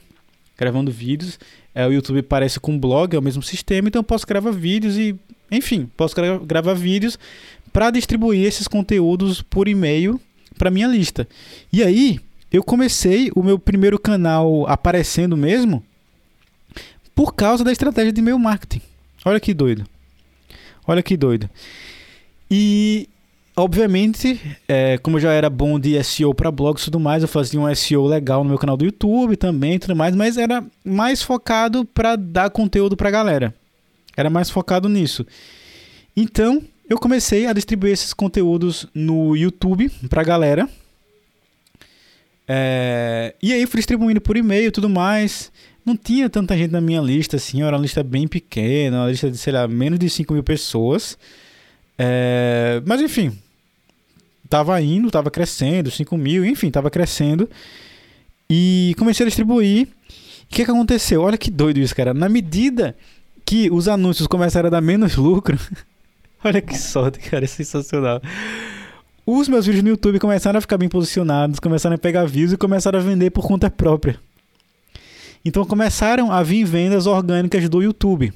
Gravando 0.56 0.90
vídeos. 0.90 1.38
É, 1.74 1.86
o 1.86 1.92
YouTube 1.92 2.22
parece 2.22 2.58
com 2.58 2.72
um 2.72 2.78
blog, 2.78 3.14
é 3.14 3.18
o 3.18 3.22
mesmo 3.22 3.42
sistema, 3.42 3.88
então 3.88 4.00
eu 4.00 4.04
posso 4.04 4.26
gravar 4.26 4.50
vídeos 4.50 4.96
e. 4.96 5.14
Enfim, 5.52 5.90
posso 5.96 6.14
gra 6.14 6.38
gravar 6.38 6.74
vídeos 6.74 7.18
para 7.72 7.90
distribuir 7.90 8.46
esses 8.46 8.66
conteúdos 8.66 9.42
por 9.42 9.68
e-mail 9.68 10.20
para 10.56 10.70
minha 10.70 10.88
lista. 10.88 11.28
E 11.72 11.82
aí, 11.82 12.18
eu 12.52 12.62
comecei 12.62 13.30
o 13.34 13.42
meu 13.42 13.58
primeiro 13.58 13.98
canal 13.98 14.66
aparecendo 14.66 15.36
mesmo 15.36 15.84
por 17.14 17.34
causa 17.34 17.62
da 17.62 17.72
estratégia 17.72 18.12
de 18.12 18.20
e-mail 18.20 18.38
marketing. 18.38 18.82
Olha 19.24 19.38
que 19.38 19.52
doido. 19.52 19.86
Olha 20.86 21.02
que 21.02 21.16
doido. 21.16 21.48
E, 22.50 23.08
obviamente, 23.56 24.40
é, 24.68 24.98
como 24.98 25.16
eu 25.16 25.20
já 25.20 25.32
era 25.32 25.50
bom 25.50 25.78
de 25.78 26.02
SEO 26.02 26.34
para 26.34 26.50
blogs 26.50 26.82
e 26.82 26.84
tudo 26.86 27.00
mais, 27.00 27.22
eu 27.22 27.28
fazia 27.28 27.60
um 27.60 27.74
SEO 27.74 28.06
legal 28.06 28.42
no 28.42 28.50
meu 28.50 28.58
canal 28.58 28.76
do 28.76 28.84
YouTube 28.84 29.36
também 29.36 29.78
tudo 29.78 29.96
mais, 29.96 30.14
mas 30.14 30.36
era 30.36 30.64
mais 30.84 31.22
focado 31.22 31.84
para 31.84 32.16
dar 32.16 32.50
conteúdo 32.50 32.96
para 32.96 33.08
a 33.08 33.12
galera. 33.12 33.54
Era 34.16 34.30
mais 34.30 34.50
focado 34.50 34.88
nisso. 34.88 35.26
Então, 36.16 36.62
eu 36.88 36.98
comecei 36.98 37.46
a 37.46 37.52
distribuir 37.52 37.92
esses 37.92 38.12
conteúdos 38.12 38.86
no 38.94 39.36
YouTube 39.36 39.90
para 40.08 40.22
a 40.22 40.24
galera. 40.24 40.68
É, 42.48 43.34
e 43.40 43.52
aí 43.52 43.64
fui 43.66 43.78
distribuindo 43.78 44.20
por 44.20 44.36
e-mail 44.36 44.68
e 44.68 44.72
tudo 44.72 44.88
mais 44.88 45.52
não 45.84 45.96
tinha 45.96 46.28
tanta 46.28 46.56
gente 46.56 46.70
na 46.70 46.80
minha 46.80 47.00
lista, 47.00 47.36
assim, 47.36 47.62
era 47.62 47.76
uma 47.76 47.82
lista 47.82 48.02
bem 48.02 48.28
pequena, 48.28 48.98
uma 48.98 49.10
lista 49.10 49.30
de, 49.30 49.38
sei 49.38 49.52
lá, 49.52 49.66
menos 49.66 49.98
de 49.98 50.08
5 50.08 50.32
mil 50.32 50.42
pessoas. 50.42 51.18
É, 52.02 52.80
mas 52.86 52.98
enfim, 53.02 53.36
tava 54.48 54.80
indo, 54.80 55.10
tava 55.10 55.30
crescendo, 55.30 55.90
5 55.90 56.16
mil, 56.16 56.46
enfim, 56.46 56.70
tava 56.70 56.90
crescendo. 56.90 57.46
E 58.48 58.94
comecei 58.98 59.26
a 59.26 59.28
distribuir. 59.28 59.86
O 59.86 59.88
que, 60.48 60.64
que 60.64 60.70
aconteceu? 60.70 61.20
Olha 61.20 61.36
que 61.36 61.50
doido 61.50 61.78
isso, 61.78 61.94
cara. 61.94 62.14
Na 62.14 62.26
medida 62.26 62.96
que 63.44 63.70
os 63.70 63.86
anúncios 63.86 64.26
começaram 64.26 64.68
a 64.68 64.70
dar 64.70 64.80
menos 64.80 65.14
lucro, 65.14 65.58
olha 66.42 66.62
que 66.62 66.76
sorte, 66.76 67.18
cara, 67.18 67.44
é 67.44 67.46
sensacional. 67.46 68.22
Os 69.26 69.46
meus 69.46 69.66
vídeos 69.66 69.84
no 69.84 69.90
YouTube 69.90 70.18
começaram 70.18 70.56
a 70.56 70.60
ficar 70.62 70.78
bem 70.78 70.88
posicionados, 70.88 71.60
começaram 71.60 71.96
a 71.96 71.98
pegar 71.98 72.24
views 72.24 72.52
e 72.52 72.56
começaram 72.56 72.98
a 72.98 73.02
vender 73.02 73.30
por 73.30 73.46
conta 73.46 73.70
própria. 73.70 74.18
Então 75.44 75.66
começaram 75.66 76.32
a 76.32 76.42
vir 76.42 76.64
vendas 76.64 77.06
orgânicas 77.06 77.68
do 77.68 77.82
YouTube. 77.82 78.32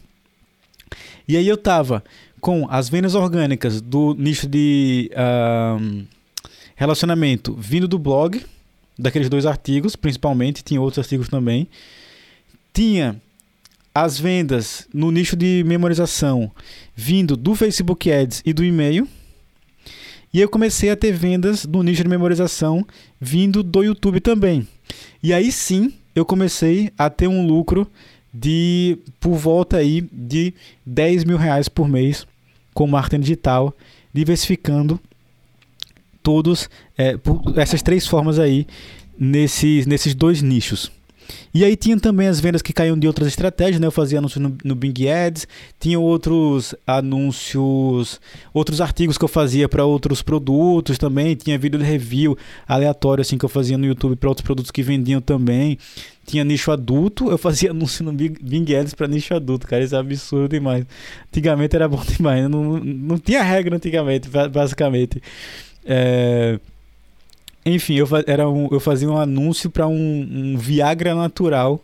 E 1.26 1.36
aí 1.36 1.48
eu 1.48 1.56
tava 1.56 2.04
com 2.44 2.66
as 2.68 2.90
vendas 2.90 3.14
orgânicas 3.14 3.80
do 3.80 4.14
nicho 4.18 4.46
de 4.46 5.10
uh, 5.14 6.04
relacionamento 6.76 7.54
vindo 7.54 7.88
do 7.88 7.98
blog, 7.98 8.38
daqueles 8.98 9.30
dois 9.30 9.46
artigos, 9.46 9.96
principalmente, 9.96 10.62
tinha 10.62 10.78
outros 10.78 10.98
artigos 10.98 11.30
também. 11.30 11.66
Tinha 12.70 13.18
as 13.94 14.18
vendas 14.18 14.86
no 14.92 15.10
nicho 15.10 15.34
de 15.36 15.64
memorização 15.66 16.52
vindo 16.94 17.34
do 17.34 17.54
Facebook 17.54 18.12
Ads 18.12 18.42
e 18.44 18.52
do 18.52 18.62
e-mail. 18.62 19.08
E 20.30 20.38
eu 20.38 20.48
comecei 20.50 20.90
a 20.90 20.96
ter 20.96 21.12
vendas 21.12 21.64
no 21.64 21.82
nicho 21.82 22.02
de 22.02 22.10
memorização 22.10 22.86
vindo 23.18 23.62
do 23.62 23.82
YouTube 23.82 24.20
também. 24.20 24.68
E 25.22 25.32
aí 25.32 25.50
sim, 25.50 25.94
eu 26.14 26.26
comecei 26.26 26.92
a 26.98 27.08
ter 27.08 27.26
um 27.26 27.46
lucro 27.46 27.90
de 28.34 28.98
por 29.18 29.34
volta 29.34 29.78
aí 29.78 30.06
de 30.12 30.52
10 30.84 31.24
mil 31.24 31.38
reais 31.38 31.70
por 31.70 31.88
mês 31.88 32.26
com 32.74 32.86
marketing 32.86 33.22
digital, 33.22 33.74
diversificando 34.12 35.00
todos 36.22 36.68
é, 36.98 37.16
essas 37.56 37.82
três 37.82 38.06
formas 38.06 38.38
aí 38.38 38.66
nesses, 39.18 39.86
nesses 39.86 40.14
dois 40.14 40.42
nichos. 40.42 40.90
E 41.52 41.64
aí 41.64 41.76
tinha 41.76 41.98
também 41.98 42.26
as 42.26 42.40
vendas 42.40 42.62
que 42.62 42.72
caíam 42.72 42.98
de 42.98 43.06
outras 43.06 43.28
estratégias, 43.28 43.80
né? 43.80 43.86
Eu 43.86 43.92
fazia 43.92 44.18
anúncios 44.18 44.42
no, 44.42 44.56
no 44.64 44.74
Bing 44.74 45.08
Ads, 45.08 45.46
tinha 45.78 45.98
outros 45.98 46.74
anúncios, 46.86 48.20
outros 48.52 48.80
artigos 48.80 49.16
que 49.16 49.24
eu 49.24 49.28
fazia 49.28 49.68
para 49.68 49.84
outros 49.84 50.22
produtos 50.22 50.98
também, 50.98 51.34
tinha 51.34 51.58
vídeo 51.58 51.78
de 51.78 51.84
review 51.84 52.36
aleatório 52.66 53.22
assim 53.22 53.38
que 53.38 53.44
eu 53.44 53.48
fazia 53.48 53.78
no 53.78 53.86
YouTube 53.86 54.16
para 54.16 54.28
outros 54.28 54.44
produtos 54.44 54.70
que 54.70 54.82
vendiam 54.82 55.20
também. 55.20 55.78
Tinha 56.26 56.42
nicho 56.42 56.72
adulto, 56.72 57.30
eu 57.30 57.36
fazia 57.36 57.70
anúncio 57.72 58.04
no 58.04 58.12
Bing 58.12 58.74
Ads 58.74 58.94
para 58.94 59.06
nicho 59.06 59.34
adulto, 59.34 59.66
cara, 59.66 59.84
isso 59.84 59.94
é 59.94 59.98
absurdo 59.98 60.48
demais. 60.48 60.84
Antigamente 61.28 61.76
era 61.76 61.88
bom 61.88 62.02
demais, 62.08 62.42
né? 62.42 62.48
não, 62.48 62.78
não 62.78 63.18
tinha 63.18 63.42
regra 63.42 63.76
antigamente, 63.76 64.28
basicamente. 64.50 65.22
É... 65.84 66.58
Enfim, 67.64 67.94
eu, 67.94 68.06
era 68.26 68.48
um, 68.48 68.68
eu 68.70 68.78
fazia 68.78 69.08
um 69.10 69.16
anúncio 69.16 69.70
para 69.70 69.86
um, 69.86 69.94
um, 69.94 70.58
Viagra 70.58 71.14
natural 71.14 71.82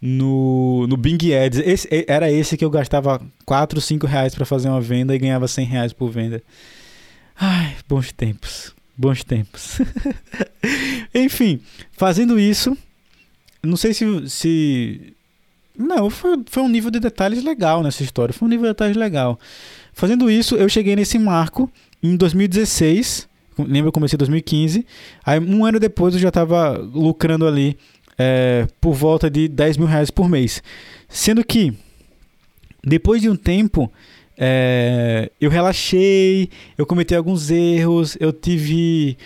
no, 0.00 0.86
no 0.86 0.96
Bing 0.96 1.18
Ads. 1.32 1.58
Esse, 1.60 2.04
era 2.06 2.30
esse 2.30 2.56
que 2.56 2.64
eu 2.64 2.70
gastava 2.70 3.20
4, 3.46 3.80
5 3.80 4.06
reais 4.06 4.34
para 4.34 4.44
fazer 4.44 4.68
uma 4.68 4.80
venda 4.80 5.14
e 5.14 5.18
ganhava 5.18 5.48
100 5.48 5.64
reais 5.66 5.92
por 5.92 6.10
venda. 6.10 6.42
Ai, 7.34 7.74
bons 7.88 8.12
tempos. 8.12 8.74
Bons 8.96 9.24
tempos. 9.24 9.78
Enfim, 11.14 11.60
fazendo 11.92 12.38
isso, 12.38 12.76
não 13.62 13.76
sei 13.76 13.94
se. 13.94 14.28
se 14.28 15.14
não, 15.78 16.08
foi, 16.08 16.42
foi 16.46 16.62
um 16.62 16.68
nível 16.68 16.90
de 16.90 16.98
detalhes 16.98 17.44
legal 17.44 17.82
nessa 17.82 18.02
história. 18.02 18.32
Foi 18.32 18.46
um 18.46 18.50
nível 18.50 18.64
de 18.64 18.70
detalhes 18.70 18.96
legal. 18.96 19.38
Fazendo 19.92 20.30
isso, 20.30 20.56
eu 20.56 20.68
cheguei 20.68 20.96
nesse 20.96 21.18
marco 21.18 21.70
em 22.02 22.16
2016 22.16 23.28
Lembra, 23.58 23.88
eu 23.88 23.92
comecei 23.92 24.16
em 24.16 24.18
2015. 24.18 24.86
Aí, 25.24 25.38
um 25.38 25.64
ano 25.64 25.80
depois, 25.80 26.14
eu 26.14 26.20
já 26.20 26.28
estava 26.28 26.76
lucrando 26.76 27.46
ali 27.46 27.76
é, 28.18 28.66
por 28.80 28.94
volta 28.94 29.30
de 29.30 29.48
10 29.48 29.76
mil 29.78 29.86
reais 29.86 30.10
por 30.10 30.28
mês. 30.28 30.62
Sendo 31.08 31.44
que, 31.44 31.72
depois 32.84 33.22
de 33.22 33.30
um 33.30 33.36
tempo, 33.36 33.90
é, 34.36 35.30
eu 35.40 35.50
relaxei, 35.50 36.50
eu 36.76 36.84
cometi 36.84 37.14
alguns 37.14 37.50
erros, 37.50 38.16
eu 38.20 38.32
tive. 38.32 39.16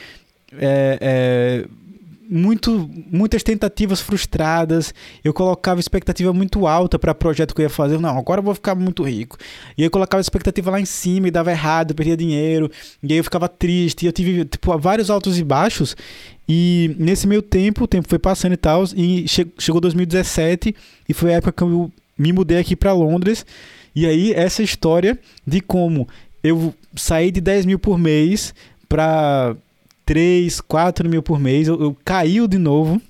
É, 0.53 0.99
é 1.01 1.81
muito, 2.31 2.89
muitas 3.11 3.43
tentativas 3.43 4.01
frustradas. 4.01 4.95
Eu 5.24 5.35
colocava 5.35 5.81
expectativa 5.81 6.33
muito 6.33 6.66
alta 6.66 6.99
para 6.99 7.12
projeto 7.12 7.55
que 7.55 7.61
eu 7.61 7.64
ia 7.64 7.70
fazer. 7.70 7.99
Não, 7.99 8.16
agora 8.16 8.39
eu 8.39 8.45
vou 8.45 8.55
ficar 8.55 8.76
muito 8.76 9.03
rico. 9.03 9.37
E 9.76 9.83
eu 9.83 9.91
colocava 9.91 10.20
expectativa 10.20 10.70
lá 10.70 10.81
em 10.81 10.85
cima 10.85 11.26
e 11.26 11.31
dava 11.31 11.51
errado, 11.51 11.95
perdia 11.95 12.16
dinheiro. 12.16 12.70
E 13.03 13.12
aí 13.12 13.18
eu 13.18 13.24
ficava 13.24 13.49
triste. 13.49 14.05
E 14.05 14.07
eu 14.07 14.12
tive 14.12 14.45
tipo, 14.45 14.78
vários 14.78 15.11
altos 15.11 15.39
e 15.39 15.43
baixos. 15.43 15.97
E 16.49 16.95
nesse 16.99 17.26
meio 17.26 17.43
tempo, 17.43 17.85
o 17.85 17.89
tempo 17.89 18.09
foi 18.09 18.18
passando 18.18 18.53
e 18.53 18.57
tal. 18.57 18.85
E 18.97 19.26
chegou 19.59 19.81
2017 19.81 20.74
e 21.09 21.12
foi 21.12 21.35
a 21.35 21.37
época 21.39 21.53
que 21.53 21.62
eu 21.62 21.91
me 22.16 22.33
mudei 22.33 22.59
aqui 22.59 22.76
para 22.76 22.93
Londres. 22.93 23.45
E 23.95 24.07
aí, 24.07 24.33
essa 24.33 24.62
história 24.62 25.18
de 25.45 25.61
como 25.61 26.07
eu 26.45 26.72
saí 26.95 27.31
de 27.31 27.41
10 27.41 27.66
mil 27.66 27.78
por 27.78 27.99
mês 27.99 28.55
para 28.89 29.57
3, 30.11 30.61
4 30.62 31.08
mil 31.08 31.22
por 31.22 31.38
mês. 31.38 31.68
Eu, 31.68 31.80
eu 31.80 31.96
caiu 32.04 32.48
de 32.48 32.58
novo, 32.58 33.00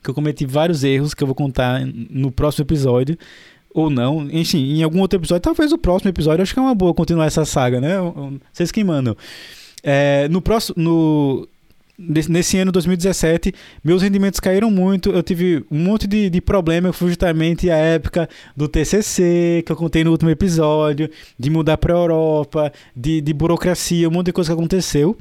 que 0.00 0.08
eu 0.08 0.14
cometi 0.14 0.46
vários 0.46 0.84
erros 0.84 1.12
que 1.12 1.20
eu 1.20 1.26
vou 1.26 1.34
contar 1.34 1.84
no 1.84 2.30
próximo 2.30 2.62
episódio. 2.62 3.18
Ou 3.74 3.90
não, 3.90 4.30
enfim, 4.30 4.74
em 4.74 4.84
algum 4.84 5.00
outro 5.00 5.18
episódio, 5.18 5.42
talvez 5.42 5.72
o 5.72 5.78
próximo 5.78 6.08
episódio, 6.10 6.40
acho 6.40 6.54
que 6.54 6.60
é 6.60 6.62
uma 6.62 6.72
boa 6.72 6.94
continuar 6.94 7.26
essa 7.26 7.44
saga, 7.44 7.80
né? 7.80 7.96
Vocês 8.52 8.70
que 8.70 8.84
mandam. 8.84 9.16
É, 9.82 10.28
no 10.28 10.40
próximo. 10.40 10.76
No, 10.80 11.48
nesse 11.98 12.58
ano 12.58 12.70
2017, 12.70 13.52
meus 13.82 14.00
rendimentos 14.00 14.38
caíram 14.38 14.70
muito. 14.70 15.10
Eu 15.10 15.20
tive 15.20 15.64
um 15.68 15.80
monte 15.80 16.06
de, 16.06 16.30
de 16.30 16.40
problema. 16.40 16.92
Foi 16.92 17.08
justamente 17.08 17.68
a 17.72 17.76
época 17.76 18.28
do 18.56 18.68
TCC, 18.68 19.64
que 19.66 19.72
eu 19.72 19.76
contei 19.76 20.04
no 20.04 20.12
último 20.12 20.30
episódio, 20.30 21.10
de 21.36 21.50
mudar 21.50 21.76
para 21.76 21.92
a 21.92 21.98
Europa, 21.98 22.72
de, 22.94 23.20
de 23.20 23.32
burocracia, 23.32 24.08
um 24.08 24.12
monte 24.12 24.26
de 24.26 24.32
coisa 24.32 24.50
que 24.50 24.56
aconteceu. 24.56 25.18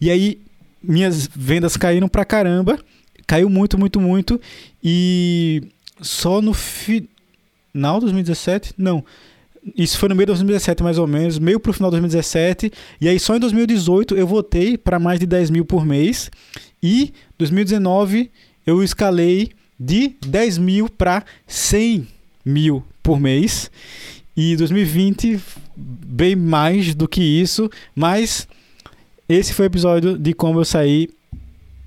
E 0.00 0.10
aí 0.10 0.40
minhas 0.82 1.28
vendas 1.34 1.76
caíram 1.76 2.08
pra 2.08 2.24
caramba. 2.24 2.78
Caiu 3.26 3.48
muito, 3.48 3.78
muito, 3.78 4.00
muito. 4.00 4.40
E 4.82 5.62
só 6.00 6.40
no 6.40 6.52
final 6.52 7.96
de 7.96 8.06
2017? 8.06 8.74
Não. 8.76 9.04
Isso 9.76 9.98
foi 9.98 10.08
no 10.08 10.14
meio 10.14 10.26
de 10.26 10.32
2017, 10.32 10.82
mais 10.82 10.96
ou 10.96 11.06
menos, 11.06 11.38
meio 11.38 11.60
pro 11.60 11.72
final 11.72 11.90
de 11.90 12.00
2017. 12.00 12.72
E 13.00 13.08
aí 13.08 13.20
só 13.20 13.36
em 13.36 13.40
2018 13.40 14.16
eu 14.16 14.26
voltei 14.26 14.78
para 14.78 14.98
mais 14.98 15.20
de 15.20 15.26
10 15.26 15.50
mil 15.50 15.64
por 15.64 15.84
mês. 15.84 16.30
E 16.82 17.12
2019 17.38 18.30
eu 18.66 18.82
escalei 18.82 19.52
de 19.78 20.16
10 20.26 20.58
mil 20.58 20.88
para 20.88 21.24
100 21.46 22.08
mil 22.44 22.82
por 23.02 23.20
mês. 23.20 23.70
E 24.36 24.56
2020, 24.56 25.38
bem 25.76 26.34
mais 26.34 26.94
do 26.94 27.06
que 27.06 27.22
isso. 27.22 27.70
Mas 27.94 28.48
esse 29.32 29.52
foi 29.52 29.66
o 29.66 29.68
episódio 29.68 30.18
de 30.18 30.34
como 30.34 30.60
eu 30.60 30.64
saí 30.64 31.08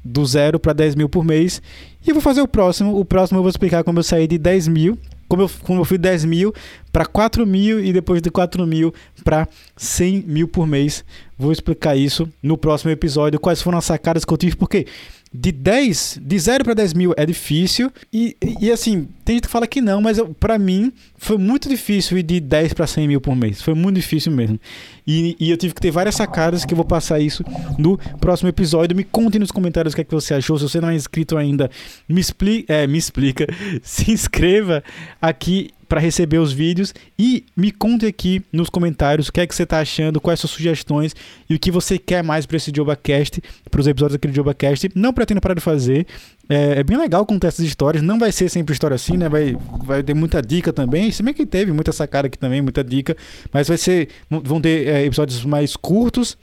do 0.04 0.26
zero 0.26 0.60
para 0.60 0.74
10 0.74 0.96
mil 0.96 1.10
por 1.10 1.24
mês. 1.24 1.62
E 2.06 2.10
eu 2.10 2.16
vou 2.16 2.22
fazer 2.22 2.42
o 2.42 2.48
próximo. 2.48 3.00
O 3.00 3.06
próximo 3.06 3.40
eu 3.40 3.44
vou 3.44 3.50
explicar 3.50 3.84
como 3.84 4.00
eu 4.00 4.04
saí 4.04 4.28
de 4.28 4.38
10 4.38 4.68
mil 4.68 4.98
como 5.34 5.44
eu, 5.44 5.52
como 5.64 5.82
eu 5.82 5.86
fui 5.86 5.98
10 5.98 6.26
mil 6.26 6.54
para 6.92 7.08
4 7.08 7.46
mil 7.46 7.84
e 7.84 7.92
depois 7.92 8.22
de 8.22 8.30
4 8.30 8.68
mil 8.68 8.94
para 9.24 9.48
100 9.76 10.26
mil 10.28 10.48
por 10.48 10.68
mês. 10.68 11.04
Vou 11.38 11.52
explicar 11.52 11.96
isso 11.96 12.30
no 12.42 12.56
próximo 12.56 12.92
episódio, 12.92 13.40
quais 13.40 13.60
foram 13.60 13.80
as 13.80 13.86
sacadas 13.86 14.24
que 14.24 14.32
eu 14.32 14.38
tive, 14.38 14.56
porque 14.56 14.86
de 15.34 15.52
10, 15.52 16.20
de 16.22 16.40
0 16.40 16.64
para 16.64 16.76
10 16.76 16.94
mil 16.94 17.14
é 17.18 17.26
difícil. 17.26 17.92
E, 18.12 18.38
e, 18.62 18.72
assim, 18.72 19.08
tem 19.26 19.38
gente 19.38 19.46
que 19.46 19.50
fala 19.50 19.66
que 19.66 19.82
não, 19.82 20.00
mas 20.00 20.20
para 20.40 20.60
mim 20.60 20.94
foi 21.18 21.38
muito 21.38 21.68
difícil 21.68 22.18
ir 22.20 22.24
de 22.24 22.40
10 22.40 22.74
para 22.74 22.86
100 22.86 23.08
mil 23.08 23.20
por 23.20 23.36
mês. 23.36 23.62
Foi 23.62 23.74
muito 23.74 23.96
difícil 23.96 24.32
mesmo. 24.32 24.60
E, 25.08 25.36
e, 25.40 25.50
eu 25.50 25.58
tive 25.58 25.74
que 25.74 25.82
ter 25.82 25.90
várias 25.90 26.16
sacadas 26.16 26.64
que 26.64 26.74
eu 26.74 26.76
vou 26.76 26.86
passar 26.86 27.20
isso 27.20 27.44
no 27.80 27.98
próximo 28.20 28.50
episódio. 28.50 28.96
Me 28.96 29.04
conte 29.04 29.40
nos 29.40 29.50
comentários 29.50 29.94
o 29.94 29.96
que, 29.96 30.02
é 30.02 30.06
que 30.06 30.14
você 30.14 30.36
achou. 30.36 30.58
Se 30.60 30.64
você 30.70 30.80
não 30.80 30.90
é 30.90 30.96
inscrito 30.96 31.36
ainda, 31.36 31.70
me, 32.08 32.22
expli 32.22 32.64
é, 32.68 32.86
me 32.86 33.00
explica. 33.00 33.48
Se 33.82 34.12
inscreva 34.12 34.84
aqui 35.20 35.72
para 35.94 36.02
receber 36.02 36.40
os 36.40 36.52
vídeos 36.52 36.92
e 37.20 37.46
me 37.56 37.72
conte 37.72 38.08
aqui 38.08 38.42
nos 38.52 38.68
comentários 38.68 39.28
o 39.28 39.32
que 39.32 39.40
é 39.40 39.46
que 39.46 39.54
você 39.54 39.62
está 39.62 39.80
achando, 39.80 40.20
quais 40.20 40.40
suas 40.40 40.50
sugestões 40.50 41.16
e 41.48 41.54
o 41.54 41.60
que 41.60 41.70
você 41.70 42.00
quer 42.00 42.24
mais 42.24 42.48
para 42.48 42.58
esse 42.58 42.72
JobaCast, 42.76 43.40
para 43.70 43.80
os 43.80 43.86
episódios 43.86 44.14
daquele 44.14 44.34
JobaCast. 44.34 44.90
Não 44.96 45.14
pretendo 45.14 45.40
parar 45.40 45.54
de 45.54 45.62
fazer. 45.62 46.08
É, 46.50 46.80
é, 46.80 46.84
bem 46.84 46.98
legal 46.98 47.24
contar 47.28 47.50
essas 47.50 47.64
histórias. 47.64 48.02
Não 48.02 48.18
vai 48.18 48.32
ser 48.32 48.50
sempre 48.50 48.74
história 48.74 48.96
assim, 48.96 49.18
né? 49.18 49.30
Vai, 49.30 49.56
vai 49.86 50.02
ter 50.02 50.16
muita 50.16 50.42
dica 50.42 50.74
também. 50.74 51.12
Se 51.12 51.22
bem 51.22 51.32
que 51.32 51.46
teve 51.46 51.72
muita 51.72 51.92
sacada 51.92 52.26
aqui 52.26 52.40
também, 52.40 52.60
muita 52.60 52.84
dica. 52.84 53.16
Mas 53.52 53.68
vai 53.68 53.78
ser. 53.78 54.10
Vão 54.28 54.60
ter 54.60 54.88
é, 54.88 55.06
episódios 55.06 55.46
mais 55.46 55.76
curtos 55.76 56.36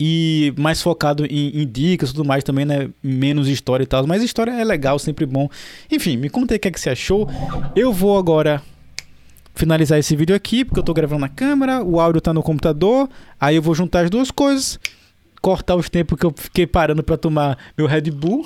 e 0.00 0.52
mais 0.56 0.80
focado 0.80 1.26
em, 1.26 1.62
em 1.62 1.66
dicas 1.66 2.10
e 2.10 2.14
tudo 2.14 2.26
mais 2.26 2.44
também, 2.44 2.64
né? 2.64 2.88
Menos 3.02 3.48
história 3.48 3.82
e 3.82 3.86
tal. 3.86 4.06
Mas 4.06 4.22
história 4.22 4.52
é 4.52 4.64
legal, 4.64 4.98
sempre 4.98 5.26
bom. 5.26 5.48
Enfim, 5.90 6.16
me 6.16 6.30
conta 6.30 6.54
aí 6.54 6.58
o 6.58 6.60
que, 6.60 6.68
é 6.68 6.70
que 6.70 6.80
você 6.80 6.90
achou. 6.90 7.28
Eu 7.74 7.92
vou 7.92 8.16
agora 8.16 8.62
finalizar 9.54 9.98
esse 9.98 10.14
vídeo 10.14 10.36
aqui, 10.36 10.64
porque 10.64 10.78
eu 10.78 10.84
tô 10.84 10.94
gravando 10.94 11.22
na 11.22 11.28
câmera, 11.28 11.82
o 11.82 11.98
áudio 11.98 12.20
tá 12.20 12.32
no 12.32 12.44
computador, 12.44 13.08
aí 13.40 13.56
eu 13.56 13.62
vou 13.62 13.74
juntar 13.74 14.04
as 14.04 14.10
duas 14.10 14.30
coisas, 14.30 14.78
cortar 15.40 15.76
os 15.76 15.88
tempos 15.88 16.18
que 16.18 16.26
eu 16.26 16.32
fiquei 16.36 16.66
parando 16.66 17.02
para 17.02 17.16
tomar 17.16 17.58
meu 17.76 17.86
Red 17.86 18.10
Bull 18.10 18.44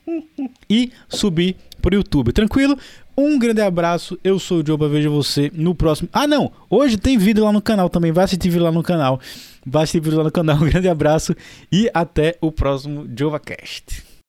e 0.68 0.92
subir 1.08 1.56
pro 1.80 1.94
YouTube. 1.94 2.32
Tranquilo? 2.32 2.76
Um 3.16 3.38
grande 3.38 3.62
abraço, 3.62 4.18
eu 4.22 4.38
sou 4.38 4.60
o 4.60 4.66
Joba, 4.66 4.88
vejo 4.88 5.10
você 5.10 5.50
no 5.54 5.74
próximo. 5.74 6.08
Ah, 6.12 6.26
não! 6.26 6.52
Hoje 6.68 6.98
tem 6.98 7.16
vídeo 7.16 7.44
lá 7.44 7.52
no 7.52 7.62
canal 7.62 7.88
também, 7.88 8.12
vai 8.12 8.24
assistir 8.24 8.50
vídeo 8.50 8.64
lá 8.64 8.72
no 8.72 8.82
canal. 8.82 9.18
Vai 9.64 9.84
assistir 9.84 10.00
vídeo 10.00 10.18
lá 10.18 10.24
no 10.24 10.30
canal. 10.30 10.56
Um 10.60 10.68
grande 10.68 10.88
abraço 10.88 11.34
e 11.72 11.90
até 11.94 12.36
o 12.40 12.52
próximo 12.52 13.06
JovaCast. 13.16 14.15